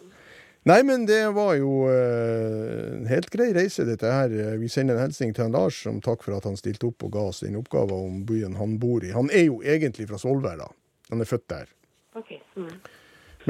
Nei, 0.71 0.79
men 0.87 1.09
det 1.09 1.25
var 1.35 1.57
jo 1.59 1.89
eh, 1.91 2.93
en 3.01 3.09
helt 3.11 3.27
grei 3.35 3.49
reise, 3.57 3.83
dette 3.89 4.07
her. 4.07 4.31
Vi 4.61 4.69
sender 4.71 4.95
en 4.95 5.09
hilsen 5.09 5.35
til 5.35 5.49
han 5.49 5.57
Lars, 5.57 5.81
som 5.83 5.99
takk 6.05 6.23
for 6.23 6.37
at 6.37 6.47
han 6.47 6.59
stilte 6.59 6.87
opp 6.87 7.03
og 7.03 7.17
ga 7.17 7.25
oss 7.33 7.43
den 7.43 7.59
oppgaven 7.59 8.07
om 8.07 8.21
byen 8.29 8.55
han 8.61 8.77
bor 8.83 9.03
i. 9.03 9.11
Han 9.11 9.31
er 9.35 9.49
jo 9.49 9.59
egentlig 9.67 10.07
fra 10.11 10.21
Svolvær, 10.23 10.61
da. 10.63 10.69
Han 11.11 11.25
er 11.25 11.27
født 11.27 11.49
der. 11.51 11.73
OK. 12.15 12.37
Mm. 12.55 12.77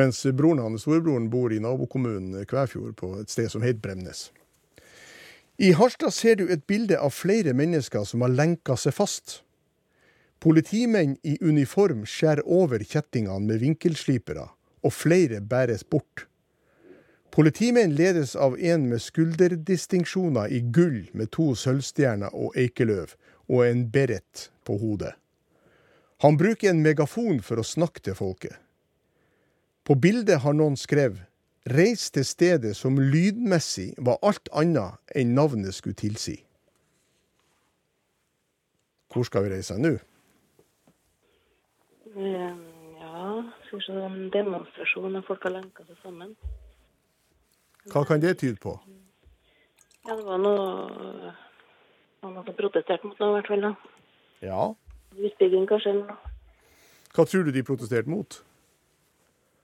Mens 0.00 0.22
broren 0.32 0.62
hans, 0.64 0.86
storebroren, 0.86 1.28
bor 1.28 1.52
i 1.52 1.60
nabokommunen 1.60 2.46
Kvæfjord, 2.48 2.96
på 2.96 3.12
et 3.20 3.30
sted 3.30 3.52
som 3.52 3.64
heter 3.64 3.82
Bremnes. 3.84 4.30
I 5.62 5.72
Harstad 5.78 6.10
ser 6.10 6.40
du 6.40 6.48
et 6.50 6.64
bilde 6.66 6.96
av 6.98 7.12
flere 7.14 7.52
mennesker 7.54 8.02
som 8.08 8.24
har 8.24 8.32
lenka 8.34 8.74
seg 8.74 8.96
fast. 8.96 9.36
Politimenn 10.42 11.12
i 11.22 11.36
uniform 11.38 12.00
skjærer 12.02 12.42
over 12.50 12.82
kjettingene 12.82 13.46
med 13.46 13.62
vinkelslipere, 13.62 14.48
og 14.82 14.94
flere 14.96 15.38
bæres 15.38 15.84
bort. 15.86 16.26
Politimenn 17.30 17.94
ledes 17.94 18.34
av 18.34 18.58
en 18.58 18.88
med 18.90 19.04
skulderdistinksjoner 19.06 20.50
i 20.50 20.64
gull 20.74 21.06
med 21.14 21.30
to 21.30 21.52
sølvstjerner 21.54 22.34
og 22.34 22.58
eikeløv, 22.58 23.14
og 23.46 23.62
en 23.68 23.86
beret 23.94 24.48
på 24.66 24.80
hodet. 24.82 25.14
Han 26.26 26.42
bruker 26.42 26.72
en 26.72 26.82
megafon 26.82 27.38
for 27.38 27.62
å 27.62 27.66
snakke 27.66 28.02
til 28.02 28.18
folket. 28.18 28.58
På 29.86 29.94
bildet 29.94 30.42
har 30.42 30.58
noen 30.58 30.74
skrevet 30.74 31.22
'Reis 31.66 32.10
til 32.10 32.24
stedet 32.24 32.76
som 32.76 32.98
lydmessig 32.98 33.94
var 33.98 34.18
alt 34.22 34.48
annet 34.52 34.98
enn 35.14 35.34
navnet 35.34 35.74
skulle 35.74 35.94
tilsi'. 35.94 36.42
Hvor 39.12 39.22
skal 39.22 39.44
vi 39.44 39.54
reise 39.54 39.78
nå? 39.78 39.92
Eh, 42.16 42.54
ja, 43.00 43.42
skal 43.66 43.78
vi 43.78 43.84
se 43.86 43.92
demonstrasjon 44.38 45.16
av 45.16 45.22
folk 45.26 45.42
har 45.42 45.54
lenka 45.54 45.84
seg 45.86 45.96
sammen. 46.02 46.34
Hva 47.92 48.04
kan 48.04 48.20
det 48.20 48.38
tyde 48.38 48.56
på? 48.62 48.74
Ja, 50.08 50.16
det 50.16 50.24
var 50.26 50.38
noe 50.38 51.34
Han 52.22 52.36
har 52.36 52.42
protestert 52.54 53.02
mot 53.04 53.18
noe, 53.18 53.28
i 53.28 53.32
hvert 53.40 53.48
fall. 53.50 53.60
da. 53.60 53.74
Ja. 54.42 54.74
Utbygging, 55.18 55.66
kanskje. 55.66 55.92
Hva 57.14 57.24
tror 57.26 57.42
du 57.42 57.50
de 57.50 57.62
protesterte 57.66 58.10
mot? 58.10 58.44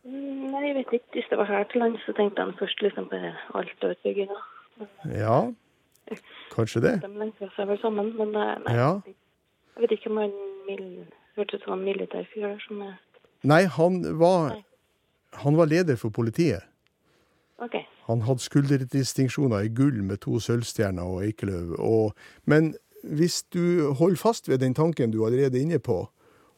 Mm, 0.09 0.45
Nei, 0.53 0.63
jeg 0.67 0.75
vet 0.79 0.93
ikke. 0.99 1.11
Hvis 1.19 1.27
det 1.31 1.39
var 1.39 1.49
her 1.51 1.65
til 1.69 1.83
lands, 1.83 2.01
så 2.07 2.15
tenkte 2.17 2.41
han 2.45 2.55
først 2.59 2.81
liksom 2.83 3.09
på 3.11 3.19
Alta-utbygginga. 3.59 4.39
Ja, 5.13 5.39
kanskje 6.55 6.81
det. 6.85 6.93
De 7.03 7.11
lenka 7.21 7.49
seg 7.57 7.69
vel 7.69 7.81
sammen, 7.83 8.13
men 8.17 8.31
eh, 8.39 8.55
nei, 8.65 8.75
Ja. 8.79 8.91
jeg 9.75 9.83
vet 9.83 9.91
ikke 9.99 10.11
om 10.13 10.21
han 10.23 10.33
hørte 10.69 11.09
hørtes 11.37 11.61
ut 11.61 11.65
som 11.67 11.75
en 11.79 11.85
militær 11.85 12.25
fyr 12.33 12.57
som 12.67 12.81
er 12.87 12.95
Nei, 13.47 13.65
han 13.71 14.01
var, 14.19 14.57
han 15.45 15.57
var 15.59 15.69
leder 15.71 15.97
for 15.97 16.11
politiet. 16.11 16.63
Okay. 17.59 17.85
Han 18.09 18.23
hadde 18.27 18.43
skulderdistinksjoner 18.43 19.67
i 19.67 19.69
gull 19.75 20.03
med 20.03 20.17
to 20.25 20.39
sølvstjerner 20.43 21.03
og 21.07 21.23
eikeløv. 21.27 21.75
Og, 21.79 22.15
men 22.47 22.73
hvis 23.03 23.43
du 23.55 23.93
holder 23.99 24.17
fast 24.17 24.49
ved 24.49 24.59
den 24.59 24.75
tanken 24.75 25.11
du 25.13 25.25
allerede 25.27 25.59
er 25.59 25.63
inne 25.67 25.79
på, 25.79 26.09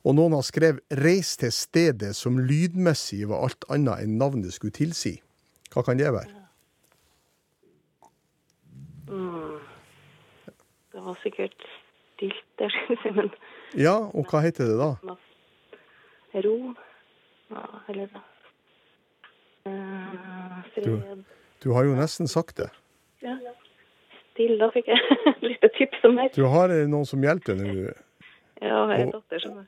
og 0.04 0.14
noen 0.16 0.32
har 0.32 0.44
skrevet 0.46 0.80
'reis 0.90 1.36
til 1.36 1.52
stedet' 1.52 2.14
som 2.16 2.38
lydmessig 2.38 3.28
var 3.28 3.44
alt 3.44 3.64
annet 3.68 4.04
enn 4.04 4.18
navnet 4.18 4.52
skulle 4.52 4.72
tilsi, 4.72 5.20
hva 5.72 5.82
kan 5.84 5.98
det 5.98 6.12
være? 6.12 6.40
Mm. 9.10 9.58
Det 10.92 11.00
var 11.04 11.18
sikkert 11.22 11.66
stilt 12.14 12.44
der, 12.58 12.70
men 13.16 13.30
Ja, 13.76 13.96
og 14.14 14.26
hva 14.30 14.40
heter 14.40 14.64
det 14.66 14.78
da? 14.78 15.16
ro 16.34 16.74
ja, 17.50 17.62
Eller 17.88 18.08
uh, 19.66 20.62
fred 20.74 21.24
Du 21.62 21.72
har 21.72 21.84
jo 21.84 21.94
nesten 21.94 22.28
sagt 22.28 22.56
det. 22.56 22.70
Ja. 23.22 23.36
Stille, 24.32 24.56
da 24.56 24.70
fikk 24.72 24.86
jeg 24.88 25.00
litt 25.50 25.66
tips 25.76 26.04
om 26.04 26.16
her. 26.16 26.30
Du 26.32 26.46
har 26.48 26.72
eh, 26.72 26.86
noen 26.88 27.04
som 27.04 27.20
hjelper 27.20 27.58
deg 27.58 27.66
nå. 27.68 27.90
Ja, 28.60 28.66
jeg 28.68 28.74
har 28.76 28.94
en 29.06 29.10
datter 29.14 29.40
som 29.40 29.60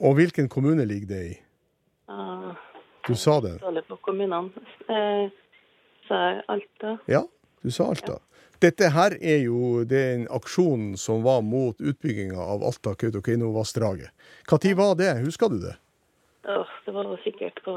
Og 0.00 0.14
hvilken 0.18 0.48
kommune 0.48 0.84
ligger 0.88 1.06
det 1.14 1.20
i? 1.30 1.34
Ah, 2.10 2.54
Du 3.06 3.14
sa 3.14 3.40
det. 3.40 3.58
dårlig 3.62 3.84
på 3.88 3.96
kommunene. 4.02 4.50
Eh, 4.88 5.30
så 6.08 6.14
er 6.14 6.42
Alta. 6.48 6.96
Ja, 7.08 7.22
du 7.62 7.70
sa 7.70 7.84
Alta. 7.92 8.18
Dette 8.60 8.90
her 8.92 9.14
er 9.22 9.38
jo 9.44 9.84
den 9.88 10.26
aksjonen 10.28 10.96
som 11.00 11.22
var 11.24 11.40
mot 11.42 11.78
utbygginga 11.80 12.36
av 12.36 12.60
Alta-Kautokeino-vassdraget. 12.68 14.10
Når 14.50 14.74
var 14.76 14.94
det? 14.98 15.14
Husker 15.24 15.48
du 15.48 15.60
det? 15.62 15.76
Oh, 16.44 16.66
det 16.84 16.92
var 16.94 17.16
sikkert 17.24 17.62
på 17.64 17.72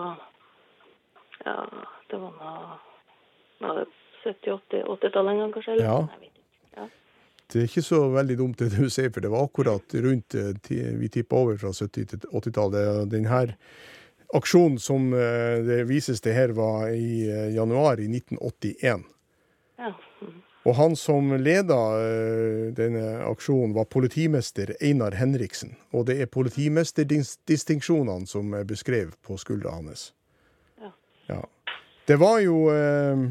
Ja, 1.46 1.68
det 2.10 2.18
var 2.20 2.32
nå 2.40 2.80
Var 3.68 3.80
det 3.80 3.88
70-80-tallet 4.26 5.32
en 5.32 5.40
gang, 5.40 5.54
kanskje? 5.54 5.72
Eller? 5.72 5.86
Ja. 5.86 6.08
Ja. 6.10 6.30
Det 7.54 7.60
er 7.62 7.68
ikke 7.70 7.86
så 7.86 8.00
veldig 8.10 8.36
dumt 8.40 8.62
det 8.64 8.72
du 8.74 8.88
sier, 8.90 9.12
for 9.14 9.22
det 9.22 9.30
var 9.30 9.46
akkurat 9.46 9.94
rundt 10.02 10.36
eh, 10.36 10.54
Vi 10.98 11.10
tippa 11.14 11.38
over 11.38 11.60
fra 11.62 11.70
70- 11.70 12.08
til 12.10 12.24
80-tallet. 12.32 13.12
Den 13.12 13.28
her 13.30 13.54
aksjonen 14.34 14.80
som 14.82 15.14
eh, 15.14 15.62
det 15.62 15.84
vises 15.90 16.22
til 16.22 16.34
her, 16.34 16.56
var 16.58 16.90
i 16.90 17.30
eh, 17.30 17.52
januar 17.54 18.02
i 18.02 18.10
1981. 18.10 19.06
Ja. 19.78 19.94
Og 20.64 20.78
han 20.80 20.96
som 20.96 21.34
leda 21.44 21.78
denne 22.72 23.18
aksjonen, 23.28 23.74
var 23.76 23.90
politimester 23.92 24.72
Einar 24.80 25.12
Henriksen. 25.20 25.76
Og 25.92 26.06
det 26.08 26.22
er 26.24 26.32
politimesterdistinksjonene 26.32 28.26
som 28.32 28.54
er 28.56 28.64
beskrevet 28.64 29.18
på 29.28 29.36
skuldra 29.38 29.76
hans. 29.76 30.14
Ja. 30.80 30.94
Ja. 31.28 31.42
Det 32.08 32.16
var 32.20 32.40
jo 32.44 32.66
eh, 32.72 33.28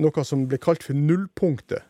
noe 0.00 0.24
som 0.24 0.48
ble 0.48 0.58
kalt 0.60 0.82
for 0.88 0.96
nullpunktet. 0.96 1.84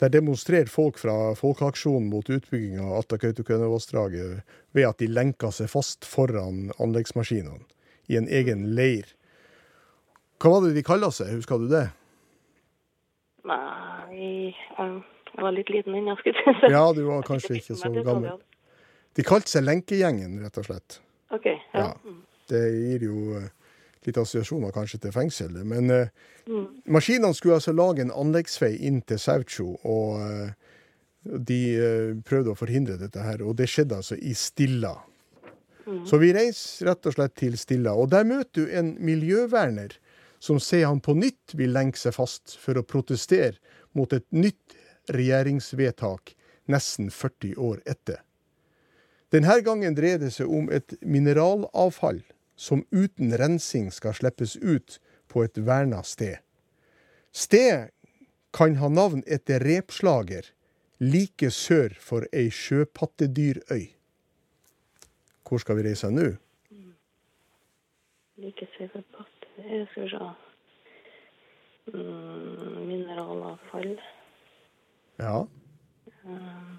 Der 0.00 0.08
demonstrerer 0.08 0.70
folk 0.72 0.98
fra 0.98 1.34
Folkeaksjonen 1.36 2.08
mot 2.08 2.28
utbygginga 2.32 2.86
av 2.86 3.02
Alta-Kautokeino-vassdraget 3.02 4.40
ved 4.72 4.88
at 4.88 5.00
de 5.02 5.08
lenker 5.12 5.52
seg 5.52 5.68
fast 5.68 6.08
foran 6.08 6.70
anleggsmaskinene 6.80 7.66
i 8.08 8.16
en 8.16 8.28
egen 8.28 8.70
leir. 8.78 9.10
Hva 10.40 10.54
var 10.54 10.64
det 10.64 10.72
de 10.78 10.84
kalla 10.86 11.10
seg, 11.12 11.34
husker 11.36 11.60
du 11.60 11.68
det? 11.68 11.84
Nei, 13.50 14.54
jeg 14.56 15.42
var 15.44 15.52
litt 15.52 15.68
liten 15.72 15.98
ennå, 16.00 16.16
skulle 16.20 16.46
jeg 16.46 16.56
si. 16.62 16.72
Ja, 16.72 16.86
du 16.96 17.04
var 17.04 17.26
kanskje 17.28 17.60
ikke 17.60 17.76
så 17.76 17.92
gammel. 18.00 18.40
De 19.18 19.26
kalte 19.26 19.52
seg 19.52 19.66
Lenkegjengen, 19.66 20.38
rett 20.40 20.58
og 20.62 20.68
slett. 20.70 21.00
OK. 21.34 21.46
Ja. 21.76 21.90
Ja. 21.90 22.16
Det 22.50 22.62
gir 22.72 23.04
jo 23.06 23.36
eh, 23.38 23.50
litt 24.06 24.18
assosiasjoner 24.20 24.72
kanskje 24.74 25.00
til 25.04 25.12
fengsel. 25.16 25.60
Men 25.64 25.90
eh, 25.90 26.08
Mm. 26.50 26.66
maskinene 26.88 27.34
skulle 27.36 27.58
altså 27.60 27.72
lage 27.76 28.00
en 28.02 28.10
anleggsvei 28.10 28.72
inn 28.88 29.02
til 29.06 29.18
Saucho, 29.20 29.76
og 29.84 30.20
eh, 30.24 30.52
de 31.22 31.58
eh, 31.76 32.14
prøvde 32.26 32.54
å 32.54 32.58
forhindre 32.58 32.96
dette 32.98 33.20
her. 33.22 33.42
Og 33.44 33.54
det 33.60 33.68
skjedde 33.68 33.98
altså 34.00 34.16
i 34.16 34.32
Stilla. 34.34 34.94
Mm. 35.86 36.06
Så 36.08 36.18
vi 36.18 36.32
reiser 36.32 36.88
rett 36.88 37.06
og 37.06 37.14
slett 37.14 37.36
til 37.38 37.58
Stilla, 37.60 37.92
og 37.94 38.10
der 38.10 38.24
møter 38.24 38.64
du 38.64 38.72
en 38.72 38.96
miljøverner 39.04 39.94
som 40.40 40.58
sier 40.58 40.88
han 40.88 41.02
på 41.04 41.14
nytt 41.14 41.54
vil 41.54 41.74
lenke 41.76 42.00
seg 42.00 42.16
fast 42.16 42.56
for 42.58 42.80
å 42.80 42.86
protestere 42.86 43.60
mot 43.92 44.10
et 44.16 44.24
nytt 44.32 44.74
regjeringsvedtak 45.12 46.34
nesten 46.70 47.10
40 47.12 47.58
år 47.60 47.80
etter. 47.84 48.22
Denne 49.30 49.60
gangen 49.62 49.94
dreier 49.94 50.18
det 50.18 50.32
seg 50.34 50.50
om 50.50 50.70
et 50.72 50.96
mineralavfall 51.04 52.22
som 52.60 52.84
uten 52.92 53.32
rensing 53.40 53.88
skal 53.94 54.16
slippes 54.18 54.56
ut 54.60 54.98
på 55.32 55.46
et 55.46 55.56
verna 55.64 56.02
sted. 56.04 56.42
Stedet 57.32 57.94
kan 58.52 58.76
ha 58.82 58.90
navn 58.90 59.22
etter 59.26 59.62
repslager 59.64 60.50
like 61.00 61.48
sør 61.54 61.94
for 61.96 62.26
ei 62.36 62.50
sjøpattedyrøy. 62.52 63.88
Hvor 65.46 65.58
skal 65.62 65.80
vi 65.80 65.88
reise 65.88 66.10
nå? 66.12 66.28
Like 68.40 68.68
sør 68.76 68.92
for 68.92 69.02
Pattedyrøy 69.16 69.86
skal 69.90 70.02
vi 70.04 70.10
se 70.12 70.18
mm, 71.96 72.76
Mineralavfall. 72.86 73.96
Ja. 75.18 75.40
Um, 76.24 76.78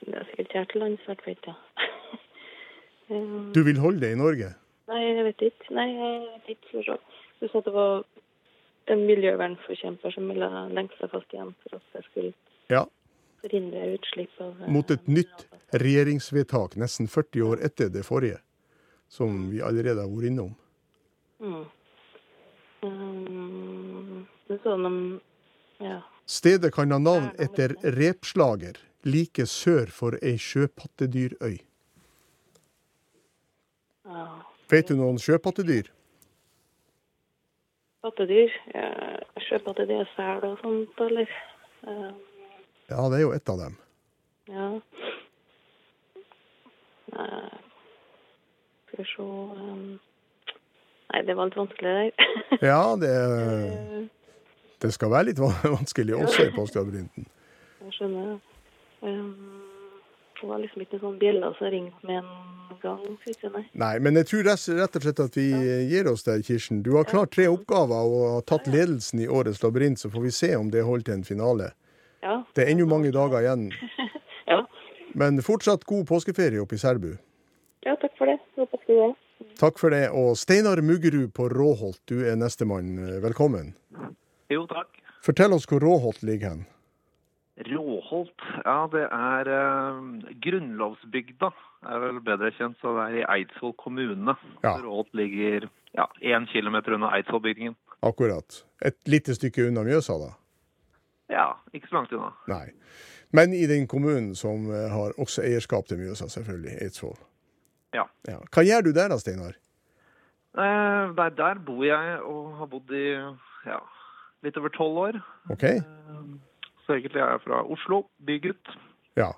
det 0.00 0.14
er 0.14 0.24
sikkert 0.28 0.52
her 0.52 0.64
til 0.72 0.80
vet 0.84 0.98
i 0.98 1.06
hvert 1.06 1.22
fall 1.24 1.36
ikke. 1.36 1.54
um, 1.54 2.93
Du 3.08 3.62
vil 3.64 3.78
holde 3.82 4.00
det 4.00 4.12
i 4.14 4.18
Norge? 4.18 4.54
Nei, 4.88 5.00
jeg 5.04 5.24
vet 5.28 5.42
ikke. 5.48 5.70
Nei, 5.76 5.86
jeg 5.92 6.20
vet 6.24 6.50
ikke. 6.54 6.80
Vi. 6.80 6.96
Du 7.40 7.48
sa 7.52 7.60
det 7.64 7.72
var 7.74 8.04
en 8.92 9.04
miljøvernforkjemper 9.08 10.12
som 10.14 10.28
ville 10.28 10.48
lenke 10.76 10.96
seg 11.00 11.12
fast 11.12 11.32
igjen 11.32 11.54
for 11.62 11.78
at 11.78 11.96
jeg 11.98 12.06
skulle 12.10 12.32
Ja. 12.72 12.84
forhindre 13.40 13.94
utslipp 13.94 14.40
av 14.40 14.60
eh, 14.62 14.68
Mot 14.72 14.90
et 14.90 15.06
nytt 15.08 15.46
regjeringsvedtak 15.72 16.76
nesten 16.80 17.08
40 17.08 17.42
år 17.48 17.64
etter 17.64 17.88
det 17.92 18.04
forrige, 18.04 18.40
som 19.08 19.50
vi 19.50 19.60
allerede 19.60 20.00
har 20.00 20.08
vært 20.08 20.30
innom. 20.30 20.54
mm. 21.40 21.64
um, 22.82 24.26
Det 24.48 24.58
er 24.58 24.64
sånn 24.64 24.86
om 24.86 24.98
Ja. 25.80 26.00
Stedet 26.26 26.72
kan 26.72 26.90
ha 26.92 26.98
navn 26.98 27.32
etter 27.38 27.74
repslager 27.82 28.78
like 29.04 29.44
sør 29.46 29.90
for 29.92 30.16
ei 30.22 30.36
sjøpattedyrøy. 30.40 31.58
Ja. 34.04 34.24
Vet 34.70 34.88
du 34.88 34.94
noen 34.98 35.18
sjøpattedyr? 35.20 35.90
Pattedyr. 38.04 38.52
Ja, 38.74 38.88
Sjøpattedyr, 39.48 40.04
sel 40.16 40.44
og 40.44 40.58
sånt, 40.62 40.98
eller? 41.06 41.30
Um, 41.88 42.16
Ja, 42.90 43.00
det 43.08 43.16
er 43.18 43.22
jo 43.24 43.32
ett 43.32 43.48
av 43.48 43.58
dem. 43.62 43.76
ja. 44.52 44.66
Nei, 47.14 47.28
Skal 48.88 48.98
vi 48.98 49.04
se 49.10 49.22
um, 49.22 49.84
Nei, 51.12 51.20
det 51.28 51.36
var 51.38 51.48
litt 51.50 51.56
vanskelig 51.58 51.92
der. 51.94 52.32
Ja, 52.70 52.80
det, 53.00 53.12
det 54.82 54.92
skal 54.96 55.12
være 55.12 55.28
litt 55.30 55.40
van- 55.42 55.60
vanskelig 55.78 56.16
også 56.18 56.48
i 56.48 56.54
påskelabyrinten. 56.56 57.26
Jeg 57.84 57.96
skjønner. 57.98 58.36
Um, 59.04 59.63
det 60.44 60.48
var 60.50 60.60
liksom 60.60 60.82
ikke 60.84 60.98
noen 60.98 61.04
sånn 61.06 61.20
bjelle 61.22 61.48
som 61.56 61.70
ringt 61.72 62.02
med 62.04 62.18
en 62.20 62.80
gang. 62.82 63.04
synes 63.24 63.38
jeg, 63.46 63.50
nei. 63.54 63.62
Nei, 63.80 63.92
men 64.04 64.18
jeg 64.20 64.26
tror 64.28 64.42
rett 64.44 64.66
rett 64.76 64.96
og 64.98 65.04
slett 65.06 65.22
at 65.24 65.38
vi 65.38 65.44
gir 65.88 66.10
oss 66.10 66.26
der, 66.26 66.42
Kirsten. 66.44 66.82
Du 66.84 66.90
har 66.98 67.06
klart 67.08 67.32
tre 67.32 67.46
oppgaver 67.48 68.04
og 68.12 68.24
har 68.34 68.44
tatt 68.50 68.68
ledelsen 68.68 69.22
i 69.24 69.28
årets 69.28 69.62
labyrint, 69.64 70.02
så 70.02 70.10
får 70.12 70.26
vi 70.26 70.32
se 70.36 70.50
om 70.58 70.68
det 70.74 70.82
holder 70.84 71.06
til 71.08 71.14
en 71.16 71.24
finale. 71.24 71.70
Ja. 72.20 72.42
Det 72.56 72.66
er 72.66 72.74
ennå 72.74 72.84
mange 72.90 73.12
dager 73.14 73.40
igjen. 73.40 73.70
Ja. 74.44 74.58
Men 75.16 75.38
fortsatt 75.40 75.86
god 75.88 76.04
påskeferie 76.10 76.60
oppe 76.60 76.76
i 76.76 76.78
Selbu. 76.82 77.14
ja, 77.86 77.94
takk 78.02 78.12
for 78.18 78.28
det. 78.28 78.34
Håper 78.60 78.82
du 78.84 78.92
det. 78.92 79.06
Takk 79.56 79.78
for 79.80 79.94
det. 79.96 80.02
Og 80.12 80.36
Steinar 80.36 80.82
Muggerud 80.84 81.32
på 81.32 81.46
Råholt, 81.48 82.02
du 82.04 82.26
er 82.28 82.36
nestemann. 82.36 82.98
Velkommen. 83.24 83.72
Jo, 84.52 84.66
takk. 84.68 85.00
Fortell 85.24 85.56
oss 85.56 85.64
hvor 85.70 85.80
Råholt 85.80 86.20
ligger 86.22 86.52
hen. 86.52 86.66
Råholt, 88.14 88.42
ja 88.64 88.86
det 88.92 89.06
er 89.10 89.48
eh, 89.50 90.34
Grunnlovsbygda. 90.42 91.50
er 91.82 91.98
vel 91.98 92.20
bedre 92.22 92.50
kjent, 92.54 92.76
så 92.80 92.92
det 92.94 93.04
er 93.04 93.16
i 93.18 93.24
Eidsvoll 93.38 93.74
kommune. 93.76 94.34
Ja. 94.62 94.76
Holt 94.86 95.10
ligger 95.14 95.68
ja, 95.94 96.06
én 96.22 96.46
kilometer 96.46 96.94
unna 96.94 97.10
Eidsvollbygningen. 97.16 97.74
Akkurat. 98.02 98.64
Et 98.84 98.96
lite 99.06 99.34
stykke 99.34 99.66
unna 99.66 99.82
Mjøsa, 99.82 100.14
da. 100.20 100.30
Ja, 101.28 101.48
ikke 101.72 101.88
så 101.90 101.98
langt 101.98 102.12
unna. 102.12 102.30
Nei. 102.48 102.70
Men 103.32 103.52
i 103.52 103.66
den 103.66 103.88
kommunen 103.88 104.34
som 104.34 104.70
eh, 104.70 104.90
har 104.92 105.18
også 105.18 105.42
eierskap 105.42 105.88
til 105.88 105.98
Mjøsa, 105.98 106.28
selvfølgelig, 106.28 106.78
Eidsvoll. 106.86 107.18
Ja. 107.94 108.06
Ja. 108.28 108.38
Hva 108.54 108.62
gjør 108.62 108.86
du 108.86 108.92
der 108.94 109.10
da, 109.10 109.18
Steinar? 109.18 109.58
Eh, 110.54 111.14
der, 111.18 111.34
der 111.34 111.58
bor 111.66 111.82
jeg 111.84 112.20
og 112.22 112.56
har 112.60 112.70
bodd 112.70 112.94
i 112.94 113.08
ja, 113.66 113.82
litt 114.46 114.56
over 114.60 114.70
tolv 114.78 115.02
år. 115.08 115.20
OK? 115.50 115.66
Så 116.84 116.98
egentlig 116.98 117.22
er 117.22 117.34
jeg 117.34 117.44
fra 117.46 117.62
Oslo, 117.64 118.04
bygutt. 118.24 118.74
Ja. 119.18 119.30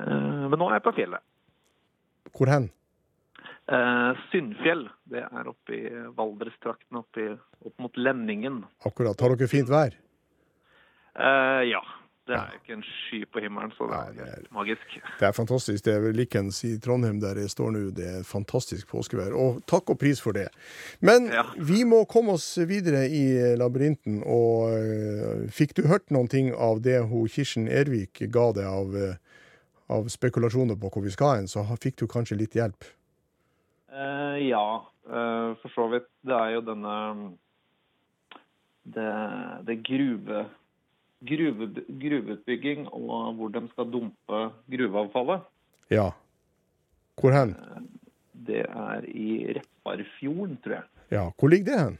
Eh, 0.00 0.44
men 0.48 0.58
nå 0.58 0.70
er 0.70 0.78
jeg 0.78 0.86
på 0.86 0.94
fjellet. 0.96 1.24
Hvor 2.34 2.50
hen? 2.50 2.70
Eh, 3.64 4.22
Syndfjell, 4.28 4.86
det 5.08 5.22
er 5.24 5.48
oppe 5.48 5.76
i 5.76 5.82
Valdrestrakten, 6.16 7.00
opp 7.00 7.76
mot 7.80 8.00
Lenningen. 8.00 8.62
Akkurat. 8.84 9.20
Har 9.20 9.36
dere 9.36 9.48
fint 9.48 9.70
vær? 9.72 9.96
Eh, 11.14 11.62
ja. 11.70 11.80
Det 12.24 12.32
er 12.32 12.52
jo 12.54 12.58
ikke 12.62 12.72
en 12.78 12.84
sky 12.88 13.18
på 13.28 13.40
himmelen, 13.44 13.72
så 13.76 13.84
det 13.90 14.24
er 14.24 14.44
magisk. 14.54 14.94
Det 15.20 15.26
er 15.28 15.34
fantastisk. 15.36 15.84
Det 15.84 15.92
er 15.92 16.00
vel 16.06 16.14
likens 16.16 16.62
i 16.64 16.70
Trondheim 16.80 17.18
der 17.20 17.36
jeg 17.36 17.52
står 17.52 17.74
nå. 17.74 17.82
Det 17.92 18.06
er 18.08 18.24
fantastisk 18.24 18.88
påskevær. 18.88 19.34
Og 19.36 19.58
takk 19.68 19.92
og 19.92 19.98
pris 20.00 20.22
for 20.24 20.32
det. 20.32 20.46
Men 21.04 21.28
vi 21.60 21.82
må 21.84 22.06
komme 22.08 22.38
oss 22.38 22.46
videre 22.64 23.04
i 23.12 23.26
labyrinten. 23.60 24.22
Og 24.24 24.72
øh, 24.72 25.44
fikk 25.52 25.76
du 25.76 25.84
hørt 25.90 26.08
noen 26.16 26.32
ting 26.32 26.48
av 26.56 26.80
det 26.86 27.02
hun 27.10 27.28
Kirsten 27.28 27.68
Ervik 27.68 28.24
ga 28.32 28.48
deg 28.56 28.72
av, 28.72 28.96
øh, 28.96 29.14
av 29.92 30.08
spekulasjoner 30.08 30.80
på 30.80 30.94
hvor 30.94 31.04
vi 31.04 31.12
skal 31.12 31.42
hen, 31.42 31.50
så 31.50 31.66
fikk 31.76 32.00
du 32.00 32.08
kanskje 32.08 32.40
litt 32.40 32.56
hjelp? 32.56 32.88
Uh, 33.92 34.40
ja, 34.40 34.80
uh, 35.12 35.52
for 35.60 35.76
så 35.76 35.90
vidt. 35.92 36.08
Det 36.24 36.40
er 36.40 36.56
jo 36.56 36.66
denne 36.72 36.98
Det, 38.84 39.12
det 39.64 39.78
gruve, 39.80 40.42
gruve, 41.28 41.68
gruveutbygging 42.00 42.88
og 42.92 43.34
hvor 43.38 43.52
de 43.54 43.62
skal 43.72 43.90
dumpe 43.92 44.40
gruveavfallet. 44.70 45.44
Ja. 45.92 46.08
Hvor 47.20 47.34
hen? 47.34 47.54
Det 48.46 48.64
er 48.64 49.06
i 49.08 49.28
Repparfjorden, 49.56 50.58
tror 50.64 50.78
jeg. 50.78 50.88
Ja, 51.14 51.28
hvor 51.38 51.52
ligger 51.52 51.70
det 51.70 51.80
hen? 51.80 51.98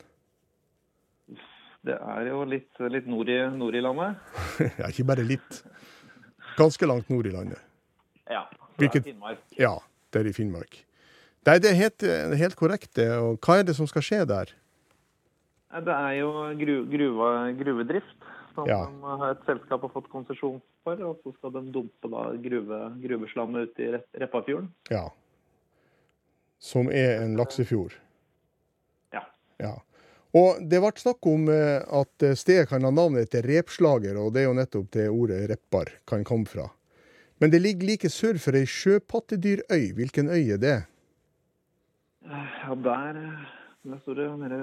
Det 1.85 1.97
er 2.01 2.31
jo 2.31 2.41
litt, 2.49 2.81
litt 2.89 3.07
nord, 3.09 3.29
i, 3.29 3.39
nord 3.53 3.77
i 3.77 3.83
landet. 3.85 4.17
ja, 4.81 4.89
ikke 4.89 5.05
bare 5.11 5.27
litt. 5.27 5.61
Ganske 6.57 6.89
langt 6.89 7.11
nord 7.13 7.29
i 7.29 7.35
landet. 7.35 7.61
Ja, 8.31 8.47
det 8.81 8.89
er 8.89 9.05
Finnmark. 9.05 9.43
Ja, 9.61 9.75
det 10.13 10.23
er 10.23 10.31
i 10.31 10.37
Finnmark. 10.37 10.79
Nei, 11.45 11.59
det 11.61 11.75
er 11.75 11.77
helt, 11.77 12.05
helt 12.41 12.57
korrekt. 12.57 12.95
det. 12.97 13.11
Og 13.21 13.37
hva 13.45 13.59
er 13.61 13.67
det 13.69 13.77
som 13.77 13.89
skal 13.91 14.05
skje 14.05 14.23
der? 14.29 14.55
Det 15.85 15.93
er 15.93 16.13
jo 16.23 16.31
gru, 16.57 16.75
gruva, 16.89 17.29
gruvedrift 17.59 18.31
som 18.55 18.69
Ja. 18.69 18.83
et 19.31 19.43
selskap 19.47 19.81
har 19.83 19.89
fått 19.93 20.09
konsesjon 20.13 20.61
for. 20.85 21.01
Og 21.03 21.19
så 21.25 21.33
skal 21.39 21.53
de 21.53 21.63
dumpe 21.73 22.11
da 22.11 22.25
gruve, 22.37 22.81
gruveslammet 23.03 23.69
ut 23.69 23.79
i 23.81 23.91
Rep- 23.97 24.21
Repparfjorden. 24.23 24.69
Ja. 24.91 25.09
Som 26.59 26.89
er 26.89 27.23
en 27.23 27.37
laksefjord. 27.37 27.93
Ja. 29.13 29.25
Ja. 29.59 29.75
Og 30.35 30.63
det 30.69 30.81
ble 30.83 30.91
snakk 30.99 31.27
om 31.31 31.49
eh, 31.49 31.83
at 31.95 32.25
stedet 32.39 32.69
kan 32.69 32.83
ha 32.83 32.91
navnet 32.91 33.29
etter 33.29 33.43
repslager, 33.47 34.17
og 34.19 34.33
det 34.35 34.43
er 34.43 34.49
jo 34.49 34.57
nettopp 34.59 34.89
det 34.97 35.09
ordet 35.11 35.45
reppar 35.51 35.93
kan 36.11 36.25
komme 36.25 36.47
fra. 36.51 36.71
Men 37.41 37.51
det 37.51 37.61
ligger 37.63 37.87
like 37.87 38.09
sør 38.11 38.39
for 38.41 38.57
ei 38.57 38.65
sjøpattedyrøy. 38.67 39.93
Hvilken 39.95 40.29
øy 40.31 40.53
er 40.55 40.59
det? 40.63 40.77
Ja, 42.25 42.75
der, 42.75 43.19
der 43.85 43.99
står 44.03 44.15
det 44.15 44.29
mer, 44.41 44.55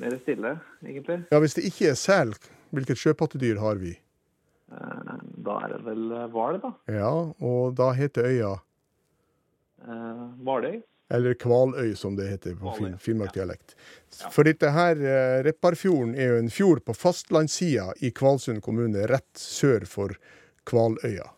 mer 0.00 0.18
stille, 0.22 0.54
egentlig. 0.84 1.18
Ja, 1.30 1.38
Hvis 1.42 1.54
det 1.58 1.64
ikke 1.68 1.90
er 1.92 1.98
sel, 2.00 2.34
hvilket 2.74 2.98
sjøpattedyr 3.00 3.58
har 3.62 3.76
vi? 3.82 3.94
Eh, 4.72 5.14
Da 5.46 5.60
er 5.62 5.68
det 5.76 5.84
vel 5.86 6.10
eh, 6.12 6.26
hval, 6.34 6.60
da. 6.62 6.72
Ja, 6.90 7.10
og 7.40 7.74
da 7.78 7.92
heter 7.96 8.26
øya 8.32 8.54
Eh, 9.86 10.22
Hvaløy. 10.42 10.80
Eller 11.14 11.34
Kvaløy, 11.38 11.92
som 11.94 12.16
det 12.16 12.24
heter 12.30 12.56
på 12.58 12.72
fin 12.74 12.96
Finnmark-dialekt. 12.98 13.76
For 14.34 14.42
dette 14.42 14.70
her, 14.74 14.96
Repparfjorden 15.46 16.16
er 16.18 16.32
jo 16.32 16.38
en 16.40 16.50
fjord 16.50 16.80
på 16.82 16.94
fastlandssida 16.96 17.92
i 18.02 18.10
Kvalsund 18.10 18.62
kommune, 18.64 19.04
rett 19.06 19.38
sør 19.38 19.86
for 19.86 20.16
Kvaløya. 20.66 21.28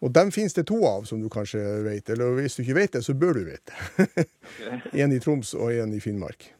Og 0.00 0.12
dem 0.14 0.30
finnes 0.30 0.54
det 0.54 0.68
to 0.70 0.78
av, 0.86 1.02
som 1.08 1.18
du 1.20 1.26
kanskje 1.32 1.58
vet. 1.84 2.08
Eller 2.14 2.36
hvis 2.38 2.54
du 2.56 2.62
ikke 2.62 2.78
vet 2.78 2.92
det, 2.94 3.02
så 3.04 3.16
bør 3.18 3.40
du 3.40 3.42
vite. 3.50 3.74
en 5.02 5.12
i 5.12 5.18
Troms 5.20 5.50
og 5.58 5.72
en 5.74 5.92
i 5.96 6.00
Finnmark. 6.00 6.52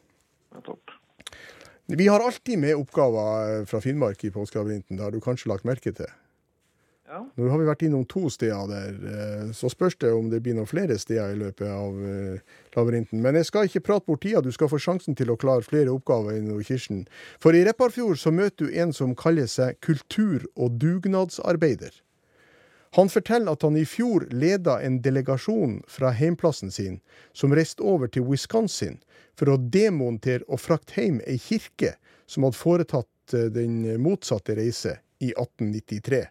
Vi 1.90 2.06
har 2.06 2.22
alltid 2.22 2.58
med 2.58 2.76
oppgaver 2.78 3.64
fra 3.66 3.80
Finnmark 3.82 4.24
i 4.24 4.30
Påskelabyrinthen. 4.30 4.96
Det 4.96 5.02
har 5.02 5.10
du 5.10 5.20
kanskje 5.20 5.50
lagt 5.50 5.66
merke 5.66 5.92
til? 5.92 6.10
Ja. 7.10 7.24
Nå 7.34 7.48
har 7.50 7.58
vi 7.58 7.66
vært 7.66 7.80
innom 7.82 8.04
to 8.06 8.28
steder 8.30 8.68
der, 8.70 8.98
eh, 9.10 9.48
så 9.56 9.66
spørs 9.72 9.96
det 9.98 10.12
om 10.14 10.28
det 10.30 10.38
blir 10.44 10.54
noen 10.54 10.68
flere 10.70 10.94
steder 10.98 11.32
i 11.34 11.40
løpet 11.40 11.66
av 11.66 11.96
eh, 12.06 12.52
labyrinten. 12.76 13.18
Men 13.18 13.34
jeg 13.34 13.48
skal 13.48 13.66
ikke 13.66 13.82
prate 13.88 14.06
bort 14.06 14.22
tida, 14.22 14.38
du 14.40 14.52
skal 14.54 14.70
få 14.70 14.78
sjansen 14.78 15.18
til 15.18 15.32
å 15.32 15.38
klare 15.40 15.66
flere 15.66 15.90
oppgaver 15.90 16.38
hun 16.38 16.62
Kirsten. 16.62 17.08
For 17.42 17.56
i 17.58 17.64
Repparfjord 17.66 18.20
så 18.22 18.30
møter 18.30 18.70
du 18.70 18.78
en 18.78 18.94
som 18.94 19.16
kaller 19.18 19.50
seg 19.50 19.80
kultur- 19.82 20.46
og 20.54 20.78
dugnadsarbeider. 20.78 21.90
Han 22.98 23.08
forteller 23.08 23.52
at 23.52 23.62
han 23.62 23.76
i 23.78 23.84
fjor 23.86 24.26
leda 24.34 24.80
en 24.82 24.98
delegasjon 25.02 25.82
fra 25.88 26.10
heimplassen 26.10 26.72
sin, 26.74 26.98
som 27.32 27.54
reiste 27.54 27.82
over 27.86 28.10
til 28.10 28.26
Wisconsin 28.26 28.98
for 29.38 29.52
å 29.52 29.60
demontere 29.60 30.46
og 30.48 30.58
frakte 30.58 30.98
hjem 30.98 31.20
ei 31.22 31.38
kirke 31.38 31.94
som 32.26 32.46
hadde 32.46 32.58
foretatt 32.58 33.34
eh, 33.36 33.46
den 33.54 33.84
motsatte 34.02 34.58
reise 34.58 34.98
i 35.22 35.30
1893. 35.30 36.24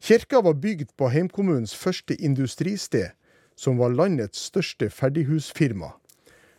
Kirka 0.00 0.40
var 0.40 0.56
bygd 0.60 0.96
på 0.96 1.08
heimkommunens 1.12 1.74
første 1.74 2.16
industristed, 2.16 3.12
som 3.56 3.78
var 3.80 3.94
landets 3.96 4.48
største 4.48 4.90
ferdighusfirma. 4.92 5.94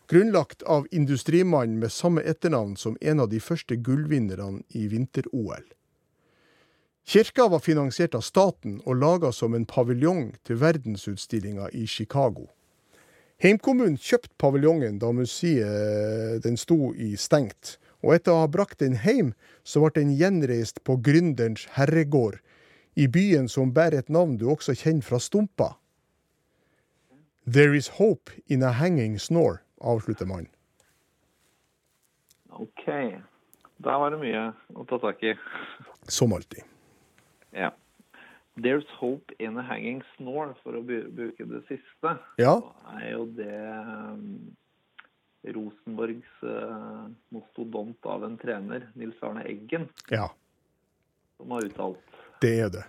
Grunnlagt 0.10 0.64
av 0.64 0.88
industrimannen 0.92 1.80
med 1.80 1.92
samme 1.92 2.22
etternavn 2.22 2.78
som 2.78 2.98
en 3.02 3.20
av 3.20 3.30
de 3.30 3.42
første 3.44 3.76
gullvinnerne 3.76 4.64
i 4.74 4.88
vinter-OL. 4.88 5.66
Kirka 7.08 7.48
var 7.48 7.60
finansiert 7.60 8.16
av 8.20 8.22
staten 8.28 8.82
og 8.84 8.98
laga 9.00 9.30
som 9.32 9.54
en 9.56 9.64
paviljong 9.64 10.34
til 10.44 10.58
verdensutstillinga 10.60 11.70
i 11.72 11.86
Chicago. 11.88 12.50
Heimkommunen 13.40 13.96
kjøpte 13.96 14.36
paviljongen 14.44 14.98
da 15.00 15.14
museet 15.16 16.44
den 16.44 16.60
sto 16.60 16.92
i 16.92 17.14
stengt, 17.16 17.78
og 18.04 18.18
etter 18.18 18.36
å 18.36 18.44
ha 18.44 18.52
brakt 18.52 18.84
den 18.84 19.00
hjem, 19.06 19.32
så 19.64 19.86
ble 19.86 19.94
den 20.02 20.14
gjenreist 20.20 20.84
på 20.84 21.00
gründerens 21.00 21.70
herregård 21.80 22.42
i 23.00 23.08
byen 23.08 23.48
som 23.48 23.72
bærer 23.72 24.04
et 24.04 24.12
navn 24.12 24.36
du 24.36 24.50
også 24.52 24.76
kjenner 24.76 25.08
fra 25.08 25.24
Stumpa. 25.24 25.78
There 27.48 27.72
is 27.72 27.94
hope 28.02 28.36
in 28.52 28.68
a 28.68 28.76
hanging 28.76 29.16
snore, 29.16 29.62
avslutter 29.80 30.28
man. 30.28 30.52
OK. 32.52 32.84
Der 32.84 34.02
var 34.02 34.12
det 34.12 34.20
mye 34.20 34.50
å 34.76 34.84
ta 34.90 35.00
tak 35.00 35.24
i. 35.24 35.38
Som 36.12 36.36
alltid. 36.36 36.68
Ja. 37.58 37.72
There's 38.58 38.88
hope 38.98 39.34
in 39.40 39.58
a 39.58 39.62
hanging 39.62 40.00
snore, 40.16 40.56
for 40.64 40.78
å 40.80 40.82
bruke 40.82 41.46
det 41.46 41.60
siste. 41.68 42.16
Ja. 42.42 42.56
Så 42.58 42.96
er 42.98 43.12
jo 43.12 43.26
det 43.38 43.58
um, 43.86 44.24
Rosenborgs 45.58 46.42
uh, 46.44 47.06
mostodont 47.36 48.10
av 48.10 48.26
en 48.26 48.38
trener, 48.42 48.88
Nils 48.98 49.20
Arne 49.22 49.46
Eggen, 49.46 49.86
Ja, 50.10 50.32
som 51.38 51.54
har 51.54 51.68
uttalt 51.70 52.18
det 52.42 52.54
er 52.62 52.70
det. 52.74 52.84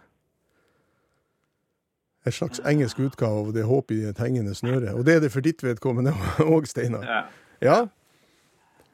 En 2.29 2.33
slags 2.37 2.61
engelsk 2.69 2.99
utgave 3.01 3.39
av 3.47 3.53
det 3.57 3.63
håp 3.65 3.93
i 3.95 4.03
et 4.11 4.19
hengende 4.21 4.53
snøre. 4.57 4.93
Og 4.99 5.07
det 5.09 5.15
er 5.17 5.23
det 5.25 5.31
for 5.33 5.45
ditt 5.45 5.63
vedkommende 5.65 6.13
òg, 6.45 6.67
Steinar. 6.69 7.07
Ja. 7.09 7.23
Ja? 7.65 7.79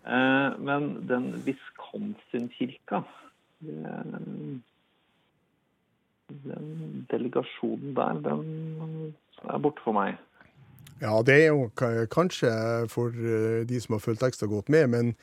Uh, 0.05 0.55
men 0.63 0.93
den 1.09 1.33
Wisconsin-kirka 1.47 3.03
det- 3.65 4.63
Den 6.29 7.05
delegasjonen 7.11 7.93
der, 7.97 8.21
den 8.25 9.15
er 9.45 9.61
borte 9.61 9.85
for 9.85 9.97
meg. 9.97 10.17
Ja, 11.03 11.19
det 11.27 11.35
er 11.35 11.51
jo 11.53 11.69
kanskje 12.13 12.51
for 12.93 13.13
eh, 13.13 13.65
de 13.69 13.81
som 13.83 13.97
har 13.97 14.05
fulgt 14.05 14.25
ekstra 14.25 14.49
godt 14.49 14.71
med, 14.73 14.89
men, 14.93 15.15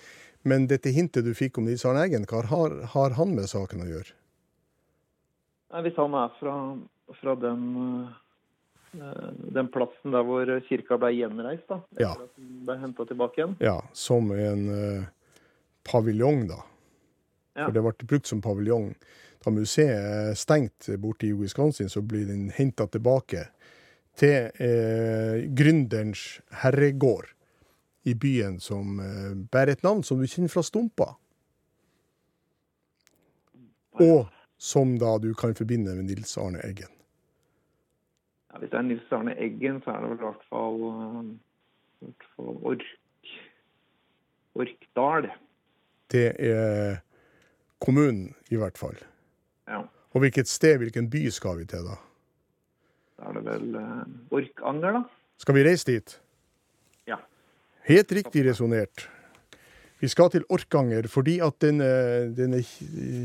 men 0.44 0.68
dette 0.70 0.94
hintet 0.94 1.26
du 1.26 1.34
fikk 1.38 1.58
om 1.58 1.70
Nils 1.70 1.86
Arne 1.88 2.04
Eggen, 2.06 2.28
hva 2.30 2.44
har, 2.52 2.76
har 2.94 3.16
han 3.18 3.34
med 3.38 3.50
saken 3.50 3.86
å 3.86 3.90
gjøre? 3.90 4.14
Nei, 5.72 5.86
Hvis 5.88 5.98
han 5.98 6.18
er 6.20 6.34
fra, 6.38 6.56
fra 7.22 7.38
den, 7.40 7.64
eh, 9.00 9.30
den 9.58 9.72
plassen 9.74 10.14
der 10.14 10.28
hvor 10.28 10.52
kirka 10.68 11.00
ble 11.02 11.14
gjenreist, 11.16 11.66
da. 11.72 11.80
Ja. 11.96 12.12
Etter 12.12 12.28
at 12.28 12.36
den 12.36 12.66
ble 12.68 12.78
henta 12.84 13.08
tilbake 13.08 13.42
igjen. 13.42 13.56
Ja, 13.64 13.78
som 13.96 14.34
en 14.36 14.68
uh, 14.68 15.08
paviljong, 15.88 16.44
da. 16.52 16.60
Ja. 17.54 17.66
For 17.66 17.76
det 17.76 17.84
ble 17.84 18.08
brukt 18.08 18.30
som 18.30 18.42
paviljong. 18.44 18.94
Da 19.42 19.52
museet 19.52 19.98
er 19.98 20.38
stengt 20.38 20.90
borte 21.02 21.28
i 21.28 21.34
Wisconsin, 21.34 21.90
så 21.90 22.04
blir 22.06 22.28
den 22.30 22.50
henta 22.56 22.86
tilbake 22.88 23.48
til 24.20 24.52
eh, 24.62 25.48
gründerens 25.58 26.42
herregård 26.62 27.32
i 28.04 28.14
byen 28.14 28.60
som 28.62 29.00
eh, 29.02 29.34
bærer 29.52 29.76
et 29.76 29.84
navn 29.86 30.04
som 30.06 30.22
du 30.22 30.28
kjenner 30.30 30.52
fra 30.52 30.64
Stumpa. 30.66 31.10
Og 34.02 34.30
som 34.62 34.96
da 35.02 35.18
du 35.22 35.34
kan 35.38 35.56
forbinde 35.58 35.96
med 35.98 36.10
Nils 36.10 36.38
Arne 36.38 36.62
Eggen. 36.66 36.90
Ja, 38.52 38.60
hvis 38.60 38.72
det 38.72 38.78
er 38.78 38.88
Nils 38.88 39.14
Arne 39.16 39.36
Eggen, 39.42 39.82
så 39.84 39.94
er 39.94 40.04
det 40.04 40.12
vel 40.12 40.20
i 40.20 40.26
hvert 40.26 40.50
fall, 40.50 40.82
eh, 40.90 41.22
i 42.02 42.10
hvert 42.10 42.28
fall 42.36 42.66
Ork. 42.74 42.90
Orkdal. 44.62 45.30
Det 46.12 46.28
er 46.38 47.00
kommunen, 47.82 48.32
i 48.54 48.60
hvert 48.60 48.78
fall. 48.80 48.98
Ja. 49.70 49.84
Og 50.12 50.26
hvilket 50.26 50.50
sted, 50.52 50.78
hvilken 50.82 51.10
by 51.12 51.24
skal 51.34 51.62
vi 51.62 51.68
til, 51.72 51.88
da? 51.88 51.98
Da 53.22 53.30
er 53.30 53.38
det 53.38 53.46
vel 53.48 53.78
uh, 53.78 54.04
Orkanger, 54.38 55.00
da. 55.00 55.02
Skal 55.42 55.58
vi 55.58 55.66
reise 55.66 55.88
dit? 55.88 56.14
Ja. 57.10 57.18
Helt 57.88 58.12
riktig 58.14 58.46
resonnert. 58.46 59.08
Vi 60.02 60.10
skal 60.10 60.32
til 60.34 60.46
Orkanger 60.50 61.06
fordi 61.10 61.38
at 61.46 61.60
denne, 61.62 61.90
denne 62.38 62.64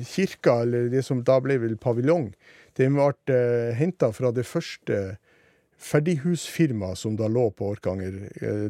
kirka, 0.04 0.60
eller 0.66 0.90
det 0.92 1.04
som 1.04 1.22
da 1.24 1.38
ble 1.44 1.56
vel 1.62 1.76
paviljong, 1.80 2.30
den 2.76 2.96
ble 2.96 3.10
uh, 3.32 3.72
henta 3.76 4.12
fra 4.12 4.32
det 4.36 4.46
første 4.48 5.16
ferdighusfirmaet 5.76 7.00
som 7.00 7.16
da 7.16 7.28
lå 7.28 7.50
på 7.52 7.74
Orkanger, 7.74 8.14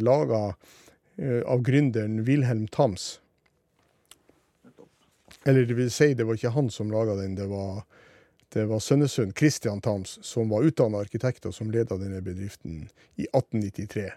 laga 0.03 0.41
av 1.47 1.61
gründeren 1.65 2.25
Wilhelm 2.27 2.67
Tams. 2.75 3.21
Eller 5.47 5.67
det 5.69 5.77
vil 5.79 5.91
si, 5.95 6.13
det 6.19 6.27
var 6.27 6.39
ikke 6.39 6.55
han 6.57 6.71
som 6.75 6.91
laga 6.91 7.15
den, 7.21 7.37
det 7.39 7.47
var, 7.47 7.85
det 8.55 8.65
var 8.67 8.81
Sønnesund, 8.83 9.37
Christian 9.39 9.81
Tams, 9.81 10.19
som 10.27 10.51
var 10.51 10.67
utdanna 10.67 10.99
arkitekt 11.05 11.47
og 11.47 11.55
som 11.55 11.71
leda 11.71 11.99
denne 12.01 12.19
bedriften 12.25 12.89
i 13.15 13.29
1893. 13.31 14.09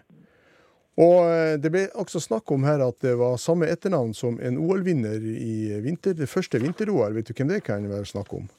Og 1.00 1.18
eh, 1.30 1.54
det 1.62 1.70
ble 1.72 1.84
også 2.02 2.20
snakk 2.22 2.50
om 2.50 2.66
her 2.66 2.82
at 2.84 2.98
det 3.04 3.14
var 3.20 3.38
samme 3.40 3.68
etternavn 3.70 4.10
som 4.16 4.40
en 4.42 4.58
OL-vinner 4.60 5.22
i 5.22 5.78
vinter, 5.84 6.16
det 6.18 6.28
første 6.28 6.58
vinter-OL. 6.60 7.14
Vet 7.16 7.30
du 7.30 7.36
hvem 7.36 7.52
det 7.54 7.62
kan 7.68 7.86
være 7.88 8.10
snakk 8.10 8.34
om? 8.36 8.50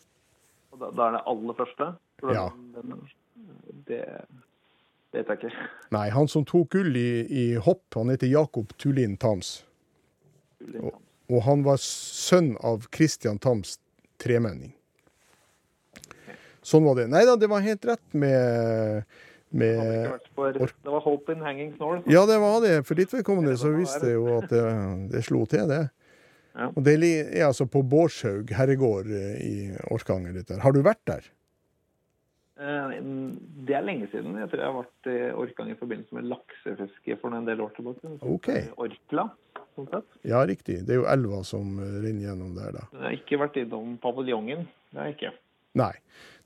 Da, 0.80 0.90
da 0.96 1.10
er 1.10 1.18
det 1.20 1.26
aller 1.34 1.60
første? 1.60 1.92
Den, 2.24 2.34
Ja. 2.38 2.48
Den, 2.78 2.96
det 3.92 4.06
vet 5.12 5.28
jeg 5.28 5.52
ikke. 5.52 5.70
Nei, 5.92 6.08
han 6.16 6.30
som 6.32 6.48
tok 6.48 6.72
gull 6.78 6.96
i, 6.96 7.26
i 7.28 7.46
hopp, 7.60 7.84
han 7.98 8.14
heter 8.14 8.32
Jakob 8.32 8.72
Tulin 8.80 9.18
Tams. 9.20 9.66
Og, 10.80 10.94
og 11.32 11.46
han 11.48 11.66
var 11.66 11.80
sønn 11.82 12.54
av 12.66 12.88
Christian 12.94 13.40
Tams 13.42 13.78
tremenning. 14.22 14.74
Sånn 16.62 16.86
var 16.86 17.00
det. 17.00 17.08
Nei 17.10 17.24
da, 17.26 17.36
det 17.40 17.50
var 17.50 17.64
helt 17.66 17.86
rett 17.90 18.04
med, 18.14 19.08
med 19.50 20.12
For 20.38 20.54
det 20.54 20.94
var 20.94 21.02
Hope 21.08 21.34
in 21.34 21.42
Hanging 21.42 21.74
Snore. 21.74 22.04
Ja, 22.12 22.28
det 22.30 22.38
var 22.44 22.62
det. 22.62 22.76
For 22.86 23.00
ditt 23.00 23.14
vedkommende 23.16 23.56
så 23.58 23.74
viste 23.74 24.04
det 24.06 24.14
jo 24.14 24.28
at 24.38 24.52
det, 24.52 24.62
det 25.16 25.24
slo 25.26 25.48
til, 25.50 25.66
det. 25.72 25.88
Ja. 26.52 26.68
Og 26.70 26.84
det 26.86 26.98
er 27.02 27.46
altså 27.48 27.66
på 27.72 27.82
Bårdshaug 27.88 28.52
herregård 28.54 29.08
eh, 29.16 29.36
i 29.42 29.56
Orkanger. 29.94 30.42
Har 30.62 30.76
du 30.76 30.82
vært 30.86 31.02
der? 31.08 31.30
Eh, 32.62 32.96
Det 33.66 33.76
er 33.78 33.86
lenge 33.86 34.08
siden. 34.12 34.36
Jeg 34.38 34.50
tror 34.52 34.62
jeg 34.62 34.70
har 34.70 34.78
vært 34.78 35.10
i 35.10 35.20
Orkang 35.44 35.72
i 35.74 35.78
forbindelse 35.80 36.14
med 36.18 36.28
laksefiske 36.30 37.18
for 37.22 37.34
en 37.34 37.48
del 37.48 37.62
år 37.66 37.72
tilbake. 37.78 38.12
OK. 38.22 38.50
Orkla, 38.78 39.28
sånn 39.76 39.90
sett. 39.90 40.20
Ja, 40.30 40.44
riktig. 40.46 40.82
Det 40.86 40.94
er 40.96 41.02
jo 41.02 41.08
elva 41.10 41.42
som 41.48 41.80
renner 41.82 42.28
gjennom 42.30 42.54
der, 42.58 42.76
da. 42.78 42.86
Jeg 42.94 43.02
har 43.08 43.18
ikke 43.18 43.42
vært 43.42 43.58
innom 43.64 43.96
paviljongen. 44.04 44.68
Det 44.92 45.00
har 45.02 45.10
jeg 45.10 45.18
ikke. 45.18 45.34
Nei. 45.82 45.94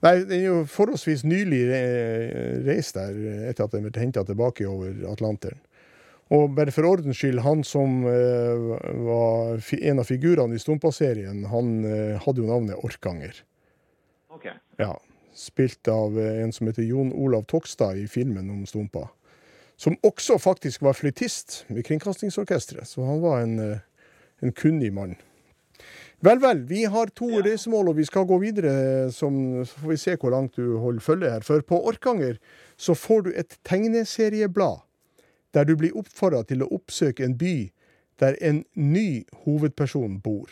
Nei, 0.04 0.12
den 0.28 0.36
er 0.36 0.44
jo 0.44 0.58
forholdsvis 0.70 1.24
nylig 1.26 1.62
reist 2.66 2.94
der 2.94 3.16
etter 3.50 3.64
at 3.66 3.72
den 3.74 3.86
ble 3.88 4.00
henta 4.00 4.22
tilbake 4.28 4.66
over 4.68 4.92
Atlanteren. 5.10 5.58
Og 6.34 6.54
bare 6.56 6.72
for 6.74 6.88
ordens 6.88 7.20
skyld, 7.20 7.38
han 7.44 7.60
som 7.62 8.00
eh, 8.10 8.62
var 9.06 9.60
en 9.78 10.02
av 10.02 10.08
figurene 10.08 10.56
i 10.56 10.62
Stumpa-serien, 10.62 11.44
han 11.52 11.68
eh, 11.86 12.16
hadde 12.24 12.42
jo 12.42 12.48
navnet 12.50 12.82
Orkanger. 12.82 13.38
Ok. 14.34 14.48
Ja. 14.82 14.90
Spilt 15.36 15.88
av 15.92 16.16
eh, 16.20 16.42
en 16.42 16.52
som 16.52 16.70
heter 16.70 16.86
Jon 16.88 17.12
Olav 17.12 17.44
Tokstad 17.50 18.00
i 18.00 18.08
filmen 18.08 18.50
om 18.50 18.64
Stumpa. 18.66 19.08
Som 19.76 19.98
også 20.06 20.38
faktisk 20.40 20.82
var 20.86 20.96
fløytist 20.96 21.66
med 21.68 21.84
Kringkastingsorkesteret, 21.84 22.88
så 22.88 23.04
han 23.04 23.20
var 23.20 23.42
en, 23.44 23.58
eh, 23.60 23.84
en 24.40 24.52
kunnig 24.56 24.92
mann. 24.96 25.16
Vel, 26.24 26.40
vel. 26.40 26.62
Vi 26.64 26.84
har 26.88 27.12
to 27.12 27.28
reisemål, 27.44 27.90
og 27.92 27.98
vi 27.98 28.06
skal 28.08 28.24
gå 28.24 28.38
videre. 28.40 29.10
Som, 29.12 29.64
så 29.68 29.82
får 29.82 29.92
vi 29.92 29.96
se 30.00 30.16
hvor 30.16 30.32
langt 30.32 30.56
du 30.56 30.78
holder 30.80 31.04
følge 31.04 31.30
her. 31.30 31.44
For 31.44 31.60
på 31.60 31.82
Orkanger 31.88 32.38
så 32.76 32.96
får 32.96 33.26
du 33.26 33.32
et 33.36 33.58
tegneserieblad 33.68 34.80
der 35.54 35.64
du 35.64 35.76
blir 35.76 35.96
oppfordra 35.96 36.42
til 36.44 36.64
å 36.64 36.70
oppsøke 36.72 37.24
en 37.24 37.36
by 37.38 37.70
der 38.20 38.36
en 38.40 38.64
ny 38.74 39.24
hovedperson 39.44 40.20
bor. 40.24 40.48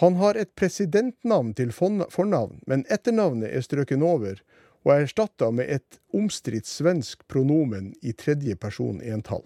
Han 0.00 0.16
har 0.16 0.38
et 0.40 0.54
presidentnavn 0.56 1.52
til 1.54 1.72
fornavn, 1.72 2.62
men 2.66 2.84
etternavnet 2.88 3.52
er 3.52 3.64
strøken 3.64 4.02
over 4.02 4.40
og 4.82 4.94
er 4.94 5.04
erstatta 5.06 5.50
med 5.54 5.68
et 5.70 5.98
omstridt 6.16 6.66
svensk 6.66 7.26
pronomen 7.28 7.92
i 8.02 8.14
tredje 8.16 8.56
person 8.56 9.02
entall. 9.04 9.44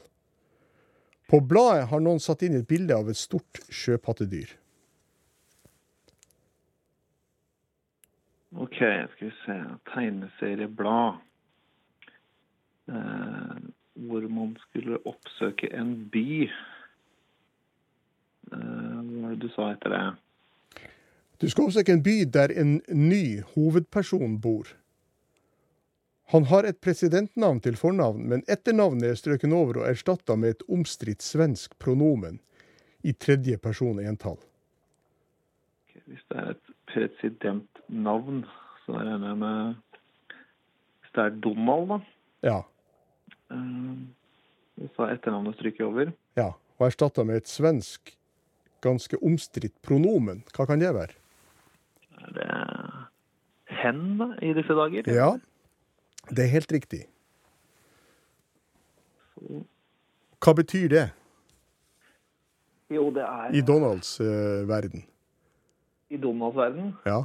På 1.26 1.40
bladet 1.42 1.88
har 1.90 2.00
noen 2.00 2.22
satt 2.22 2.44
inn 2.46 2.54
et 2.56 2.68
bilde 2.70 2.94
av 2.94 3.10
et 3.10 3.18
stort 3.18 3.60
sjøpattedyr. 3.74 4.54
Ok, 8.56 8.78
skal 8.78 9.26
vi 9.26 9.32
se. 9.42 9.56
Tegneserieblad. 9.90 11.18
Eh, 12.88 13.56
hvor 14.06 14.28
man 14.30 14.54
skulle 14.68 15.02
oppsøke 15.08 15.68
en 15.74 15.96
by. 16.12 16.46
Eh, 18.52 18.54
hva 18.54 19.26
var 19.26 19.34
det 19.34 19.42
du 19.42 19.48
sa 19.52 19.72
etter 19.74 19.92
det? 19.92 20.04
Du 21.40 21.48
skal 21.50 21.68
oppsøke 21.68 21.92
en 21.92 22.02
by 22.02 22.22
der 22.32 22.52
en 22.56 22.78
ny 22.88 23.42
hovedperson 23.54 24.38
bor. 24.40 24.70
Han 26.32 26.48
har 26.50 26.66
et 26.66 26.80
presidentnavn 26.82 27.60
til 27.62 27.76
fornavn, 27.78 28.24
men 28.30 28.42
etternavnet 28.50 29.10
er 29.10 29.18
strøken 29.20 29.52
over 29.54 29.82
og 29.82 29.90
erstatta 29.90 30.34
med 30.34 30.56
et 30.56 30.64
omstridt 30.72 31.22
svensk 31.22 31.76
pronomen 31.78 32.40
i 33.06 33.12
tredje 33.12 33.58
person 33.62 34.00
entall. 34.02 34.40
Hvis 36.06 36.24
det 36.30 36.38
er 36.38 36.50
et 36.54 36.72
presidentnavn, 36.90 38.44
så 38.84 38.96
regner 38.96 39.28
jeg 39.28 39.38
med 39.42 39.74
Hvis 41.02 41.12
det 41.14 41.22
er 41.24 41.38
Donald, 41.44 41.88
da. 41.88 41.98
Ja. 42.42 42.58
Eh, 43.50 44.88
så 44.96 45.06
er 45.06 45.14
etternavnet 45.14 45.54
stryket 45.54 45.86
over. 45.86 46.12
ja. 46.36 46.52
Og 46.78 46.86
erstatta 46.86 47.22
med 47.24 47.36
et 47.40 47.48
svensk, 47.48 48.10
ganske 48.84 49.16
omstridt 49.24 49.72
pronomen. 49.82 50.42
Hva 50.52 50.66
kan 50.68 50.80
det 50.80 50.90
være? 50.92 51.14
Det 52.34 52.46
hen 53.82 54.00
i 54.42 54.52
disse 54.54 54.72
dager? 54.74 55.02
Ja, 55.10 55.28
det 56.30 56.44
er 56.44 56.50
helt 56.52 56.72
riktig. 56.72 57.04
Hva 60.40 60.52
betyr 60.56 60.88
det 60.88 61.04
Jo, 62.90 63.10
det 63.10 63.22
er 63.22 63.54
i 63.54 63.60
Donalds 63.66 64.20
uh, 64.20 64.68
verden? 64.68 65.04
i 66.10 66.16
Donalds 66.16 66.56
verden. 66.56 66.92
Ja. 67.06 67.24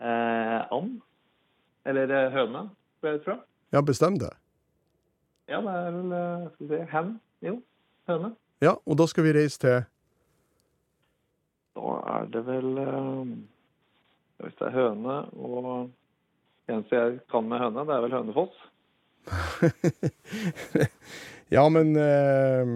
Eh, 0.00 0.72
and. 0.72 1.00
Eller 1.84 2.08
eh, 2.08 2.32
høne, 2.32 2.70
går 3.00 3.08
jeg 3.08 3.18
ut 3.20 3.24
fra. 3.24 3.34
ja, 3.72 3.80
bestem 3.80 4.16
det. 4.18 4.30
Ja, 5.48 5.60
det 5.60 5.74
er 5.74 5.90
vel 5.92 6.12
eh, 6.12 6.46
skal 6.54 6.68
vi 6.68 6.76
se, 6.76 6.86
hen. 6.92 7.10
Jo, 7.44 7.58
høne. 8.08 8.30
Ja, 8.64 8.72
og 8.86 8.98
da 8.98 9.06
skal 9.06 9.24
vi 9.24 9.34
reise 9.36 9.60
til 9.60 9.84
Da 11.76 11.92
er 12.14 12.24
det 12.32 12.46
vel 12.46 12.78
eh, 12.80 13.34
Hvis 14.42 14.56
det 14.58 14.66
er 14.66 14.74
høne 14.74 15.14
og 15.36 15.90
eneste 16.68 16.96
jeg 16.96 17.20
kan 17.30 17.46
med 17.48 17.58
høne, 17.62 17.84
det 17.86 17.94
er 17.94 18.00
vel 18.04 18.16
Hønefoss. 18.18 18.56
Ja, 21.52 21.68
men 21.68 21.96
eh, 22.00 22.66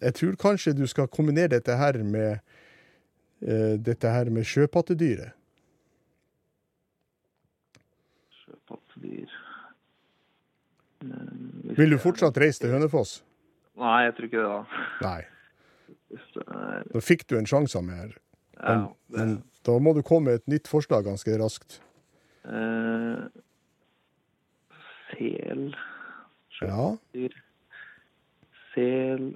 jeg 0.00 0.14
tror 0.16 0.36
kanskje 0.40 0.72
du 0.78 0.86
skal 0.88 1.08
kombinere 1.10 1.48
dette 1.56 1.74
her 1.76 1.92
med 2.06 2.38
eh, 3.42 3.74
dette 3.82 4.08
her 4.08 4.30
med 4.32 4.44
sjøpattedyret. 4.46 5.32
Sjøpattedyr 8.38 9.28
Vil 11.76 11.90
du 11.92 11.98
fortsatt 12.00 12.38
reise 12.40 12.60
til 12.62 12.70
Hønefoss? 12.72 13.22
Nei, 13.82 13.98
jeg 14.06 14.12
tror 14.16 14.26
ikke 14.30 14.42
det, 14.42 14.50
da. 14.54 14.62
Nei. 15.02 15.22
Da 16.92 16.98
fikk 17.02 17.22
du 17.28 17.34
en 17.40 17.46
sjanse 17.48 17.78
av 17.80 17.84
meg 17.88 17.96
her. 18.04 18.12
Ja, 18.62 18.74
Men, 18.76 18.82
men 19.16 19.30
da 19.66 19.78
må 19.78 19.92
du 19.94 20.02
komme 20.02 20.30
med 20.30 20.40
et 20.40 20.48
nytt 20.50 20.68
forslag 20.70 21.04
ganske 21.06 21.36
raskt. 21.40 21.80
eh, 22.44 23.26
sel 25.12 25.74
Ja. 26.62 26.96
Sel, 28.74 29.26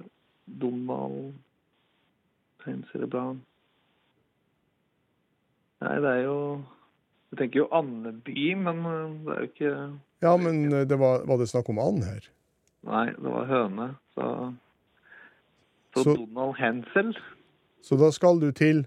Donald, 0.47 1.33
tegneserieblad 2.63 3.37
Nei, 5.81 5.95
det 6.01 6.09
er 6.09 6.23
jo 6.25 6.37
Jeg 7.31 7.37
tenker 7.41 7.59
jo 7.59 7.67
Andeby, 7.75 8.53
men 8.57 8.79
eh, 8.87 9.17
det 9.25 9.33
er 9.35 9.41
jo 9.43 9.49
ikke 9.51 9.73
Ja, 10.25 10.35
men 10.41 10.63
eh, 10.73 10.85
det 10.89 10.97
var, 10.99 11.25
var 11.29 11.37
det 11.37 11.49
snakk 11.51 11.69
om 11.69 11.79
and 11.83 12.03
her? 12.07 12.23
Nei, 12.87 13.05
det 13.11 13.31
var 13.33 13.45
høne. 13.49 13.87
Så, 14.15 14.27
så, 15.93 16.03
Så- 16.03 16.15
Donald 16.15 16.55
Hensel. 16.57 17.11
Så 17.83 17.97
da 17.99 18.09
skal 18.11 18.39
du 18.41 18.51
til 18.51 18.85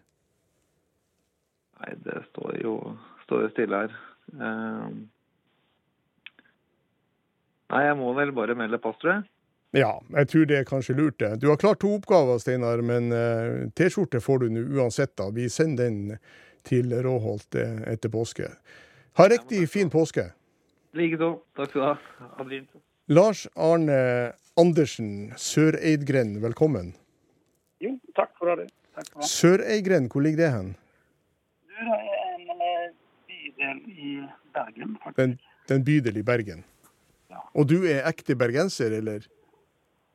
Nei, 1.80 1.96
det 2.04 2.22
står 2.30 2.60
jo, 2.62 2.76
står 3.24 3.46
jo 3.46 3.50
stille 3.54 3.82
her. 3.84 3.98
Eh, 4.36 4.88
nei, 7.72 7.84
jeg 7.86 7.98
må 8.00 8.12
vel 8.18 8.34
bare 8.36 8.56
melde 8.58 8.80
pass, 8.82 8.98
tror 9.00 9.14
jeg. 9.16 9.28
Ja, 9.76 9.92
jeg 10.16 10.28
tror 10.32 10.46
det 10.50 10.56
er 10.58 10.66
kanskje 10.66 10.96
lurt, 10.98 11.18
det. 11.22 11.36
Du 11.42 11.48
har 11.48 11.58
klart 11.60 11.78
to 11.84 11.92
oppgaver, 11.94 12.40
Steinar, 12.42 12.82
men 12.82 13.12
uh, 13.14 13.68
T-skjorte 13.78 14.18
får 14.22 14.42
du 14.42 14.48
nå 14.50 14.64
uansett. 14.80 15.12
da. 15.18 15.28
Vi 15.30 15.46
sender 15.48 15.86
den 15.86 16.16
til 16.66 16.90
Råholt 17.04 17.54
eh, 17.54 17.78
etter 17.88 18.10
påske. 18.12 18.50
Ha 19.16 19.28
riktig 19.30 19.62
fin 19.70 19.90
påske. 19.90 20.26
Likeså. 20.98 21.36
Takk 21.56 21.70
skal 21.70 21.80
du 21.80 21.86
ha. 21.86 21.94
Ha 22.34 22.44
det 22.48 22.58
fint. 22.58 22.82
Lars 23.10 23.46
Arne 23.54 24.00
Andersen, 24.60 25.32
Søreidgrend, 25.38 26.40
velkommen. 26.42 26.92
Jo, 27.80 27.94
takk 28.18 28.34
for 28.38 28.50
det. 28.58 28.68
Takk 28.98 29.06
for 29.12 29.22
det. 29.22 29.30
Søreidgrend, 29.30 30.10
hvor 30.12 30.26
ligger 30.26 30.44
det 30.44 30.50
hen? 30.52 30.68
Du, 31.70 31.78
det 31.78 31.94
er 32.18 32.34
en 32.34 32.66
eh, 32.66 33.49
bydel 33.60 33.90
i 33.98 34.28
Bergen, 34.52 34.98
faktisk. 35.02 35.16
Den, 35.16 35.38
den 35.68 35.84
bydel 35.84 36.16
i 36.16 36.22
Bergen. 36.22 36.64
Og 37.54 37.68
du 37.68 37.84
er 37.84 38.08
ekte 38.08 38.36
bergenser, 38.36 38.92
eller? 38.96 39.26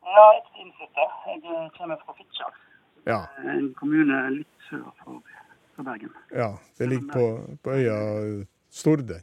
Ja, 0.05 0.25
ekte 0.37 0.59
er 0.59 0.65
innflytter. 0.65 1.13
Jeg 1.27 1.41
eh, 1.43 1.69
kommer 1.77 1.97
fra 2.05 2.15
Fitjar. 2.17 2.57
Ja. 3.05 3.21
En 3.53 3.73
kommune 3.77 4.19
litt 4.39 4.67
sør 4.69 4.89
for, 5.03 5.21
for 5.75 5.83
Bergen. 5.83 6.11
ja 6.31 6.55
det 6.77 6.89
ligger 6.89 7.13
på, 7.13 7.55
på 7.63 7.71
øya 7.71 7.97
Storden. 8.69 9.21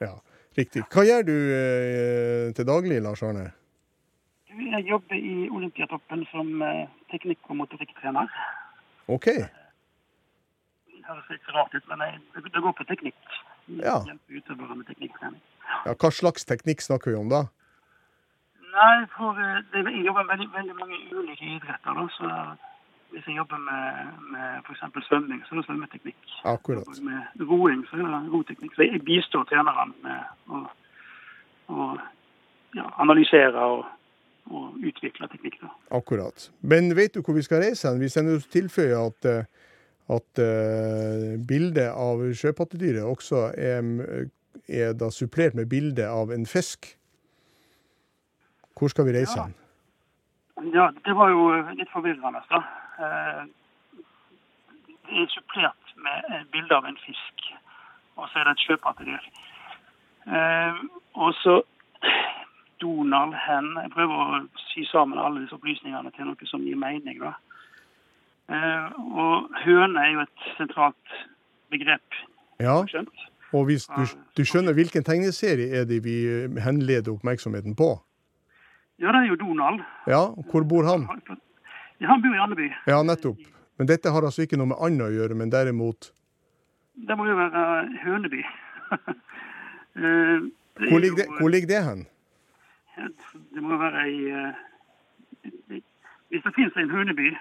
Ja, 0.00 0.14
riktig. 0.56 0.82
Hva 0.90 1.04
gjør 1.04 1.22
du 1.28 1.36
eh, 1.36 2.52
til 2.56 2.66
daglig, 2.66 3.02
Lars 3.02 3.22
Arne? 3.22 3.50
Jeg 4.50 4.86
jobber 4.88 5.16
i 5.16 5.48
Olympiatoppen 5.50 6.24
som 6.32 6.62
eh, 6.62 6.88
teknikk- 7.12 7.50
og 7.50 7.60
motorikktrener. 7.62 8.30
OK. 9.08 9.28
Høres 11.10 11.30
litt 11.32 11.48
rart 11.54 11.72
ut, 11.74 11.86
men 11.90 12.02
jeg, 12.06 12.18
det, 12.46 12.60
går 12.62 12.74
på 12.78 12.86
teknikk. 12.86 13.38
Ja. 13.80 13.96
Med. 14.06 15.40
Ja, 15.86 15.94
hva 15.94 16.10
slags 16.14 16.46
teknikk 16.46 16.84
snakker 16.84 17.10
vi 17.10 17.18
om 17.18 17.30
da? 17.32 17.44
Nei, 18.70 18.96
for 19.16 19.38
eh, 19.42 19.62
det, 19.72 19.82
jeg 19.90 20.04
jobber 20.06 20.26
med 20.28 20.36
veldig, 20.36 20.50
veldig 20.54 20.76
mange 20.78 20.98
ulike 21.10 21.48
idretter. 21.56 21.98
Da, 21.98 22.06
så 22.14 22.30
hvis 23.10 23.26
jeg 23.26 23.36
jobber 23.40 23.58
med, 23.58 24.10
med 24.30 24.62
f.eks. 24.62 25.06
svømming, 25.08 25.42
så 25.46 25.54
er 25.54 25.60
det 25.60 25.66
svømmeteknikk. 25.66 26.34
Akkurat. 26.44 27.00
Med 27.02 27.46
roing, 27.50 27.82
så 27.90 27.98
er 27.98 28.06
det 28.06 28.20
roteknikk. 28.32 28.74
Så 28.76 28.86
jeg 28.86 29.02
bistår 29.06 29.48
treneren 29.50 29.94
med 30.04 30.54
å, 30.54 30.62
å 31.74 31.88
ja, 32.78 32.86
analysere 33.02 33.66
og, 33.72 33.88
og 34.50 34.86
utvikle 34.86 35.28
teknikk. 35.32 35.58
Da. 35.64 35.72
Akkurat. 35.98 36.50
Men 36.62 36.94
vet 36.96 37.16
du 37.16 37.24
hvor 37.26 37.34
vi 37.38 37.46
skal 37.46 37.64
reise 37.64 37.90
hen? 37.90 38.02
Vi 38.02 38.12
sender 38.12 38.38
tilføyer 38.38 38.54
tilføye 38.54 39.02
at, 39.10 39.30
eh, 39.32 39.59
at 40.10 40.40
uh, 40.42 41.36
bildet 41.46 41.90
av 41.94 42.22
sjøpattedyret 42.34 43.04
også 43.06 43.44
er, 43.54 43.82
er 44.68 44.92
da 44.98 45.10
supplert 45.14 45.54
med 45.54 45.68
bilde 45.70 46.06
av 46.08 46.32
en 46.34 46.46
fisk. 46.46 46.96
Hvor 48.78 48.88
skal 48.90 49.06
vi 49.06 49.12
reise 49.18 49.36
Ja. 49.38 49.44
hen? 49.44 49.54
Ja, 50.74 50.90
det 51.06 51.14
var 51.16 51.30
jo 51.30 51.44
litt 51.76 51.88
forvirrende, 51.92 52.40
da. 52.50 52.60
Eh, 53.00 53.44
Det 55.10 55.22
er 55.22 55.26
supplert 55.32 55.94
med 55.96 56.44
bilde 56.52 56.74
av 56.76 56.84
en 56.86 56.96
fisk, 57.06 57.46
og 58.16 58.28
så 58.28 58.38
er 58.38 58.44
det 58.44 58.52
et 58.52 58.64
sjøpattedyr. 58.66 59.24
Eh, 60.26 60.74
Og 61.14 61.34
så 61.34 61.62
Donald 62.80 63.34
hen. 63.34 63.74
Jeg 63.82 63.90
prøver 63.90 64.14
å 64.14 64.48
sy 64.56 64.84
sammen 64.88 65.18
alle 65.18 65.40
disse 65.42 65.54
opplysningene 65.56 66.10
til 66.16 66.24
noe 66.24 66.46
som 66.46 66.62
gir 66.64 66.76
mening. 66.76 67.18
da. 67.20 67.32
Eh, 68.50 68.86
Og 69.14 69.50
høne 69.64 70.02
er 70.02 70.12
jo 70.16 70.22
et 70.24 70.46
sentralt 70.58 71.16
begrep. 71.70 72.16
Ja, 72.60 72.80
Skjønt? 72.90 73.26
og 73.56 73.64
hvis 73.70 73.86
du, 73.88 74.02
du 74.36 74.42
skjønner 74.46 74.74
hvilken 74.76 75.02
tegneserie 75.06 75.70
er 75.80 75.86
det 75.88 76.00
vi 76.04 76.16
eh, 76.28 76.58
henleder 76.64 77.12
oppmerksomheten 77.14 77.76
på? 77.78 77.92
Ja, 79.00 79.12
det 79.14 79.22
er 79.22 79.28
jo 79.30 79.38
Donald. 79.40 79.80
Ja, 80.10 80.26
hvor 80.50 80.66
bor 80.68 80.84
han? 80.84 81.06
Ja, 82.00 82.10
han 82.10 82.20
bor 82.22 82.34
i 82.36 82.42
Andeby. 82.42 82.68
Ja, 82.90 83.00
nettopp. 83.06 83.38
Men 83.80 83.88
dette 83.88 84.12
har 84.12 84.26
altså 84.28 84.44
ikke 84.44 84.58
noe 84.60 84.68
med 84.74 84.82
Anna 84.84 85.06
å 85.08 85.14
gjøre, 85.14 85.34
men 85.40 85.48
derimot 85.52 86.10
Det 87.00 87.16
må 87.16 87.24
jo 87.30 87.36
være 87.38 87.66
Høneby. 88.04 88.42
Eh, 89.90 90.38
Hvor 90.86 91.00
ligger 91.02 91.16
det, 91.18 91.24
hvor 91.40 91.50
ligger 91.50 91.66
det 91.68 91.78
hen? 91.84 92.02
Det 93.54 93.62
må 93.62 93.74
være 93.80 94.04
i 94.08 94.20
Hvis 96.30 96.44
det 96.46 96.52
finnes 96.54 96.76
en 96.78 96.92
høneby 96.94 97.32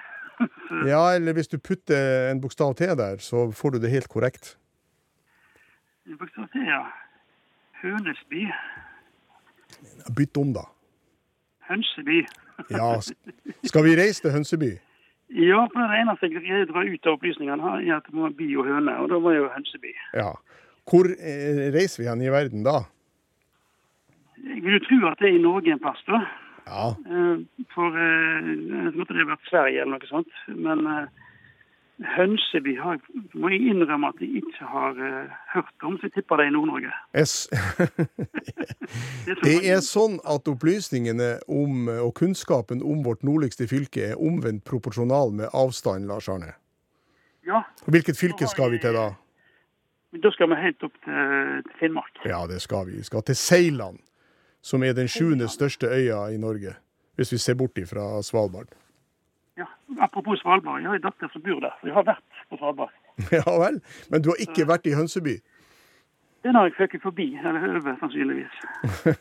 Ja, 0.87 1.01
eller 1.15 1.33
hvis 1.35 1.49
du 1.51 1.57
putter 1.57 2.29
en 2.31 2.41
bokstav 2.41 2.75
til 2.79 2.95
der, 2.97 3.17
så 3.23 3.49
får 3.51 3.75
du 3.75 3.79
det 3.83 3.91
helt 3.91 4.07
korrekt. 4.11 4.55
En 6.07 6.17
Bokstav 6.17 6.47
T, 6.53 6.61
ja. 6.65 6.83
Hønesby. 7.81 8.47
Bytt 10.15 10.37
om, 10.37 10.53
da. 10.55 10.65
Hønseby. 11.69 12.23
Ja, 12.73 12.95
skal 13.63 13.85
vi 13.85 13.95
reise 13.99 14.23
til 14.23 14.33
Hønseby? 14.33 14.71
Ja, 15.29 15.65
for 15.69 15.85
det 15.85 15.99
eneste 16.01 16.25
jeg 16.25 16.41
greier 16.41 16.71
å 16.73 16.83
ut 16.89 17.05
av 17.05 17.17
opplysningene, 17.19 17.61
her, 17.61 17.83
er 17.85 17.97
at 17.99 18.07
det 18.09 18.15
være 18.17 18.33
by 18.39 18.47
og 18.57 18.69
høne, 18.71 18.95
og 19.03 19.11
da 19.11 19.19
var 19.21 19.35
jo 19.37 19.51
Hønseby. 19.53 19.93
Ja. 20.17 20.31
Hvor 20.89 21.11
eh, 21.13 21.67
reiser 21.75 22.01
vi 22.01 22.09
hen 22.09 22.23
i 22.25 22.31
verden 22.33 22.65
da? 22.65 22.79
Jeg 24.41 24.63
vil 24.65 24.79
jo 24.79 24.85
tro 24.87 24.97
at 25.11 25.21
det 25.21 25.29
er 25.29 25.37
i 25.37 25.43
Norge 25.43 25.75
en 25.75 25.83
plass, 25.83 26.01
da. 26.09 26.23
Ja. 26.69 26.95
Eh, 27.05 27.37
For 27.73 27.89
eh, 27.97 28.45
jeg 28.45 28.93
måtte 28.97 29.13
det 29.15 29.23
har 29.23 29.31
vært 29.33 29.49
Sverige 29.49 29.81
eller 29.81 29.97
noe 29.97 30.09
sånt. 30.09 30.33
Men 30.53 30.79
eh, 30.89 31.07
Hønseby 32.15 32.73
har, 32.79 32.95
må 33.35 33.49
jeg 33.51 33.61
innrømme 33.73 34.07
at 34.13 34.19
jeg 34.23 34.29
ikke 34.39 34.63
har 34.71 34.93
hørt 35.51 35.83
om, 35.83 35.97
så 35.99 36.03
jeg 36.07 36.13
tipper 36.15 36.35
det 36.39 36.45
er 36.45 36.51
i 36.51 36.53
Nord-Norge. 36.55 36.91
Det 39.43 39.57
er 39.67 39.81
sånn 39.83 40.15
at 40.23 40.47
opplysningene 40.47 41.27
om, 41.51 41.89
og 41.99 42.13
kunnskapen 42.17 42.79
om 42.87 43.03
vårt 43.03 43.19
nordligste 43.27 43.67
fylke 43.67 44.01
er 44.13 44.21
omvendt 44.23 44.63
proporsjonal 44.69 45.35
med 45.41 45.51
avstand, 45.51 46.07
Lars 46.07 46.29
Arne. 46.31 46.53
Ja, 47.45 47.59
Hvilket 47.83 48.15
fylke 48.17 48.47
skal 48.47 48.71
vi 48.71 48.79
til 48.79 48.95
da? 48.95 49.09
da 50.23 50.31
skal 50.33 50.47
vi 50.53 50.57
helt 50.63 50.83
opp 50.87 50.95
til 51.03 51.67
Finnmark. 51.81 52.15
Ja, 52.25 52.45
det 52.49 52.61
skal 52.63 52.87
vi. 52.87 52.95
Vi 53.03 53.07
skal 53.11 53.21
til 53.27 53.35
Seiland, 53.37 53.99
som 54.61 54.83
er 54.83 54.93
den 54.93 55.07
sjuende 55.07 55.47
største 55.47 55.87
øya 55.87 56.27
i 56.33 56.37
Norge. 56.37 56.75
Hvis 57.15 57.31
vi 57.31 57.37
ser 57.37 57.55
bort 57.59 57.79
fra 57.89 58.21
Svalbard. 58.23 58.67
Ja, 59.57 59.65
Apropos 59.99 60.39
Svalbard, 60.39 60.81
jeg 60.81 60.89
har 60.89 60.95
en 60.95 61.01
datter 61.01 61.27
som 61.33 61.43
bor 61.43 61.59
der, 61.59 61.75
så 61.81 61.87
jeg 61.87 61.93
har 61.93 62.05
vært 62.07 62.43
på 62.49 62.57
Svalbard. 62.57 62.95
Ja 63.35 63.55
vel. 63.59 63.81
Men 64.09 64.21
du 64.23 64.29
har 64.31 64.39
ikke 64.39 64.67
vært 64.67 64.87
i 64.87 64.95
Hønseby? 64.95 65.39
Den 66.43 66.55
har 66.55 66.69
jeg 66.69 66.77
føket 66.77 67.01
forbi, 67.03 67.25
eller 67.35 67.65
over 67.67 67.97
sannsynligvis. 67.99 68.53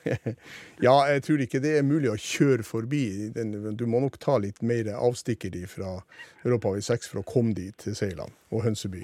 ja, 0.87 0.95
jeg 1.11 1.23
tror 1.27 1.41
ikke 1.43 1.61
det 1.65 1.73
er 1.79 1.87
mulig 1.87 2.13
å 2.13 2.15
kjøre 2.15 2.63
forbi. 2.63 3.03
Den, 3.35 3.57
du 3.75 3.87
må 3.91 3.99
nok 4.05 4.21
ta 4.23 4.37
litt 4.39 4.63
mer 4.63 4.93
avstikker 4.95 5.57
fra 5.67 5.97
Europavei 6.45 6.85
6 6.87 7.11
for 7.11 7.23
å 7.23 7.27
komme 7.27 7.57
dit 7.59 7.75
til 7.83 7.99
Seiland 7.99 8.31
og 8.55 8.63
Hønseby. 8.69 9.03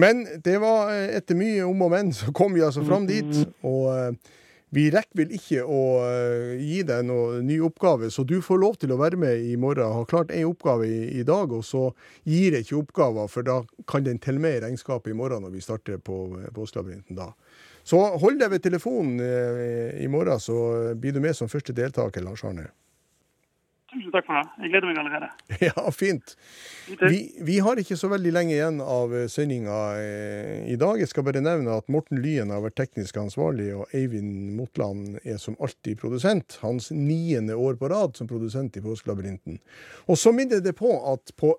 Men 0.00 0.24
det 0.40 0.56
var 0.62 0.94
eh, 0.94 1.10
etter 1.18 1.36
mye 1.36 1.66
om 1.68 1.84
og 1.84 1.92
men, 1.92 2.14
så 2.16 2.32
kom 2.32 2.56
vi 2.56 2.64
altså 2.64 2.86
fram 2.88 3.04
dit. 3.10 3.42
Og 3.68 3.90
eh, 3.92 4.32
vi 4.72 4.86
rekker 4.92 5.18
vel 5.20 5.32
ikke 5.36 5.66
å 5.68 5.80
eh, 6.06 6.52
gi 6.56 6.80
deg 6.88 7.04
noen 7.04 7.44
ny 7.44 7.58
oppgave, 7.66 8.08
så 8.10 8.24
du 8.24 8.38
får 8.44 8.60
lov 8.62 8.78
til 8.80 8.94
å 8.94 8.98
være 9.00 9.18
med 9.20 9.44
i 9.44 9.56
morgen. 9.60 9.84
Har 9.92 10.08
klart 10.08 10.32
én 10.32 10.48
oppgave 10.48 10.88
i, 10.88 11.00
i 11.20 11.24
dag, 11.28 11.52
og 11.52 11.60
så 11.68 11.90
gir 12.24 12.56
jeg 12.56 12.64
ikke 12.64 12.78
oppgaver, 12.80 13.28
for 13.28 13.44
da 13.44 13.58
kan 13.90 14.06
den 14.06 14.20
telle 14.22 14.40
med 14.40 14.56
i 14.56 14.62
regnskapet 14.64 15.12
i 15.12 15.18
morgen 15.18 15.44
når 15.44 15.52
vi 15.58 15.64
starter 15.64 16.00
på 16.00 16.22
eh, 16.40 16.48
Påskelabyrinten 16.56 17.20
da. 17.20 17.34
Så 17.84 18.00
hold 18.22 18.40
deg 18.40 18.54
ved 18.54 18.64
telefonen 18.64 19.20
eh, 19.20 19.98
i 20.00 20.08
morgen, 20.08 20.40
så 20.40 20.56
blir 20.96 21.12
du 21.12 21.20
med 21.20 21.36
som 21.36 21.52
første 21.52 21.76
deltaker, 21.76 22.24
Lars 22.24 22.46
Arne. 22.48 22.70
Tusen 23.92 24.12
takk 24.14 24.24
for 24.24 24.38
det. 24.38 24.64
Jeg 24.64 24.72
gleder 24.72 24.88
meg 24.88 25.00
allerede. 25.02 25.28
Ja, 25.68 25.90
fint. 25.92 26.34
Vi, 26.88 27.18
vi 27.44 27.58
har 27.60 27.80
ikke 27.80 27.98
så 28.00 28.08
veldig 28.08 28.32
lenge 28.32 28.54
igjen 28.54 28.78
av 28.80 29.12
sendinga 29.32 29.80
eh, 30.00 30.62
i 30.72 30.78
dag. 30.80 30.96
Jeg 31.02 31.10
skal 31.10 31.26
bare 31.26 31.42
nevne 31.44 31.76
at 31.76 31.90
Morten 31.92 32.22
Lyen 32.24 32.54
har 32.54 32.64
vært 32.64 32.78
teknisk 32.80 33.20
ansvarlig, 33.20 33.68
og 33.76 33.92
Eivind 33.96 34.54
Motland 34.56 35.20
er 35.22 35.36
som 35.42 35.58
alltid 35.60 36.00
produsent. 36.00 36.56
Hans 36.64 36.88
niende 36.94 37.58
år 37.58 37.76
på 37.80 37.92
rad 37.92 38.16
som 38.16 38.30
produsent 38.30 38.80
i 38.80 38.84
Påskelabyrinten. 38.84 39.60
Og 40.08 40.20
så 40.20 40.32
minner 40.32 40.64
det 40.64 40.74
på 40.80 40.96
at 41.12 41.36
på 41.36 41.52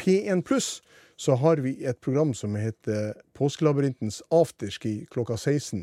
P1 0.00 0.46
pluss 0.46 0.78
så 1.20 1.34
har 1.36 1.60
vi 1.60 1.74
et 1.84 1.98
program 2.00 2.30
som 2.32 2.54
heter 2.56 3.12
Påskelabyrintens 3.36 4.22
afterski 4.32 5.04
klokka 5.12 5.36
16, 5.36 5.82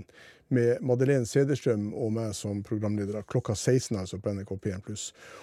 med 0.54 0.82
Madeleine 0.86 1.28
Cederstrøm 1.28 1.90
og 1.94 2.12
meg 2.16 2.34
som 2.38 2.62
programleder. 2.66 3.22
Klokka 3.28 3.56
16 3.56 3.98
altså 4.00 4.20
på 4.22 4.34
NRK 4.36 4.54
P1 4.64 4.92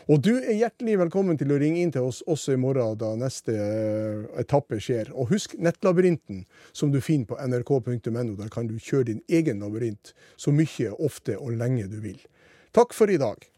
Og 0.09 0.23
du 0.25 0.33
er 0.37 0.57
hjertelig 0.59 0.99
velkommen 1.05 1.39
til 1.41 1.53
å 1.53 1.59
ringe 1.61 1.83
inn 1.83 1.93
til 1.95 2.09
oss 2.09 2.23
også 2.27 2.55
i 2.55 2.61
morgen 2.61 2.99
da 3.01 3.15
neste 3.19 3.55
eh, 3.55 4.25
etappe 4.41 4.81
skjer. 4.81 5.13
Og 5.15 5.33
husk 5.35 5.57
Nettlabyrinten, 5.59 6.45
som 6.73 6.93
du 6.93 7.01
finner 7.01 7.31
på 7.31 7.41
nrk.no. 7.41 8.37
Der 8.41 8.53
kan 8.53 8.71
du 8.71 8.79
kjøre 8.79 9.11
din 9.13 9.25
egen 9.29 9.65
labyrint 9.65 10.15
så 10.37 10.55
mye, 10.55 10.95
ofte 10.99 11.39
og 11.39 11.57
lenge 11.59 11.89
du 11.91 12.01
vil. 12.05 12.21
Takk 12.75 12.97
for 12.97 13.11
i 13.11 13.21
dag. 13.21 13.49